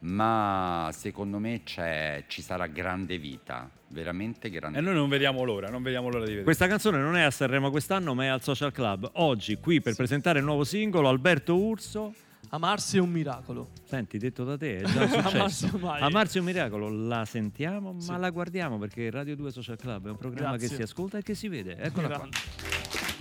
ma 0.00 0.88
secondo 0.92 1.38
me 1.38 1.62
c'è- 1.62 2.24
ci 2.26 2.42
sarà 2.42 2.66
grande 2.66 3.18
vita, 3.18 3.68
veramente 3.88 4.48
grande 4.50 4.78
E 4.78 4.80
noi 4.80 4.94
non 4.94 5.08
vediamo 5.08 5.42
l'ora, 5.44 5.68
non 5.68 5.82
vediamo 5.82 6.06
l'ora 6.08 6.20
di 6.20 6.26
vedere. 6.30 6.44
Questa 6.44 6.66
canzone 6.66 6.98
non 6.98 7.16
è 7.16 7.22
a 7.22 7.30
Sanremo 7.30 7.70
quest'anno, 7.70 8.14
ma 8.14 8.24
è 8.24 8.26
al 8.28 8.42
Social 8.42 8.72
Club. 8.72 9.10
Oggi, 9.14 9.56
qui 9.56 9.80
per 9.80 9.94
presentare 9.94 10.38
il 10.38 10.44
nuovo 10.44 10.64
singolo, 10.64 11.08
Alberto 11.08 11.56
Urso. 11.56 12.14
Amarsi 12.52 12.96
è 12.96 13.00
un 13.00 13.10
miracolo. 13.10 13.70
Senti, 13.84 14.18
detto 14.18 14.42
da 14.42 14.56
te, 14.56 14.78
è 14.78 14.82
già 14.88 15.06
successo. 15.06 15.78
Amarsi 15.82 16.38
è 16.38 16.40
un 16.40 16.46
miracolo, 16.46 16.88
la 16.88 17.24
sentiamo, 17.24 17.92
ma 17.92 18.16
la 18.16 18.30
guardiamo 18.30 18.78
perché 18.78 19.08
Radio 19.10 19.36
2 19.36 19.52
Social 19.52 19.76
Club 19.76 20.06
è 20.08 20.10
un 20.10 20.16
programma 20.16 20.56
Grazie. 20.56 20.68
che 20.68 20.74
si 20.76 20.82
ascolta 20.82 21.18
e 21.18 21.22
che 21.22 21.34
si 21.34 21.46
vede. 21.48 21.76
Eccola 21.76 22.08
qua. 22.08 22.16
Grande. 22.16 22.36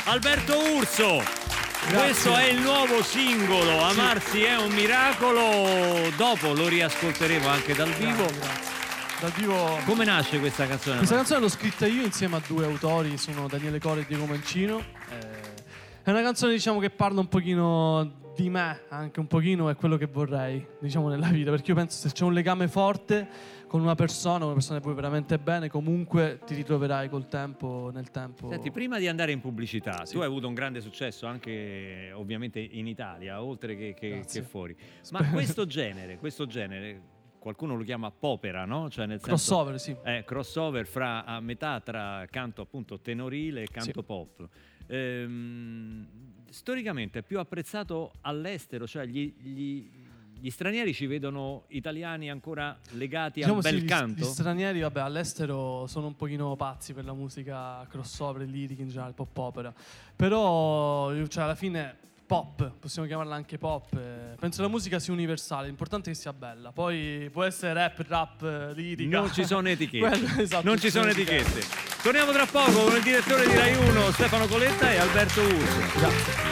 Alberto 0.06 0.54
Urso! 0.78 1.69
Questo 1.88 2.36
è 2.36 2.50
il 2.50 2.60
nuovo 2.60 3.02
singolo, 3.02 3.82
Amarsi 3.82 4.44
è 4.44 4.58
un 4.58 4.72
miracolo. 4.74 6.10
Dopo 6.18 6.54
lo 6.54 6.68
riascolteremo 6.68 7.48
anche 7.48 7.74
dal 7.74 7.90
vivo. 7.90 8.26
Grazie. 8.26 8.78
Dal 9.20 9.32
vivo. 9.32 9.80
Come 9.86 10.06
nasce 10.06 10.40
questa 10.40 10.68
canzone? 10.68 10.98
Questa 10.98 11.16
canzone 11.16 11.40
l'ho 11.40 11.50
scritta 11.50 11.88
io 11.88 12.04
insieme 12.04 12.36
a 12.36 12.42
due 12.46 12.66
autori, 12.66 13.18
sono 13.18 13.48
Daniele 13.48 13.80
Core 13.80 14.02
e 14.02 14.06
Diego 14.08 14.26
Mancino. 14.26 14.80
Eh, 15.10 16.04
è 16.04 16.12
una 16.12 16.22
canzone 16.22 16.54
diciamo 16.54 16.80
che 16.80 16.90
parla 16.90 17.22
un 17.22 17.28
pochino 17.28 18.32
di 18.36 18.50
me, 18.50 18.84
anche 18.90 19.20
un 19.20 19.28
pochino 19.28 19.70
è 19.70 19.76
quello 19.76 19.98
che 19.98 20.06
vorrei, 20.06 20.66
diciamo 20.80 21.10
nella 21.10 21.28
vita, 21.28 21.50
perché 21.50 21.72
io 21.72 21.76
penso 21.76 21.98
se 21.98 22.14
c'è 22.14 22.24
un 22.24 22.34
legame 22.34 22.68
forte 22.68 23.28
con 23.70 23.82
una 23.82 23.94
persona, 23.94 24.46
una 24.46 24.56
persona 24.56 24.80
che 24.80 24.84
vuoi 24.84 24.96
veramente 24.96 25.38
bene, 25.38 25.70
comunque 25.70 26.40
ti 26.44 26.56
ritroverai 26.56 27.08
col 27.08 27.28
tempo, 27.28 27.92
nel 27.94 28.10
tempo. 28.10 28.50
Senti, 28.50 28.72
prima 28.72 28.98
di 28.98 29.08
andare 29.08 29.32
in 29.32 29.42
pubblicità, 29.42 30.04
tu 30.10 30.18
hai 30.20 30.26
avuto 30.26 30.48
un 30.48 30.56
grande 30.56 30.82
successo 30.82 31.28
anche 31.28 32.12
ovviamente 32.16 32.60
in 32.60 32.88
Italia, 32.88 33.44
oltre 33.44 33.76
che, 33.78 33.94
che- 33.94 34.26
che 34.28 34.42
fuori. 34.42 34.76
Ma 35.12 35.30
questo 35.30 35.68
genere, 35.68 36.18
questo 36.18 36.48
genere, 36.48 37.00
qualcuno 37.38 37.76
lo 37.78 37.84
chiama 37.84 38.10
popera, 38.10 38.66
no? 38.66 38.90
Cioè 38.90 39.06
nel 39.06 39.20
senso, 39.22 39.28
Crossover, 39.54 39.80
sì. 39.80 39.96
eh, 40.04 40.24
crossover 40.26 40.88
fra 40.88 41.24
a 41.24 41.40
metà 41.40 41.80
tra 41.80 42.26
canto 42.30 42.64
appunto 42.64 43.00
tenorile 43.00 43.62
e 43.62 43.68
canto 43.68 44.00
Sì. 44.00 44.04
pop. 44.04 44.50
Ehm, 44.88 46.08
storicamente 46.50 47.20
è 47.20 47.22
più 47.22 47.38
apprezzato 47.40 48.12
all'estero, 48.22 48.88
cioè 48.88 49.06
gli, 49.06 49.34
gli- 49.38 49.99
gli 50.42 50.50
stranieri 50.50 50.94
ci 50.94 51.06
vedono 51.06 51.64
italiani 51.68 52.30
ancora 52.30 52.78
legati 52.92 53.40
Diciamo 53.42 53.58
al 53.58 53.62
bel 53.64 53.74
sì, 53.76 53.82
gli- 53.82 53.88
canto. 53.88 54.22
Gli 54.26 54.30
stranieri, 54.30 54.80
vabbè, 54.80 55.00
all'estero 55.02 55.86
sono 55.88 56.08
un 56.08 56.16
pochino 56.16 56.56
pazzi 56.56 56.94
per 56.94 57.06
la 57.06 57.14
musica 57.14 57.86
crossover, 57.90 58.48
lirica 58.48 58.82
in 58.82 58.90
generale, 58.90 59.14
pop 59.14 59.38
opera. 59.38 59.74
Però, 60.16 61.12
cioè, 61.28 61.44
alla 61.44 61.56
fine, 61.56 61.96
pop, 62.26 62.72
possiamo 62.80 63.08
chiamarla 63.08 63.36
anche 63.36 63.58
pop. 63.58 63.94
eh, 63.94 64.36
Penso 64.40 64.62
la 64.62 64.68
musica 64.68 65.00
sia 65.00 65.14
universale, 65.14 65.68
l'importante 65.68 66.10
è 66.10 66.14
che 66.14 66.20
sia 66.20 66.34
bella. 66.34 66.72
Poi 66.72 67.30
può 67.32 67.44
essere 67.44 67.74
rap, 67.74 68.04
rap, 68.08 68.74
lirica. 68.76 69.20
Non 69.20 69.34
ci 69.34 69.46
sono 69.46 69.68
etichette. 69.70 70.08
Quello, 70.20 70.42
esatto, 70.42 70.66
non 70.68 70.78
ci 70.80 70.90
sono 70.90 71.08
etichette. 71.10 71.62
Torniamo 72.04 72.32
tra 72.32 72.46
poco 72.46 72.84
con 72.84 72.96
il 72.96 73.04
direttore 73.04 73.48
di 73.48 73.56
Rai 73.56 73.76
1, 73.76 74.12
Stefano 74.12 74.48
Coletta 74.48 74.92
e 74.92 74.98
Alberto 74.98 75.42
Urso. 75.42 76.00
Grazie. 76.00 76.48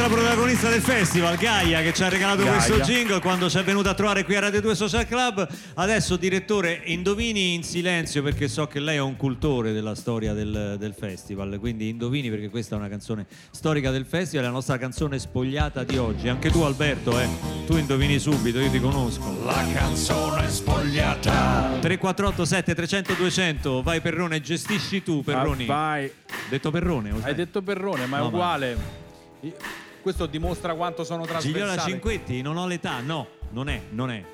Un'altra 0.00 0.18
protagonista 0.18 0.70
del 0.70 0.80
festival, 0.80 1.36
Gaia, 1.36 1.82
che 1.82 1.92
ci 1.92 2.02
ha 2.02 2.08
regalato 2.08 2.42
Gaia. 2.42 2.52
questo 2.52 2.80
jingle 2.80 3.20
quando 3.20 3.50
ci 3.50 3.58
è 3.58 3.62
venuta 3.62 3.90
a 3.90 3.94
trovare 3.94 4.24
qui 4.24 4.34
a 4.34 4.40
Radio 4.40 4.62
2 4.62 4.74
Social 4.74 5.06
Club. 5.06 5.46
Adesso, 5.74 6.16
direttore, 6.16 6.80
indovini 6.86 7.52
in 7.52 7.62
silenzio 7.62 8.22
perché 8.22 8.48
so 8.48 8.66
che 8.66 8.80
lei 8.80 8.96
è 8.96 9.00
un 9.00 9.16
cultore 9.16 9.72
della 9.72 9.94
storia 9.94 10.32
del, 10.32 10.76
del 10.78 10.94
festival. 10.94 11.58
Quindi 11.58 11.88
indovini 11.90 12.30
perché 12.30 12.48
questa 12.48 12.76
è 12.76 12.78
una 12.78 12.88
canzone 12.88 13.26
storica 13.50 13.90
del 13.90 14.06
festival, 14.06 14.44
è 14.44 14.48
la 14.48 14.54
nostra 14.54 14.78
canzone 14.78 15.18
spogliata 15.18 15.84
di 15.84 15.98
oggi. 15.98 16.28
Anche 16.28 16.50
tu, 16.50 16.60
Alberto, 16.62 17.20
eh, 17.20 17.28
tu 17.66 17.76
indovini 17.76 18.18
subito, 18.18 18.58
io 18.58 18.70
ti 18.70 18.80
conosco. 18.80 19.36
La 19.44 19.66
canzone 19.74 20.48
spogliata. 20.48 21.76
3487 21.80 22.74
300 22.74 23.12
200, 23.14 23.82
vai 23.82 24.00
Perrone, 24.00 24.40
gestisci 24.40 25.02
tu 25.02 25.22
Perroni. 25.22 25.64
Ah, 25.64 25.66
vai. 25.66 26.12
Detto 26.48 26.70
Perrone, 26.70 27.12
Hai 27.20 27.34
detto 27.34 27.60
Perrone, 27.60 28.06
ma 28.06 28.16
è 28.16 28.20
No, 28.20 28.26
uguale. 28.28 28.76
Io- 29.42 29.88
Questo 30.02 30.26
dimostra 30.26 30.74
quanto 30.74 31.04
sono 31.04 31.24
Gigliola 31.24 31.40
trasversale. 31.40 31.90
Cinquetti, 31.90 32.42
non 32.42 32.56
ho 32.56 32.66
l'età, 32.66 33.00
no, 33.00 33.26
non 33.50 33.68
è, 33.68 33.80
non 33.90 34.10
è. 34.10 34.24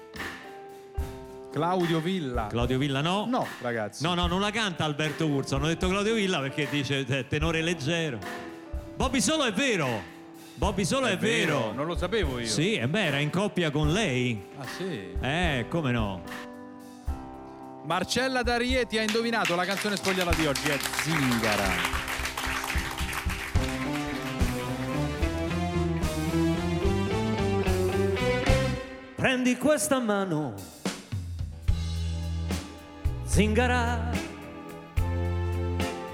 Claudio 1.51 2.01
Villa. 2.01 2.47
Claudio 2.49 2.79
Villa 2.79 3.01
no? 3.01 3.27
No, 3.27 3.47
ragazzi. 3.63 4.03
No, 4.03 4.15
no, 4.15 4.27
non 4.27 4.41
la 4.41 4.51
canta 4.51 4.85
Alberto 4.85 5.27
Urso, 5.27 5.57
hanno 5.57 5.67
detto 5.67 5.89
Claudio 5.89 6.15
Villa 6.15 6.39
perché 6.41 6.69
dice 6.71 7.05
eh, 7.07 7.27
tenore 7.27 7.63
leggero. 7.63 8.19
Bobby 8.95 9.21
Solo 9.21 9.45
è 9.45 9.53
vero. 9.53 10.15
Bobby 10.55 10.85
Solo 10.85 11.07
è, 11.07 11.19
vero. 11.19 11.73
Non 11.73 11.87
lo 11.87 11.97
sapevo 11.97 12.39
io. 12.39 12.47
Sì, 12.47 12.75
e 12.77 12.87
beh, 12.89 13.05
era 13.05 13.19
in 13.19 13.31
coppia 13.31 13.71
con 13.71 13.93
lei. 13.93 14.41
Ah, 14.59 14.67
sì. 14.67 15.13
Eh, 15.21 15.67
come 15.69 15.91
no? 15.93 16.23
Marcella 17.85 18.43
D'Arieti 18.43 18.99
ha 18.99 19.03
indovinato 19.03 19.55
la 19.55 19.65
canzone 19.65 19.97
spogliata 19.97 20.35
di 20.35 20.47
oggi, 20.47 20.69
è 20.69 20.79
Zingara. 21.03 22.16
Prendi 29.17 29.57
questa 29.57 29.99
mano, 29.99 30.53
zingara, 33.25 34.11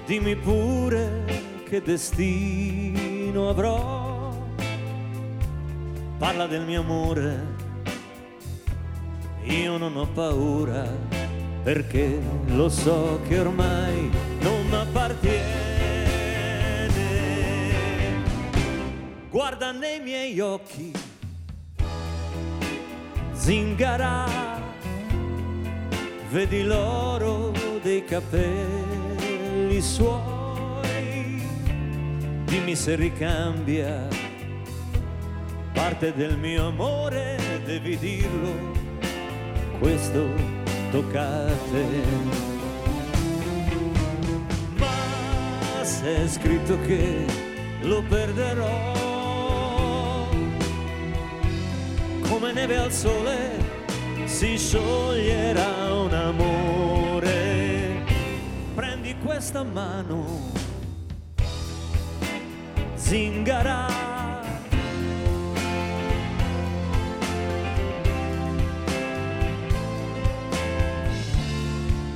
dimmi 0.05 0.37
pure 0.37 1.25
che 1.65 1.81
destino 1.81 3.49
avrò. 3.49 4.33
Parla 6.17 6.47
del 6.47 6.63
mio 6.63 6.79
amore, 6.79 7.45
io 9.43 9.77
non 9.77 9.97
ho 9.97 10.07
paura, 10.07 10.87
perché 11.61 12.17
lo 12.45 12.69
so 12.69 13.19
che 13.27 13.37
ormai 13.37 14.09
non 14.39 14.65
mi 14.65 14.75
appartiene. 14.75 15.73
guarda 19.33 19.71
nei 19.71 19.99
miei 19.99 20.39
occhi, 20.39 20.93
zingara, 23.43 24.25
vedi 26.29 26.63
l'oro 26.63 27.51
dei 27.81 28.05
capelli 28.05 29.81
suoi, 29.81 31.41
dimmi 32.45 32.73
se 32.73 32.95
ricambia 32.95 34.07
parte 35.73 36.13
del 36.13 36.37
mio 36.37 36.67
amore, 36.67 37.37
devi 37.65 37.97
dirlo, 37.97 38.71
questo 39.77 40.25
tocca 40.91 41.47
a 41.47 41.51
te. 41.69 41.87
Ma 44.77 45.83
se 45.83 46.23
è 46.23 46.27
scritto 46.29 46.79
che 46.85 47.25
lo 47.81 48.01
perderò, 48.03 49.02
come 52.43 52.55
neve 52.55 52.77
al 52.77 52.91
sole 52.91 53.51
si 54.25 54.57
scioglierà 54.57 55.93
un 55.93 56.13
amore. 56.13 58.03
Prendi 58.75 59.15
questa 59.23 59.63
mano, 59.63 60.51
zingara. 62.95 63.87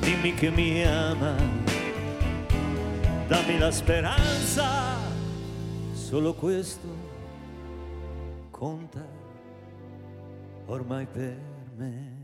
Dimmi 0.02 0.34
che 0.34 0.50
mi 0.50 0.84
ama, 0.84 1.36
dammi 3.28 3.58
la 3.58 3.72
speranza, 3.72 4.98
solo 5.94 6.34
questo 6.34 7.06
conta 8.52 9.17
ormai 10.68 11.06
per 11.06 11.38
me. 11.76 12.16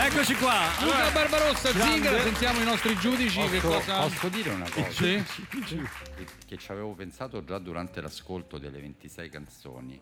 Eccoci 0.00 0.34
qua. 0.36 0.54
Luca 0.80 0.94
Allora, 0.96 1.10
Barbarossa, 1.10 1.70
grande. 1.70 1.92
Zingara, 1.92 2.22
sentiamo 2.22 2.60
i 2.60 2.64
nostri 2.64 2.96
giudici 2.96 3.40
che 3.48 3.58
Posso, 3.60 3.78
cosa... 3.78 4.00
posso 4.00 4.28
dire 4.28 4.50
una 4.50 4.68
cosa? 4.68 4.90
Sì. 4.90 5.22
Che, 5.64 6.26
che 6.46 6.56
ci 6.56 6.72
avevo 6.72 6.94
pensato 6.94 7.44
già 7.44 7.58
durante 7.58 8.00
l'ascolto 8.00 8.58
delle 8.58 8.80
26 8.80 9.28
canzoni. 9.28 10.00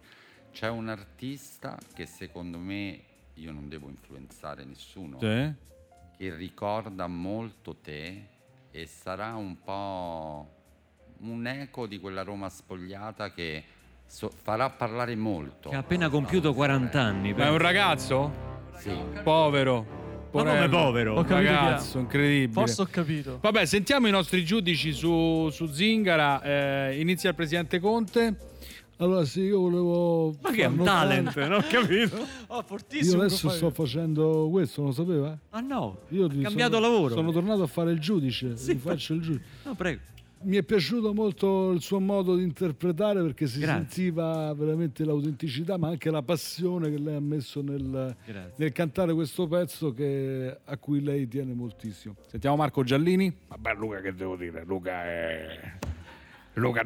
C'è 0.53 0.68
un 0.68 0.89
artista 0.89 1.79
che 1.93 2.07
secondo 2.07 2.59
me 2.59 3.03
io 3.37 3.53
non 3.53 3.68
devo 3.68 3.89
influenzare 3.89 4.64
nessuno, 4.64 5.18
Sì. 5.20 5.53
che 6.16 6.34
ricorda 6.34 7.07
molto 7.07 7.76
te 7.82 8.28
e 8.70 8.87
sarà 8.87 9.34
un 9.34 9.61
po' 9.62 10.55
un 11.20 11.47
eco 11.47 11.87
di 11.87 11.99
quella 11.99 12.22
Roma 12.22 12.49
spogliata 12.49 13.32
che 13.32 13.64
so- 14.07 14.30
farà 14.43 14.70
parlare 14.70 15.14
molto. 15.16 15.70
Che 15.70 15.76
ha 15.76 15.80
appena 15.80 16.09
compiuto 16.09 16.53
40 16.55 17.01
anni. 17.01 17.32
Ma 17.34 17.47
è 17.47 17.51
un 17.51 17.59
ragazzo? 17.59 18.45
Sì. 18.76 18.95
Povero. 19.22 20.05
Ma 20.32 20.43
come 20.43 20.53
Porello. 20.55 20.76
povero? 20.76 21.14
Ho 21.14 21.22
capito. 21.24 21.51
Ragazzo, 21.51 21.99
incredibile. 21.99 22.53
Forse 22.53 22.82
ho 22.82 22.87
capito. 22.91 23.39
Vabbè, 23.41 23.64
sentiamo 23.64 24.07
i 24.07 24.11
nostri 24.11 24.45
giudici 24.45 24.93
su, 24.93 25.49
su 25.51 25.66
Zingara. 25.66 26.43
Eh, 26.43 27.01
inizia 27.01 27.30
il 27.30 27.34
presidente 27.37 27.78
Conte. 27.80 28.37
Allora 28.99 29.24
sì, 29.26 29.40
io 29.42 29.61
volevo... 29.61 30.34
Ma 30.40 30.51
che 30.51 30.62
è 30.62 30.66
un 30.66 30.82
talent, 30.82 31.36
non 31.38 31.53
ho 31.53 31.62
capito. 31.68 32.16
Oh, 32.47 32.57
Io 32.57 32.62
fortissimo. 32.62 33.20
adesso 33.22 33.49
sto 33.51 33.70
facendo 33.70 34.49
questo, 34.51 34.80
non 34.80 34.90
lo 34.90 34.97
sapeva? 34.97 35.38
Ah 35.51 35.61
no, 35.61 35.99
Io 36.09 36.26
cambiato 36.28 36.74
sono, 36.76 36.80
lavoro. 36.80 37.14
Sono 37.14 37.30
tornato 37.32 37.62
a 37.62 37.66
fare 37.66 37.90
il 37.92 37.99
giudice, 38.01 38.57
Sì, 38.57 38.72
mi 38.72 38.78
faccio 38.78 39.12
il 39.14 39.20
giudice. 39.20 39.44
No, 39.64 39.74
prego. 39.74 40.01
Mi 40.42 40.57
è 40.59 40.62
piaciuto 40.62 41.12
molto 41.14 41.72
il 41.72 41.80
suo 41.80 41.99
modo 41.99 42.36
di 42.36 42.42
interpretare 42.42 43.20
perché 43.22 43.47
si 43.47 43.59
Grazie. 43.59 43.78
sentiva 43.88 44.53
veramente 44.55 45.05
l'autenticità, 45.05 45.76
ma 45.76 45.88
anche 45.88 46.11
la 46.11 46.22
passione 46.22 46.88
che 46.90 46.99
lei 46.99 47.16
ha 47.16 47.20
messo 47.20 47.62
nel, 47.62 48.14
nel 48.57 48.72
cantare 48.72 49.12
questo 49.14 49.47
pezzo 49.49 49.92
che- 49.92 50.57
a 50.64 50.76
cui 50.76 51.03
lei 51.03 51.26
tiene 51.26 51.53
moltissimo. 51.55 52.14
Sentiamo 52.28 52.57
Marco 52.57 52.84
Giallini. 52.84 53.34
Vabbè 53.49 53.74
Luca 53.74 54.01
che 54.01 54.14
devo 54.14 54.36
dire, 54.36 54.62
Luca 54.66 55.05
è... 55.05 55.78
Luca. 56.57 56.82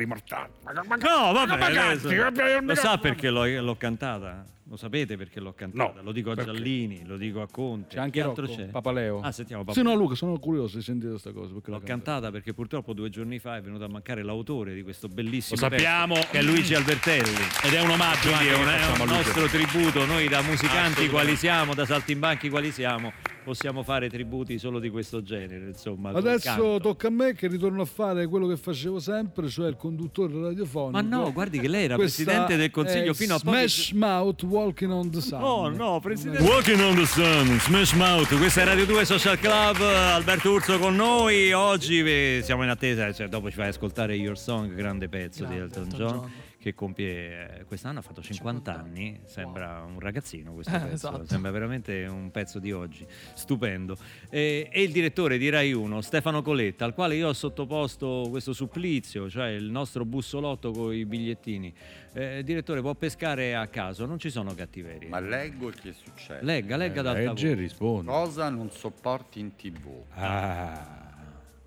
Ma, 0.65 0.73
ma, 0.87 0.97
No, 0.97 1.33
vabbè, 1.33 1.57
ma 1.57 1.71
cazzi, 1.71 2.17
vabbè, 2.17 2.61
lo 2.61 2.75
sa 2.75 2.99
perché 2.99 3.31
l'ho, 3.31 3.45
l'ho 3.61 3.77
cantata? 3.77 4.45
Lo 4.71 4.77
sapete 4.77 5.17
perché 5.17 5.41
l'ho 5.41 5.53
cantata? 5.53 5.95
No, 5.97 6.03
lo 6.05 6.13
dico 6.13 6.31
a 6.31 6.37
perché? 6.37 6.53
Giallini, 6.53 7.05
lo 7.05 7.17
dico 7.17 7.41
a 7.43 7.49
Conte. 7.51 7.89
C'è 7.97 7.99
anche 7.99 8.21
Chi 8.21 8.21
altro 8.21 8.47
Rocco 8.47 8.57
c'è? 8.57 8.67
Papaleo. 8.67 9.19
Ah, 9.21 9.33
sentiamo 9.33 9.65
Papaleo. 9.65 9.91
no, 9.91 9.99
Luca, 9.99 10.15
sono 10.15 10.39
curioso 10.39 10.77
di 10.77 10.85
sentire 10.85 11.11
questa 11.11 11.33
cosa. 11.33 11.53
perché 11.55 11.73
L'ho 11.73 11.81
cantata 11.81 12.31
perché 12.31 12.55
purtroppo 12.55 12.93
due 12.93 13.09
giorni 13.11 13.41
fa 13.41 13.57
è 13.57 13.61
venuto 13.63 13.83
a 13.83 13.89
mancare 13.89 14.23
l'autore 14.23 14.73
di 14.73 14.85
questo 14.85 15.09
bellissimo 15.09 15.61
Lo 15.61 15.69
sappiamo. 15.69 16.15
testo, 16.15 16.31
che 16.31 16.39
è 16.39 16.43
Luigi 16.43 16.75
Albertelli. 16.77 17.31
Ed 17.65 17.73
è 17.73 17.81
un 17.83 17.91
omaggio 17.91 18.29
Quindi 18.31 18.49
anche 18.49 18.51
è 18.51 18.59
un, 18.59 18.95
che 18.95 18.99
è 18.99 19.03
un 19.03 19.09
nostro 19.09 19.47
tributo, 19.49 20.07
noi 20.07 20.29
da 20.29 20.41
musicanti 20.43 21.09
quali 21.09 21.35
siamo, 21.35 21.75
da 21.75 21.85
saltimbanchi 21.85 22.49
quali 22.49 22.71
siamo, 22.71 23.13
possiamo 23.43 23.83
fare 23.83 24.09
tributi 24.09 24.57
solo 24.57 24.79
di 24.79 24.89
questo 24.89 25.21
genere, 25.21 25.67
insomma. 25.67 26.11
Adesso 26.11 26.79
tocca 26.81 27.09
a 27.09 27.11
me 27.11 27.35
che 27.35 27.49
ritorno 27.49 27.83
a 27.83 27.87
fare 27.87 28.29
quello 28.29 28.47
che 28.47 28.57
facevo 28.57 29.01
sempre, 29.01 29.49
cioè 29.49 29.69
il 29.69 29.75
conduttore 29.77 30.41
radiofonico. 30.41 30.91
Ma 30.93 31.01
no, 31.01 31.33
guardi 31.33 31.59
che 31.59 31.67
lei 31.67 31.87
era 31.87 31.97
presidente 31.97 32.57
del 32.57 32.71
consiglio 32.71 33.15
fino 33.15 33.35
a 33.35 33.39
pochi 33.41 33.57
Smash 33.57 33.91
Mouth 33.93 34.45
Walking 34.61 34.91
on 34.93 35.11
the 35.11 35.23
Sun. 35.23 35.43
Oh 35.43 35.69
no, 35.71 36.01
presidente. 36.01 36.43
Walking 36.43 36.81
on 36.83 36.95
the 36.95 37.07
Sun, 37.07 37.59
Smash 37.61 37.95
Mouth. 37.95 38.37
Questa 38.37 38.61
è 38.61 38.65
Radio 38.65 38.85
2 38.85 39.07
Social 39.07 39.39
Club. 39.39 39.81
Alberto 39.81 40.53
Urso 40.53 40.79
con 40.79 40.95
noi. 40.95 41.51
Oggi 41.55 42.01
eh, 42.01 42.43
siamo 42.45 42.63
in 42.63 42.69
attesa, 42.69 43.11
cioè, 43.11 43.29
dopo 43.29 43.49
ci 43.49 43.57
fai 43.57 43.69
ascoltare 43.69 44.15
Your 44.17 44.37
Song, 44.37 44.75
grande 44.75 45.09
pezzo 45.09 45.45
di 45.45 45.55
Grande 45.55 45.65
Elton 45.65 45.83
Elton 45.85 45.99
John. 45.99 46.17
John. 46.19 46.31
Che 46.61 46.75
compie 46.75 47.61
eh, 47.61 47.65
quest'anno 47.65 48.01
ha 48.01 48.03
fatto 48.03 48.21
50, 48.21 48.79
anni, 48.79 49.19
sembra 49.25 49.83
un 49.83 49.99
ragazzino 49.99 50.53
questo 50.53 50.75
Eh, 50.75 50.79
pezzo, 50.79 50.93
esatto. 50.93 51.25
sembra 51.25 51.51
veramente 51.51 52.05
un 52.05 52.31
pezzo 52.31 52.59
di 52.59 52.71
oggi, 52.71 53.07
stupendo. 53.33 53.97
E, 54.29 54.69
e 54.71 54.83
il 54.83 54.93
direttore 54.93 55.39
di 55.39 55.49
Rai 55.49 55.73
1, 55.73 56.03
Stefano 56.03 56.43
Coletta, 56.43 56.85
al 56.85 56.93
quale 56.93 57.15
io 57.15 57.29
ho 57.29 57.33
sottoposto 57.33 58.27
questo 58.29 58.53
supplizio, 58.53 59.31
cioè 59.31 59.49
il 59.49 59.71
nostro 59.71 60.05
bussolotto 60.05 60.71
con 60.73 60.93
i 60.93 61.07
bigliettini. 61.07 61.73
Eh, 62.13 62.43
direttore, 62.45 62.83
può 62.83 62.95
pescare 62.95 63.55
a 63.55 63.67
caso, 63.69 64.05
non 64.05 64.19
ci 64.19 64.29
sono 64.29 64.55
cattiverie. 64.55 65.09
Ma 65.09 65.19
leggo 65.19 65.71
e 65.71 65.73
che 65.73 65.95
succede. 65.95 66.45
Legga, 66.45 66.77
legga 66.77 67.01
dal 67.01 67.17
Legge 67.17 67.53
e 67.53 67.55
risponde. 67.55 68.11
Cosa 68.11 68.51
non 68.51 68.71
sopporti 68.71 69.41
in 69.41 69.57
tv? 69.57 69.89
Ah. 70.11 70.99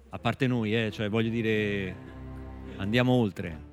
A 0.09 0.19
parte 0.19 0.45
noi, 0.45 0.75
eh, 0.75 0.91
cioè 0.91 1.09
voglio 1.09 1.31
dire, 1.31 1.95
andiamo 2.77 3.13
oltre. 3.13 3.71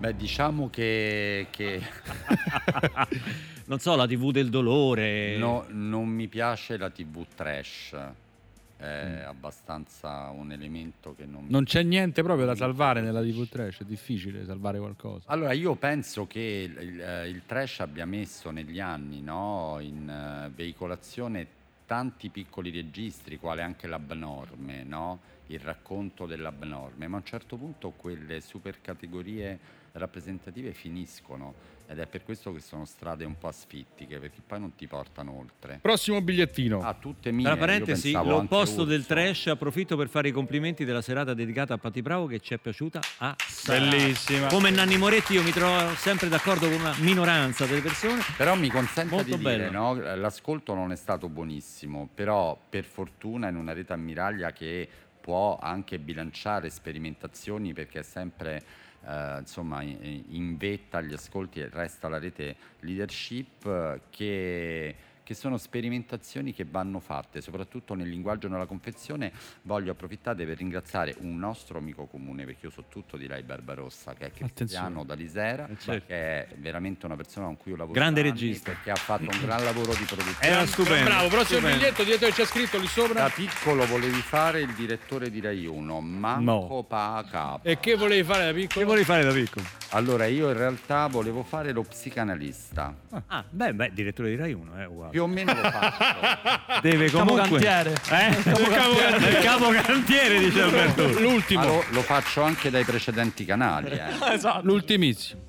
Beh, 0.00 0.16
diciamo 0.16 0.70
che, 0.70 1.48
che 1.50 1.78
non 3.66 3.78
so, 3.80 3.94
la 3.96 4.06
TV 4.06 4.30
del 4.30 4.48
dolore. 4.48 5.36
no, 5.36 5.66
non 5.68 6.08
mi 6.08 6.26
piace 6.26 6.78
la 6.78 6.88
tv 6.88 7.26
trash. 7.34 7.94
Mm. 7.94 8.82
È 8.82 9.24
abbastanza 9.26 10.30
un 10.30 10.52
elemento 10.52 11.14
che 11.14 11.26
non... 11.26 11.44
Non 11.50 11.64
c'è 11.64 11.82
niente 11.82 12.22
proprio 12.22 12.46
da 12.46 12.54
salvare 12.54 13.02
nella 13.02 13.20
TV 13.20 13.46
trash, 13.46 13.80
è 13.82 13.84
difficile 13.84 14.46
salvare 14.46 14.78
qualcosa. 14.78 15.24
Allora, 15.26 15.52
io 15.52 15.74
penso 15.74 16.26
che 16.26 16.40
il, 16.74 16.82
il- 16.82 17.24
il 17.34 17.42
trash 17.44 17.80
abbia 17.80 18.06
messo 18.06 18.50
negli 18.50 18.80
anni 18.80 19.20
no, 19.20 19.76
in 19.80 20.08
eh, 20.08 20.50
veicolazione 20.54 21.46
tanti 21.84 22.30
piccoli 22.30 22.70
registri, 22.70 23.36
quale 23.36 23.60
anche 23.60 23.86
l'abnorme, 23.86 24.82
no? 24.82 25.20
il 25.48 25.58
racconto 25.58 26.24
dell'abnorme, 26.24 27.06
ma 27.06 27.16
a 27.16 27.20
un 27.20 27.26
certo 27.26 27.56
punto 27.56 27.90
quelle 27.90 28.40
super 28.40 28.80
categorie 28.80 29.58
rappresentative 29.92 30.72
finiscono 30.72 31.78
ed 31.90 31.98
è 31.98 32.06
per 32.06 32.22
questo 32.22 32.52
che 32.52 32.60
sono 32.60 32.84
strade 32.84 33.24
un 33.24 33.36
po' 33.36 33.48
asfittiche, 33.48 34.20
perché 34.20 34.40
poi 34.46 34.60
non 34.60 34.76
ti 34.76 34.86
portano 34.86 35.36
oltre. 35.36 35.80
Prossimo 35.82 36.20
bigliettino. 36.22 36.82
Ah, 36.82 36.94
tutte 36.94 37.32
mie. 37.32 37.44
Tra 37.44 37.56
parentesi, 37.56 38.12
l'opposto 38.12 38.84
del 38.84 39.04
trash, 39.06 39.48
approfitto 39.48 39.96
per 39.96 40.08
fare 40.08 40.28
i 40.28 40.30
complimenti 40.30 40.84
della 40.84 41.02
serata 41.02 41.34
dedicata 41.34 41.74
a 41.74 41.78
Patti 41.78 42.00
Bravo 42.00 42.26
che 42.26 42.38
ci 42.38 42.54
è 42.54 42.58
piaciuta 42.58 43.00
assai. 43.18 43.80
Bellissima. 43.80 44.46
Come 44.46 44.70
Nanni 44.70 44.98
Moretti 44.98 45.32
io 45.32 45.42
mi 45.42 45.50
trovo 45.50 45.92
sempre 45.96 46.28
d'accordo 46.28 46.68
con 46.68 46.78
una 46.78 46.94
minoranza 47.00 47.66
delle 47.66 47.80
persone. 47.80 48.22
Però 48.36 48.54
mi 48.54 48.68
consente 48.68 49.12
Molto 49.12 49.36
di 49.36 49.42
dire, 49.42 49.56
bello. 49.56 49.70
no? 49.72 50.14
l'ascolto 50.14 50.74
non 50.74 50.92
è 50.92 50.96
stato 50.96 51.28
buonissimo, 51.28 52.08
però 52.14 52.56
per 52.68 52.84
fortuna 52.84 53.48
in 53.48 53.56
una 53.56 53.72
rete 53.72 53.92
ammiraglia 53.92 54.52
che 54.52 54.88
può 55.20 55.58
anche 55.60 55.98
bilanciare 55.98 56.70
sperimentazioni 56.70 57.72
perché 57.72 57.98
è 57.98 58.02
sempre 58.04 58.62
eh, 59.06 59.38
insomma 59.38 59.82
in, 59.82 60.24
in 60.28 60.56
vetta 60.56 60.98
agli 60.98 61.12
ascolti 61.12 61.66
resta 61.68 62.08
la 62.08 62.18
rete 62.18 62.56
leadership 62.80 63.64
eh, 63.66 64.00
che, 64.10 64.96
che 65.30 65.36
che 65.36 65.36
sono 65.36 65.58
sperimentazioni 65.58 66.52
che 66.52 66.66
vanno 66.68 66.98
fatte, 66.98 67.40
soprattutto 67.40 67.94
nel 67.94 68.08
linguaggio 68.08 68.48
e 68.48 68.50
nella 68.50 68.66
confezione. 68.66 69.30
Voglio 69.62 69.92
approfittare 69.92 70.44
per 70.44 70.56
ringraziare 70.56 71.14
un 71.20 71.38
nostro 71.38 71.78
amico 71.78 72.06
comune, 72.06 72.44
perché 72.44 72.66
io 72.66 72.72
so 72.72 72.86
tutto 72.88 73.16
di 73.16 73.28
lei 73.28 73.44
Barbarossa, 73.44 74.14
che 74.14 74.26
è 74.26 74.32
Cristiano 74.32 75.04
D'Alisera, 75.04 75.68
certo. 75.78 76.06
che 76.08 76.14
è 76.14 76.48
veramente 76.56 77.06
una 77.06 77.14
persona 77.14 77.46
con 77.46 77.58
cui 77.58 77.70
io 77.70 77.76
lavoro 77.76 77.94
Grande 77.94 78.22
regista. 78.22 78.72
perché 78.72 78.90
ha 78.90 78.96
fatto 78.96 79.30
un 79.30 79.38
gran 79.40 79.62
lavoro 79.62 79.94
di 79.94 80.02
produzione. 80.02 80.40
Era 80.40 80.66
stupendo. 80.66 81.04
Bravo, 81.04 81.28
prossimo 81.28 81.58
stupendo. 81.60 81.78
biglietto 81.78 82.02
dietro 82.02 82.28
c'è 82.30 82.44
scritto 82.44 82.78
lì 82.78 82.86
sopra. 82.88 83.22
Da 83.22 83.28
piccolo 83.28 83.86
volevi 83.86 84.20
fare 84.20 84.62
il 84.62 84.74
direttore 84.74 85.30
di 85.30 85.40
Rai 85.40 85.64
1, 85.64 86.00
manco 86.00 86.82
pa 86.82 87.24
capo. 87.30 87.68
E 87.68 87.78
che 87.78 87.94
volevi 87.94 88.24
fare 88.24 88.46
da 88.46 88.52
piccolo? 88.52 88.80
Che 88.80 88.84
volevi 88.84 89.04
fare 89.04 89.22
da 89.22 89.32
piccolo? 89.32 89.64
Allora, 89.92 90.26
io 90.26 90.48
in 90.48 90.56
realtà 90.56 91.08
volevo 91.08 91.42
fare 91.42 91.72
lo 91.72 91.82
psicanalista. 91.82 92.94
Ah, 93.26 93.44
beh, 93.48 93.74
beh, 93.74 93.92
direttore 93.92 94.30
di 94.30 94.36
Rai 94.36 94.52
1, 94.52 94.74
è 94.74 94.86
uguale. 94.86 95.10
Più 95.10 95.19
o 95.22 95.26
meno 95.26 95.52
lo 95.52 95.62
faccio. 95.62 96.80
Deve 96.82 97.10
comunque... 97.10 97.60
Capocantiere. 97.60 97.94
Eh? 98.10 99.30
Il 99.30 99.38
capocantiere, 99.42 100.38
dice 100.38 100.62
Alberto. 100.62 101.08
L'ultimo. 101.20 101.64
lo, 101.64 101.84
lo 101.90 102.02
faccio 102.02 102.42
anche 102.42 102.70
dai 102.70 102.84
precedenti 102.84 103.44
canali. 103.44 103.90
eh. 103.90 104.18
Esatto. 104.32 104.64
L'ultimissimo. 104.66 105.48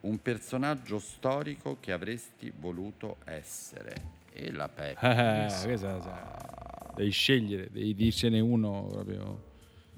Un 0.00 0.22
personaggio 0.22 0.98
storico 0.98 1.78
che 1.80 1.92
avresti 1.92 2.52
voluto 2.56 3.16
essere. 3.24 4.14
E 4.32 4.52
la 4.52 4.68
Peppa. 4.68 5.46
Eh, 5.46 5.64
questa 5.64 6.00
sa- 6.00 6.92
Devi 6.94 7.10
scegliere, 7.10 7.68
devi 7.72 7.94
dircene 7.94 8.38
uno 8.38 8.86
proprio. 8.90 9.42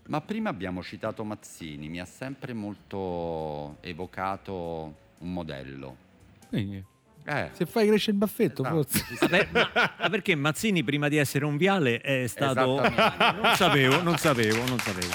Ma 0.07 0.21
prima 0.23 0.49
abbiamo 0.49 0.83
citato 0.83 1.23
Mazzini, 1.25 1.89
mi 1.89 2.01
ha 2.01 2.05
sempre 2.07 2.53
molto 2.55 3.77
evocato 3.81 4.95
un 5.19 5.33
modello. 5.33 5.97
Quindi, 6.49 6.83
Eh, 7.29 7.51
se 7.53 7.67
fai 7.67 7.87
crescere 7.87 8.13
il 8.13 8.19
baffetto, 8.19 8.63
esatto, 8.63 8.75
forse. 8.75 9.05
Vabbè, 9.21 9.49
ma, 9.53 10.09
perché 10.09 10.35
Mazzini 10.35 10.83
prima 10.83 11.09
di 11.09 11.19
essere 11.19 11.45
un 11.45 11.59
viale 11.59 12.01
è 12.01 12.27
stato... 12.27 12.81
Non 12.81 13.55
sapevo, 13.55 14.03
non 14.03 14.17
sapevo, 14.17 14.67
non 14.67 14.79
sapevo. 14.79 15.13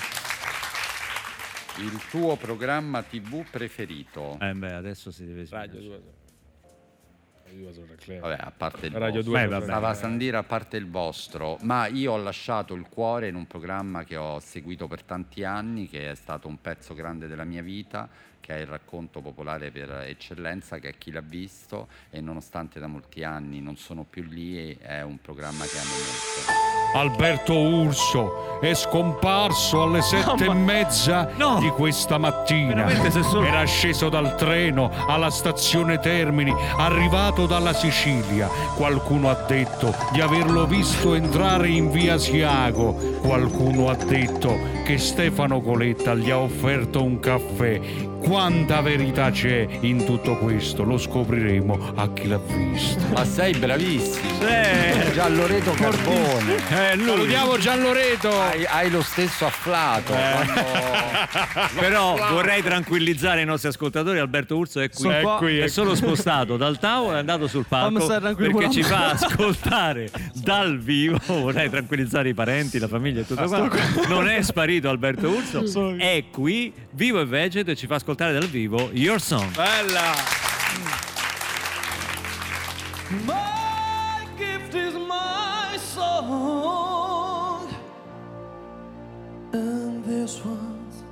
il 1.78 2.00
tuo 2.10 2.36
programma 2.36 3.02
TV 3.02 3.44
preferito. 3.50 4.38
Eh 4.40 4.54
beh, 4.54 4.74
adesso 4.74 5.12
si 5.12 5.26
deve... 5.26 5.48
Radio 5.50 5.80
2. 5.80 6.02
Radio 7.46 7.64
2 7.64 7.74
sono 7.74 7.88
Club. 7.98 8.20
Vabbè, 8.20 8.38
a 8.40 8.54
parte 8.56 8.86
il 8.86 8.94
Radio 8.94 9.22
vostro. 9.24 9.32
2 9.32 9.48
Beh. 9.48 9.64
Stava 9.64 9.94
Sandira 9.94 10.38
a 10.40 10.44
parte 10.44 10.78
il 10.78 10.90
vostro, 10.90 11.58
ma 11.62 11.88
io 11.88 12.14
ho 12.14 12.18
lasciato 12.18 12.74
il 12.74 12.88
cuore 12.90 13.28
in 13.28 13.36
un 13.36 13.48
programma 13.48 14.04
che 14.04 14.18
ho 14.18 14.40
seguito 14.40 14.88
per 14.88 15.04
tanti 15.04 15.44
anni, 15.44 15.88
che 15.88 16.12
è 16.12 16.16
stato 16.16 16.48
un 16.48 16.62
pezzo 16.62 16.94
grande 16.94 17.28
della 17.28 17.44
mia 17.44 17.62
vita, 17.62 18.08
che 18.46 18.58
è 18.58 18.60
il 18.60 18.68
racconto 18.68 19.22
popolare 19.22 19.72
per 19.72 19.90
eccellenza, 20.06 20.78
che 20.80 20.90
è 20.90 20.94
chi 20.98 21.12
l'ha 21.12 21.22
visto 21.26 21.88
e 22.10 22.20
nonostante 22.20 22.78
da 22.78 22.88
molti 22.88 23.24
anni 23.24 23.62
non 23.62 23.78
sono 23.78 24.04
più 24.10 24.24
lì, 24.24 24.76
è 24.82 25.02
un 25.02 25.18
programma 25.22 25.64
che 25.64 25.78
amo 25.78 25.90
molto. 25.90 26.72
Alberto 26.96 27.58
Urso 27.58 28.60
è 28.60 28.74
scomparso 28.74 29.82
alle 29.84 30.02
sette 30.02 30.46
e 30.46 30.54
mezza 30.54 31.32
No. 31.38 31.58
di 31.60 31.70
questa 31.70 32.18
mattina. 32.18 32.88
Solo- 33.24 33.46
Era 33.46 33.64
sceso 33.64 34.10
dal 34.10 34.36
treno 34.36 34.92
alla 35.08 35.30
stazione 35.32 36.00
Termini, 36.00 36.54
arrivato 36.78 37.46
dalla 37.48 37.74
Sicilia. 37.74 38.48
Qualcuno 38.76 39.30
ha 39.30 39.36
detto 39.48 39.96
di 40.12 40.20
averlo 40.22 40.68
visto 40.68 41.14
entrare 41.16 41.70
in 41.70 41.90
via 41.90 42.18
Siago. 42.18 42.94
Qualcuno 43.22 43.90
ha 43.90 43.96
detto 43.96 44.56
che 44.84 44.98
Stefano 44.98 45.62
Coletta 45.62 46.14
gli 46.14 46.30
ha 46.30 46.38
offerto 46.38 47.02
un 47.02 47.20
caffè. 47.20 48.12
Quanta 48.24 48.80
verità 48.80 49.32
c'è 49.32 49.68
in 49.82 50.06
tutto 50.06 50.38
questo 50.38 50.84
lo 50.84 50.98
scopriremo 50.98 51.92
a 51.96 52.10
chi 52.14 52.28
l'ha 52.30 52.40
visto. 52.40 53.02
Ma 53.14 53.26
sei 53.26 53.54
bravissimo! 53.54 54.48
Eh, 54.48 55.12
Gianloreto 55.14 55.72
Carbone! 55.72 56.56
eh, 56.70 56.96
lui. 56.96 57.06
Salutiamo 57.08 57.58
Gianloreto! 57.58 58.40
Hai, 58.42 58.66
hai 58.66 58.90
lo 58.90 59.02
stesso 59.02 59.46
afflato. 59.46 60.14
quando- 60.14 60.62
Però 61.80 62.16
vorrei 62.32 62.62
tranquillizzare 62.64 63.42
i 63.42 63.46
nostri 63.46 63.68
ascoltatori, 63.68 64.20
Alberto 64.20 64.56
Urso 64.56 64.80
è 64.80 64.90
qui, 64.90 65.02
Sono 65.04 65.20
qua. 65.20 65.36
qui, 65.38 65.58
è 65.60 65.68
solo 65.68 65.94
spostato 65.94 66.56
dal 66.56 66.80
tavolo, 66.80 67.16
è 67.16 67.20
andato 67.20 67.48
sul 67.48 67.66
palco 67.68 68.06
perché 68.36 68.70
ci 68.72 68.84
fa 68.84 69.10
ascoltare 69.12 70.10
dal 70.34 70.80
vivo, 70.80 71.18
vorrei 71.28 71.70
tranquillizzare 71.70 72.30
i 72.30 72.34
parenti, 72.34 72.80
la 72.80 72.88
famiglia 72.88 73.20
e 73.22 73.28
tutto 73.28 73.44
quanto. 73.44 73.78
Non 74.08 74.30
è 74.30 74.42
sparito 74.42 74.88
Alberto 74.88 75.28
Urso, 75.30 75.62
qui. 75.64 75.98
è 76.00 76.24
qui, 76.32 76.74
vivo 76.92 77.20
e 77.20 77.26
vegeto 77.26 77.72
e 77.72 77.76
ci 77.76 77.86
fa 77.86 77.96
ascoltare 77.96 78.12
dal 78.16 78.48
vivo 78.48 78.90
Your 78.94 79.20
Song. 79.20 79.52
Bella! 79.56 80.16
My 83.26 84.26
gift 84.38 84.74
is 84.74 84.94
my 84.96 85.78
song, 85.78 87.68
and 89.52 90.04
this 90.04 90.44
one's 90.44 91.04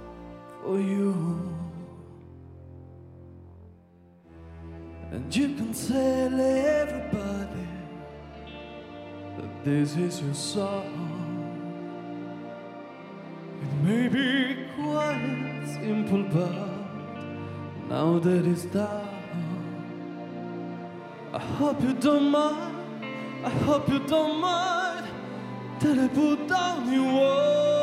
for 0.63 0.79
you. 0.79 1.13
And 5.11 5.35
you 5.35 5.55
can 5.55 5.73
tell 5.73 6.39
everybody 6.39 7.67
that 9.37 9.63
this 9.63 9.95
is 9.95 10.21
your 10.21 10.33
song. 10.33 11.09
It 13.61 13.73
may 13.83 14.07
be 14.07 14.55
quite 14.75 15.67
simple, 15.67 16.23
but 16.33 16.80
now 17.91 18.19
that 18.19 18.47
it's 18.47 18.63
done. 18.63 19.05
I 21.33 21.39
hope 21.39 21.81
you 21.83 21.93
don't 21.93 22.31
mind. 22.31 23.05
I 23.43 23.49
hope 23.65 23.89
you 23.89 23.99
don't 24.07 24.39
mind 24.39 25.05
that 25.81 25.97
I 25.99 26.07
put 26.07 26.47
down 26.47 26.93
your 26.93 27.13
words. 27.19 27.80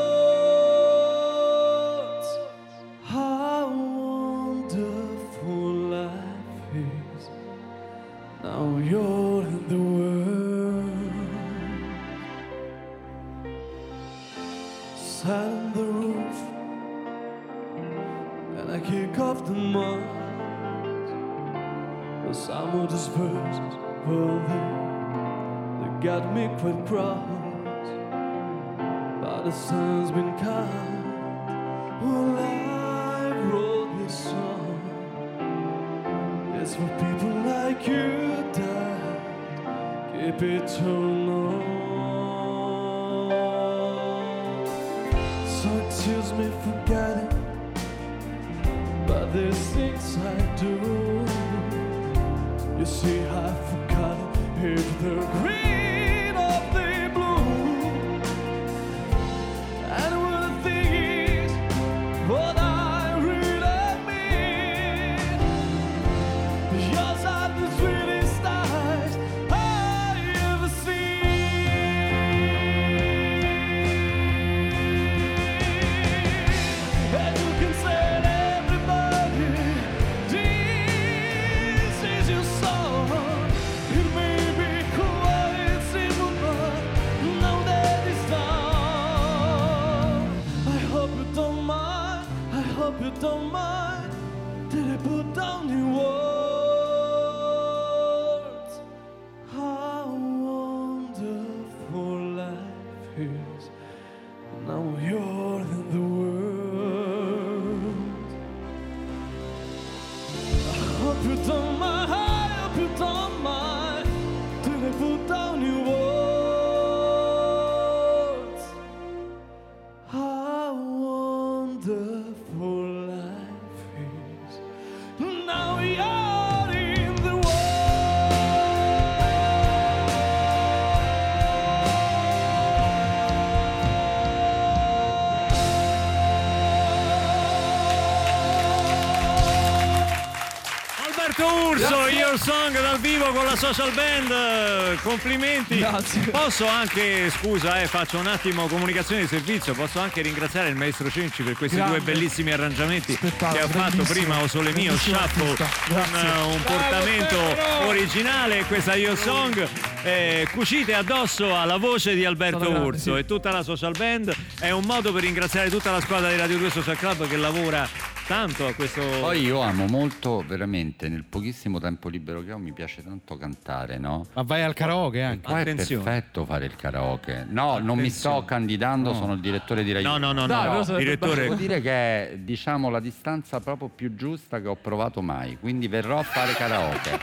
Song 142.49 142.81
dal 142.81 142.99
vivo 142.99 143.27
con 143.33 143.45
la 143.45 143.57
social 143.57 143.93
band. 143.93 145.03
Complimenti. 145.03 145.77
Grazie. 145.81 146.21
Posso 146.31 146.67
anche, 146.67 147.29
scusa, 147.29 147.79
eh, 147.83 147.87
faccio 147.87 148.17
un 148.17 148.27
attimo 148.27 148.67
comunicazione 148.69 149.21
di 149.21 149.27
servizio. 149.29 149.75
Posso 149.75 150.01
anche 150.01 150.23
ringraziare 150.23 150.71
il 150.71 150.75
maestro 150.75 151.11
Cenci 151.11 151.43
per 151.43 151.55
questi 151.59 151.77
Grande. 151.77 151.99
due 151.99 152.05
bellissimi 152.07 152.51
arrangiamenti 152.51 153.13
Spettacolo, 153.13 153.53
che 153.53 153.65
ha 153.65 153.69
fatto 153.69 154.03
prima 154.05 154.41
o 154.41 154.47
Sole 154.47 154.73
Mio 154.73 154.97
Shuffle 154.97 155.57
Grazie. 155.89 156.27
eh, 156.27 156.41
un 156.41 156.63
portamento 156.63 157.87
originale. 157.87 158.65
Questa 158.65 158.95
Your 158.95 159.19
Song 159.19 159.69
eh, 160.03 160.49
cucite 160.51 160.95
addosso 160.95 161.55
alla 161.55 161.77
voce 161.77 162.15
di 162.15 162.25
Alberto 162.25 162.61
Sono 162.61 162.71
grandi, 162.71 162.89
Urso 162.89 163.13
sì. 163.13 163.19
e 163.21 163.25
tutta 163.27 163.51
la 163.51 163.63
social 163.63 163.93
band. 163.95 164.35
È 164.59 164.71
un 164.71 164.85
modo 164.87 165.13
per 165.13 165.21
ringraziare 165.21 165.69
tutta 165.69 165.91
la 165.91 166.01
squadra 166.01 166.31
di 166.31 166.37
Radio 166.39 166.57
2 166.57 166.71
Social 166.71 166.97
Club 166.97 167.29
che 167.29 167.37
lavora 167.37 168.17
tanto 168.29 168.67
a 168.67 168.75
questo. 168.75 169.01
Poi 169.01 169.41
io 169.41 169.61
amo 169.63 169.87
molto, 169.87 170.45
veramente, 170.47 171.09
nel 171.09 171.25
pochissimo 171.25 171.81
tempo 171.81 172.11
libero 172.11 172.45
che 172.45 172.53
ho, 172.53 172.59
mi 172.59 172.73
piace 172.73 173.03
tanto 173.03 173.39
cantare, 173.39 173.97
no? 173.99 174.27
Ma 174.35 174.43
vai 174.43 174.63
al 174.63 174.75
karaoke 174.75 175.23
anche. 175.23 175.47
Qua 175.47 175.61
Attenzione. 175.61 176.03
è 176.03 176.05
perfetto 176.05 176.45
fare 176.45 176.67
il 176.67 176.77
karaoke. 176.77 177.47
No, 177.49 177.79
non 177.79 177.99
mi 177.99 178.11
sto 178.11 178.29
Attenzione. 178.29 178.47
candidando, 178.47 179.15
sono 179.15 179.33
il 179.33 179.41
direttore 179.41 179.83
di 179.83 179.93
Rai 179.93 180.03
No, 180.03 180.19
no, 180.19 180.33
no, 180.33 180.45
no, 180.45 180.83
sarebbe 180.85 181.05
direttore. 181.05 181.43
Devo 181.43 181.55
dire 181.55 181.81
che 181.81 181.91
è 182.33 182.37
diciamo 182.39 182.91
la 182.91 183.01
distanza 183.01 183.61
proprio 183.61 183.89
più 183.89 184.15
giusta 184.15 184.61
che 184.61 184.69
ho 184.69 184.77
provato 184.77 185.23
mai, 185.23 185.57
quindi 185.59 185.89
verrò 185.89 186.19
a 186.19 186.23
fare 186.23 186.53
karaoke. 186.53 187.19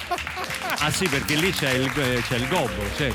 Ah 0.79 0.89
sì, 0.89 1.07
perché 1.07 1.35
lì 1.35 1.51
c'è 1.51 1.71
il, 1.73 1.91
c'è 1.91 2.35
il 2.35 2.47
gobbo, 2.47 2.81
c'è. 2.95 3.13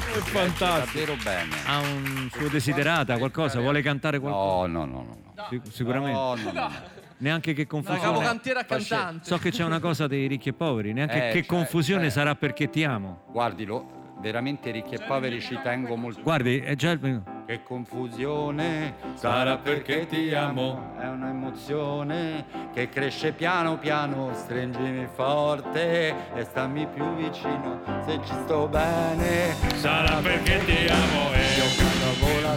Davvero 0.57 1.17
bene. 1.23 1.57
Ha 1.67 1.81
un 1.81 2.29
suo 2.33 2.49
desiderata, 2.49 3.19
qualcosa, 3.19 3.59
vuole 3.59 3.83
cantare 3.83 4.21
qualcosa? 4.21 4.67
No, 4.69 4.85
no, 4.85 4.93
no, 4.93 5.03
no. 5.03 5.17
no. 5.35 5.47
Sic- 5.51 5.73
sicuramente. 5.73 6.13
No, 6.17 6.35
no, 6.37 6.53
no, 6.53 6.53
no. 6.53 6.99
Neanche 7.21 7.53
che 7.53 7.63
La 7.63 7.67
confusione. 7.69 8.01
capocantiera 8.01 8.65
cantante. 8.65 9.25
So 9.27 9.37
che 9.39 9.51
c'è 9.51 9.65
una 9.65 9.79
cosa 9.81 10.07
dei 10.07 10.27
ricchi 10.27 10.49
e 10.51 10.53
poveri, 10.53 10.93
neanche 10.93 11.17
Eh, 11.29 11.33
che 11.33 11.39
cioè, 11.41 11.47
confusione 11.47 12.07
eh. 12.07 12.11
sarà 12.11 12.35
perché 12.35 12.69
ti 12.71 12.83
amo. 12.85 13.25
Guardilo, 13.31 14.15
veramente 14.21 14.71
ricchi 14.71 14.95
e 14.95 15.01
poveri 15.07 15.41
ci 15.41 15.59
tengo 15.63 15.97
molto. 15.97 16.23
Guardi, 16.23 16.59
è 16.61 16.75
già 16.77 16.91
il. 16.93 17.23
Che 17.47 17.63
confusione 17.65 18.95
sarà 19.15 19.59
perché 19.59 20.07
ti 20.07 20.33
amo. 20.35 20.95
È 20.99 21.07
un'emozione 21.09 22.47
che 22.73 22.89
cresce 22.89 23.33
piano 23.33 23.77
piano. 23.77 24.31
Stringimi 24.35 25.07
forte 25.13 26.15
e 26.35 26.45
stammi 26.45 26.87
più 26.87 27.15
vicino. 27.17 27.81
Se 28.07 28.19
ci 28.25 28.33
sto 28.45 28.67
bene, 28.69 29.55
Sarà 29.75 30.17
perché 30.23 30.65
ti 30.65 30.87
amo 30.89 31.33
e 31.33 31.43
io 31.57 31.65
cado 31.77 32.19
vola 32.21 32.57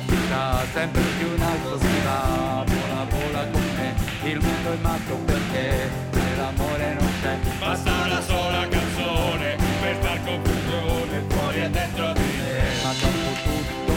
sempre 0.72 1.01
più 1.18 1.36
in 1.36 1.41
alto 1.41 1.78
Il 4.26 4.39
mondo 4.39 4.71
è 4.71 4.78
matto 4.82 5.15
perché 5.26 5.89
se 6.11 6.36
l'amore 6.38 6.97
non 6.97 7.09
c'è. 7.21 7.38
basta 7.59 7.91
una 8.05 8.21
sola 8.21 8.67
canzone 8.69 9.57
per 9.82 9.95
far 9.97 10.24
confusione 10.24 11.24
fuori 11.28 11.61
e 11.61 11.69
dentro 11.69 12.13
di 12.13 12.21
te. 12.21 12.61
Ma 12.84 12.93
dopo 12.93 13.41
tutto, 13.43 13.93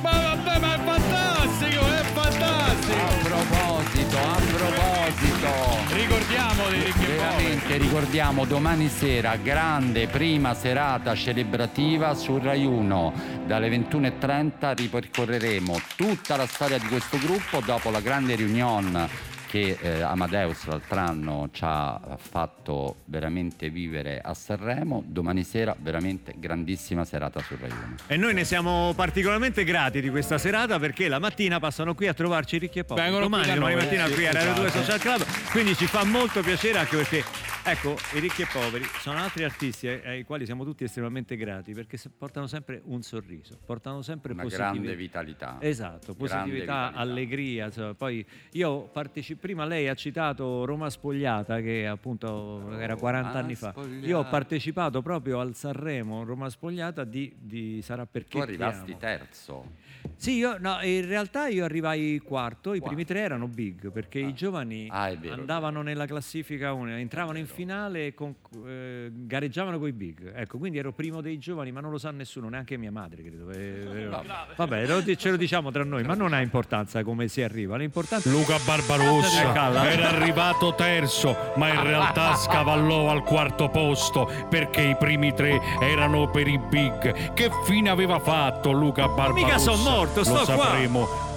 Ma 0.00 0.10
vabbè, 0.10 0.58
ma 0.58 0.74
è 0.74 0.78
fantastico, 0.78 1.86
è 1.86 2.02
fantastico! 2.14 2.60
a 2.96 3.22
proposito, 3.22 4.16
a 4.16 4.40
proposito. 4.56 5.94
Ricordiamo 5.94 6.68
dei 6.70 6.84
ricchi. 6.84 7.04
Veramente 7.04 7.76
ricordiamo 7.76 8.44
domani 8.46 8.88
sera 8.88 9.36
grande 9.36 10.06
prima 10.06 10.54
serata 10.54 11.14
celebrativa 11.14 12.14
su 12.14 12.38
Rai 12.38 12.64
1 12.64 13.12
dalle 13.46 13.68
21.30 13.68 14.74
ripercorreremo 14.74 15.80
tutta 15.96 16.36
la 16.36 16.46
storia 16.46 16.78
di 16.78 16.86
questo 16.86 17.18
gruppo 17.18 17.60
dopo 17.60 17.90
la 17.90 18.00
grande 18.00 18.36
reunion 18.36 19.28
che 19.50 19.76
eh, 19.80 20.00
Amadeus 20.00 20.66
l'altro 20.66 21.00
anno 21.00 21.48
ci 21.50 21.62
ha 21.64 22.16
fatto 22.16 22.98
veramente 23.06 23.68
vivere 23.68 24.20
a 24.22 24.32
Sanremo 24.32 25.02
domani 25.04 25.42
sera 25.42 25.74
veramente 25.76 26.34
grandissima 26.36 27.04
serata 27.04 27.40
su 27.40 27.56
Rai 27.60 27.68
1 27.68 27.94
E 28.06 28.16
noi 28.16 28.32
ne 28.32 28.44
siamo 28.44 28.92
particolarmente 28.94 29.64
grati 29.64 30.00
di 30.00 30.08
questa 30.08 30.38
serata 30.38 30.78
perché 30.78 31.08
la 31.08 31.18
mattina 31.18 31.58
passano 31.58 31.96
qui 31.96 32.06
a 32.06 32.14
trovarci 32.14 32.58
ricchi 32.58 32.78
e 32.78 32.84
poveri. 32.84 33.10
Vengono 33.10 33.28
domani, 33.28 33.52
domani 33.52 33.74
mattina 33.74 34.08
qui 34.08 34.24
a 34.24 34.32
Radio 34.32 34.52
2 34.52 34.66
esatto. 34.66 34.84
Social 34.84 35.00
Club. 35.00 35.24
Quindi 35.50 35.74
ci 35.74 35.86
fa 35.86 36.04
molto 36.04 36.42
piacere 36.42 36.78
anche 36.78 36.96
perché, 36.96 37.24
ecco, 37.64 37.96
i 38.14 38.20
ricchi 38.20 38.42
e 38.42 38.46
poveri 38.52 38.84
sono 39.00 39.18
altri 39.18 39.44
artisti 39.44 39.86
ai, 39.86 40.24
quali 40.24 40.44
siamo 40.44 40.64
tutti 40.64 40.84
estremamente 40.84 41.36
grati 41.36 41.72
perché 41.72 41.98
portano 42.16 42.46
sempre 42.46 42.80
un 42.84 43.02
sorriso, 43.02 43.58
portano 43.64 44.02
sempre 44.02 44.32
una 44.32 44.42
positività. 44.42 44.72
grande 44.72 44.96
vitalità 44.96 45.56
Esatto, 45.60 46.14
positività, 46.14 46.88
vitalità. 46.88 46.92
allegria. 46.94 47.66
insomma. 47.66 47.94
Poi 47.94 48.24
io 48.52 48.82
partecipo. 48.92 49.38
Prima 49.40 49.64
lei 49.64 49.88
ha 49.88 49.94
citato 49.94 50.64
Roma 50.64 50.90
Spogliata, 50.90 51.60
che 51.60 51.86
appunto 51.86 52.70
era 52.78 52.96
40 52.96 53.38
anni 53.38 53.54
fa. 53.54 53.70
Spogliata. 53.70 54.06
Io 54.06 54.18
ho 54.18 54.24
partecipato 54.28 55.02
proprio 55.02 55.40
al 55.40 55.54
Sanremo 55.54 56.24
Roma 56.24 56.48
Spogliata 56.50 57.04
di, 57.04 57.32
di 57.38 57.80
Sarà 57.82 58.06
perché. 58.06 58.30
tu 58.30 58.36
ti 58.38 58.42
arrivasti 58.42 58.96
terzo 58.98 59.72
Sì, 60.16 60.36
io, 60.36 60.56
no, 60.58 60.80
in 60.82 61.06
realtà 61.06 61.48
io 61.48 61.64
arrivai 61.64 62.18
quarto, 62.24 62.74
i 62.74 62.80
primi 62.82 63.04
tre 63.04 63.20
erano 63.20 63.46
big 63.48 63.90
perché 63.90 64.18
i 64.18 64.34
giovani 64.34 64.88
Ah, 64.90 65.14
vero, 65.14 65.34
andavano 65.34 65.82
nella 65.82 66.06
classifica 66.06 66.72
una, 66.72 66.98
entravano 66.98 67.38
in 67.38 67.46
finale 67.50 68.14
con- 68.14 68.34
eh, 68.66 69.10
gareggiavano 69.12 69.78
con 69.78 69.88
i 69.88 69.92
big. 69.92 70.32
Ecco, 70.34 70.58
quindi 70.58 70.78
ero 70.78 70.92
primo 70.92 71.20
dei 71.20 71.38
giovani, 71.38 71.72
ma 71.72 71.80
non 71.80 71.90
lo 71.90 71.98
sa 71.98 72.10
nessuno, 72.10 72.48
neanche 72.48 72.76
mia 72.76 72.90
madre, 72.92 73.22
credo. 73.22 73.50
Eh, 73.50 74.04
eh, 74.04 74.08
vabbè, 74.56 74.86
lo 74.86 75.04
ce 75.16 75.30
lo 75.30 75.36
diciamo 75.36 75.70
tra 75.70 75.84
noi, 75.84 76.04
ma 76.04 76.14
non 76.14 76.32
ha 76.32 76.40
importanza 76.40 77.02
come 77.02 77.28
si 77.28 77.42
arriva, 77.42 77.76
l'importante 77.76 78.28
Luca 78.30 78.56
Barbarossa 78.64 79.52
alla- 79.52 79.90
era 79.90 80.08
arrivato 80.10 80.74
terzo, 80.74 81.36
ma 81.56 81.68
in 81.72 81.82
realtà 81.82 82.34
scavallò 82.34 83.10
al 83.10 83.22
quarto 83.24 83.68
posto 83.68 84.30
perché 84.48 84.82
i 84.82 84.96
primi 84.96 85.34
tre 85.34 85.60
erano 85.80 86.30
per 86.30 86.46
i 86.48 86.58
big. 86.58 87.32
Che 87.34 87.50
fine 87.64 87.90
aveva 87.90 88.18
fatto 88.20 88.70
Luca 88.72 89.06
Barbarossa? 89.08 89.32
mica 89.44 89.58
son 89.58 89.82
morto, 89.82 90.24
sto 90.24 90.34
Lo 90.34 90.44
qua. 90.44 90.54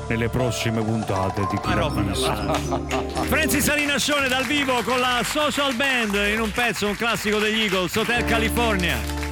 Nelle 0.07 0.29
prossime 0.29 0.81
puntate 0.83 1.41
di 1.49 1.59
Chi 1.59 1.67
Ma 1.67 1.75
l'ha 1.75 1.81
roba 1.81 2.01
da 2.01 2.11
visto. 2.11 3.23
Francis 3.25 3.63
Salinascione 3.63 4.27
dal 4.27 4.45
vivo 4.45 4.81
con 4.83 4.99
la 4.99 5.21
social 5.23 5.73
band 5.75 6.15
in 6.33 6.41
un 6.41 6.51
pezzo, 6.51 6.87
un 6.87 6.95
classico 6.95 7.39
degli 7.39 7.61
Eagles, 7.61 7.95
Hotel 7.95 8.25
California. 8.25 9.22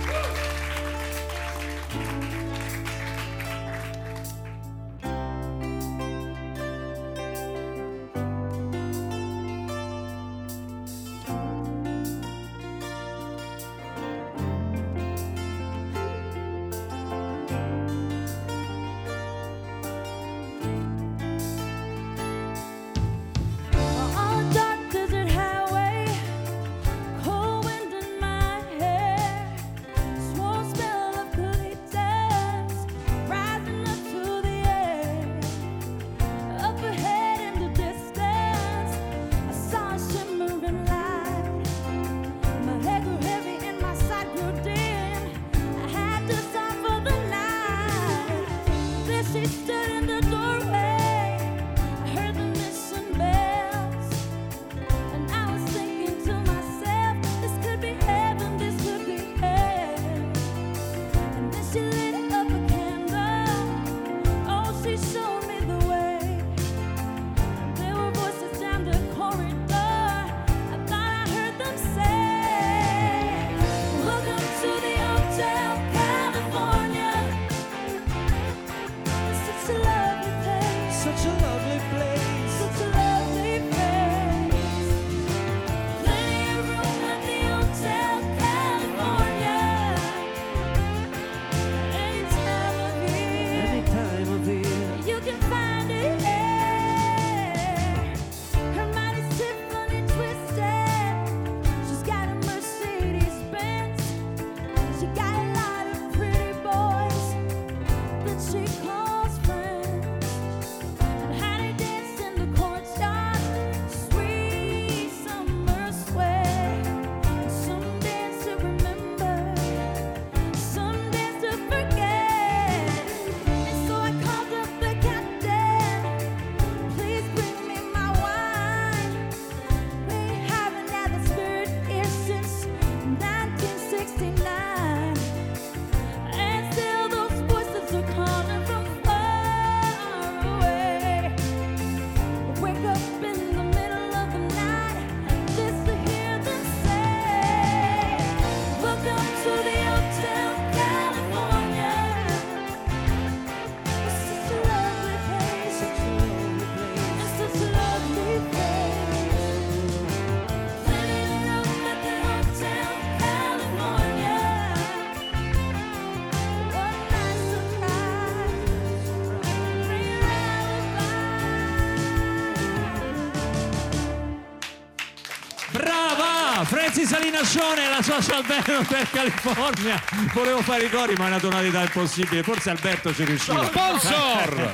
Francis 176.71 177.09
Salinascione, 177.09 177.89
la 177.89 178.01
social 178.01 178.45
band 178.45 178.87
per 178.87 179.09
California. 179.09 180.01
Volevo 180.33 180.61
fare 180.61 180.85
i 180.85 180.89
cori, 180.89 181.15
ma 181.15 181.25
è 181.25 181.27
una 181.27 181.39
tonalità 181.39 181.81
impossibile. 181.81 182.43
Forse 182.43 182.69
Alberto 182.69 183.13
ci 183.13 183.25
riusciva. 183.25 183.65
Sponsor! 183.65 184.73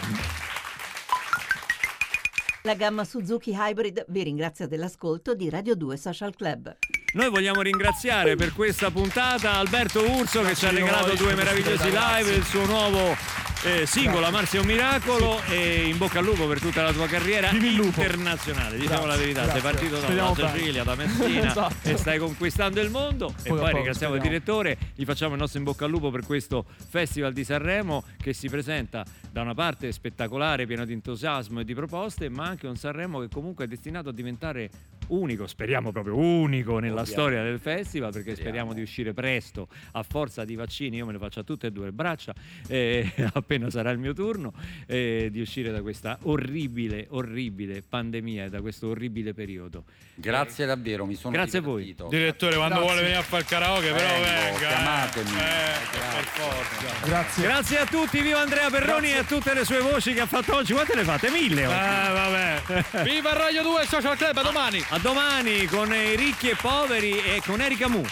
La 2.61 2.75
gamma 2.75 3.03
Suzuki 3.03 3.51
Hybrid 3.51 4.05
vi 4.09 4.21
ringrazia 4.21 4.67
dell'ascolto 4.67 5.33
di 5.33 5.49
Radio 5.49 5.73
2 5.73 5.97
Social 5.97 6.35
Club. 6.35 6.77
Noi 7.13 7.29
vogliamo 7.31 7.61
ringraziare 7.61 8.35
per 8.35 8.53
questa 8.53 8.91
puntata 8.91 9.53
Alberto 9.53 10.07
Urso 10.07 10.43
che 10.43 10.53
ci 10.53 10.67
ha 10.67 10.69
regalato 10.69 11.15
due 11.15 11.33
meravigliosi 11.33 11.89
live, 11.89 12.31
il 12.31 12.43
suo 12.43 12.65
nuovo 12.67 13.15
eh, 13.63 13.85
singolo 13.85 14.25
Amarsi 14.25 14.57
è 14.57 14.59
un 14.59 14.65
miracolo 14.67 15.41
e 15.49 15.87
in 15.87 15.97
bocca 15.97 16.19
al 16.19 16.25
lupo 16.25 16.47
per 16.47 16.59
tutta 16.61 16.83
la 16.83 16.93
tua 16.93 17.07
carriera 17.07 17.49
il 17.49 17.79
internazionale. 17.79 18.77
Diciamo 18.77 19.03
Grazie, 19.03 19.07
la 19.07 19.15
verità, 19.17 19.39
sei 19.41 19.49
grazie. 19.51 19.61
partito 19.71 19.95
da 19.95 20.01
Speriamo 20.01 20.33
dalla. 20.33 20.51
Sicilia, 20.51 20.83
da 20.83 20.95
Messina 20.95 21.47
Esatto. 21.49 21.89
e 21.89 21.97
stai 21.97 22.19
conquistando 22.19 22.79
il 22.81 22.89
mondo. 22.89 23.33
e 23.43 23.49
poi 23.49 23.57
poco, 23.57 23.67
ringraziamo 23.75 24.13
il 24.15 24.21
speriamo. 24.21 24.21
direttore, 24.21 24.77
gli 24.95 25.03
facciamo 25.05 25.33
il 25.33 25.39
nostro 25.39 25.59
in 25.59 25.65
bocca 25.65 25.85
al 25.85 25.91
lupo 25.91 26.11
per 26.11 26.23
questo 26.25 26.65
Festival 26.89 27.33
di 27.33 27.43
Sanremo 27.43 28.03
che 28.21 28.33
si 28.33 28.47
presenta 28.49 29.03
da 29.31 29.41
una 29.41 29.53
parte 29.53 29.91
spettacolare, 29.91 30.65
pieno 30.65 30.85
di 30.85 30.93
entusiasmo 30.93 31.59
e 31.59 31.65
di 31.65 31.73
proposte, 31.73 32.29
ma 32.29 32.45
anche 32.45 32.67
un 32.67 32.75
Sanremo 32.75 33.19
che 33.19 33.27
comunque 33.29 33.65
è 33.65 33.67
destinato 33.67 34.09
a 34.09 34.13
diventare 34.13 34.69
unico, 35.07 35.47
speriamo 35.47 35.91
proprio 35.93 36.17
unico 36.17 36.79
nella 36.79 37.01
Ovviamente. 37.01 37.11
storia 37.11 37.43
del 37.43 37.59
festival 37.59 38.11
perché 38.11 38.31
Speriamo. 38.31 38.49
speriamo 38.49 38.73
di 38.73 38.81
uscire 38.81 39.13
presto 39.13 39.69
a 39.93 40.03
forza 40.03 40.43
di 40.43 40.55
vaccini, 40.55 40.97
io 40.97 41.05
me 41.05 41.13
ne 41.13 41.17
faccio 41.17 41.39
a 41.39 41.43
tutte 41.43 41.67
e 41.67 41.71
due 41.71 41.85
le 41.85 41.91
braccia 41.93 42.33
eh, 42.67 43.09
appena 43.47 43.69
sarà 43.69 43.91
il 43.91 43.97
mio 43.97 44.13
turno, 44.13 44.51
eh, 44.87 45.29
di 45.31 45.39
uscire 45.39 45.71
da 45.71 45.81
questa 45.81 46.17
orribile, 46.23 47.05
orribile 47.11 47.81
pandemia 47.81 48.45
e 48.45 48.49
da 48.49 48.59
questo 48.59 48.87
orribile 48.89 49.33
periodo. 49.33 49.85
Grazie 50.15 50.65
davvero, 50.65 51.05
mi 51.05 51.15
sono 51.15 51.31
Grazie 51.31 51.59
a 51.59 51.61
voi. 51.61 51.81
divertito. 51.83 52.09
Direttore, 52.09 52.55
quando 52.57 52.75
Grazie. 52.75 52.91
vuole 52.91 53.01
venire 53.07 53.19
a 53.19 53.23
fare 53.23 53.41
il 53.43 53.47
karaoke, 53.47 53.91
però 53.93 54.07
Vengo, 54.07 54.25
venga. 54.25 54.49
eh. 54.49 54.67
chiamatemi. 54.67 55.29
Eh, 55.29 55.73
per 56.11 56.23
forza. 56.25 57.05
Grazie. 57.07 57.43
Grazie 57.43 57.77
a 57.79 57.85
tutti, 57.85 58.21
viva 58.21 58.39
Andrea 58.41 58.69
Perroni 58.69 59.11
e 59.11 59.17
a 59.19 59.23
tutte 59.23 59.53
le 59.53 59.63
sue 59.63 59.79
voci 59.79 60.13
che 60.13 60.19
ha 60.21 60.25
fatto 60.25 60.55
oggi. 60.55 60.73
Quante 60.73 60.95
ne 60.95 61.03
fate? 61.03 61.29
Mille 61.29 61.65
oggi. 61.67 61.75
Eh, 61.77 62.11
vabbè. 62.11 63.03
Viva 63.07 63.31
Radio 63.33 63.61
2 63.63 63.85
Social 63.85 64.17
Club, 64.17 64.35
a 64.37 64.41
domani. 64.41 64.83
A 64.89 64.97
domani 64.99 65.65
con 65.67 65.93
i 65.93 66.15
ricchi 66.17 66.49
e 66.49 66.55
poveri 66.59 67.17
e 67.17 67.41
con 67.45 67.61
Erika 67.61 67.87
Mu. 67.87 68.03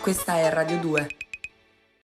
Questa 0.00 0.36
è 0.36 0.48
Radio 0.50 0.78
2. 0.78 1.27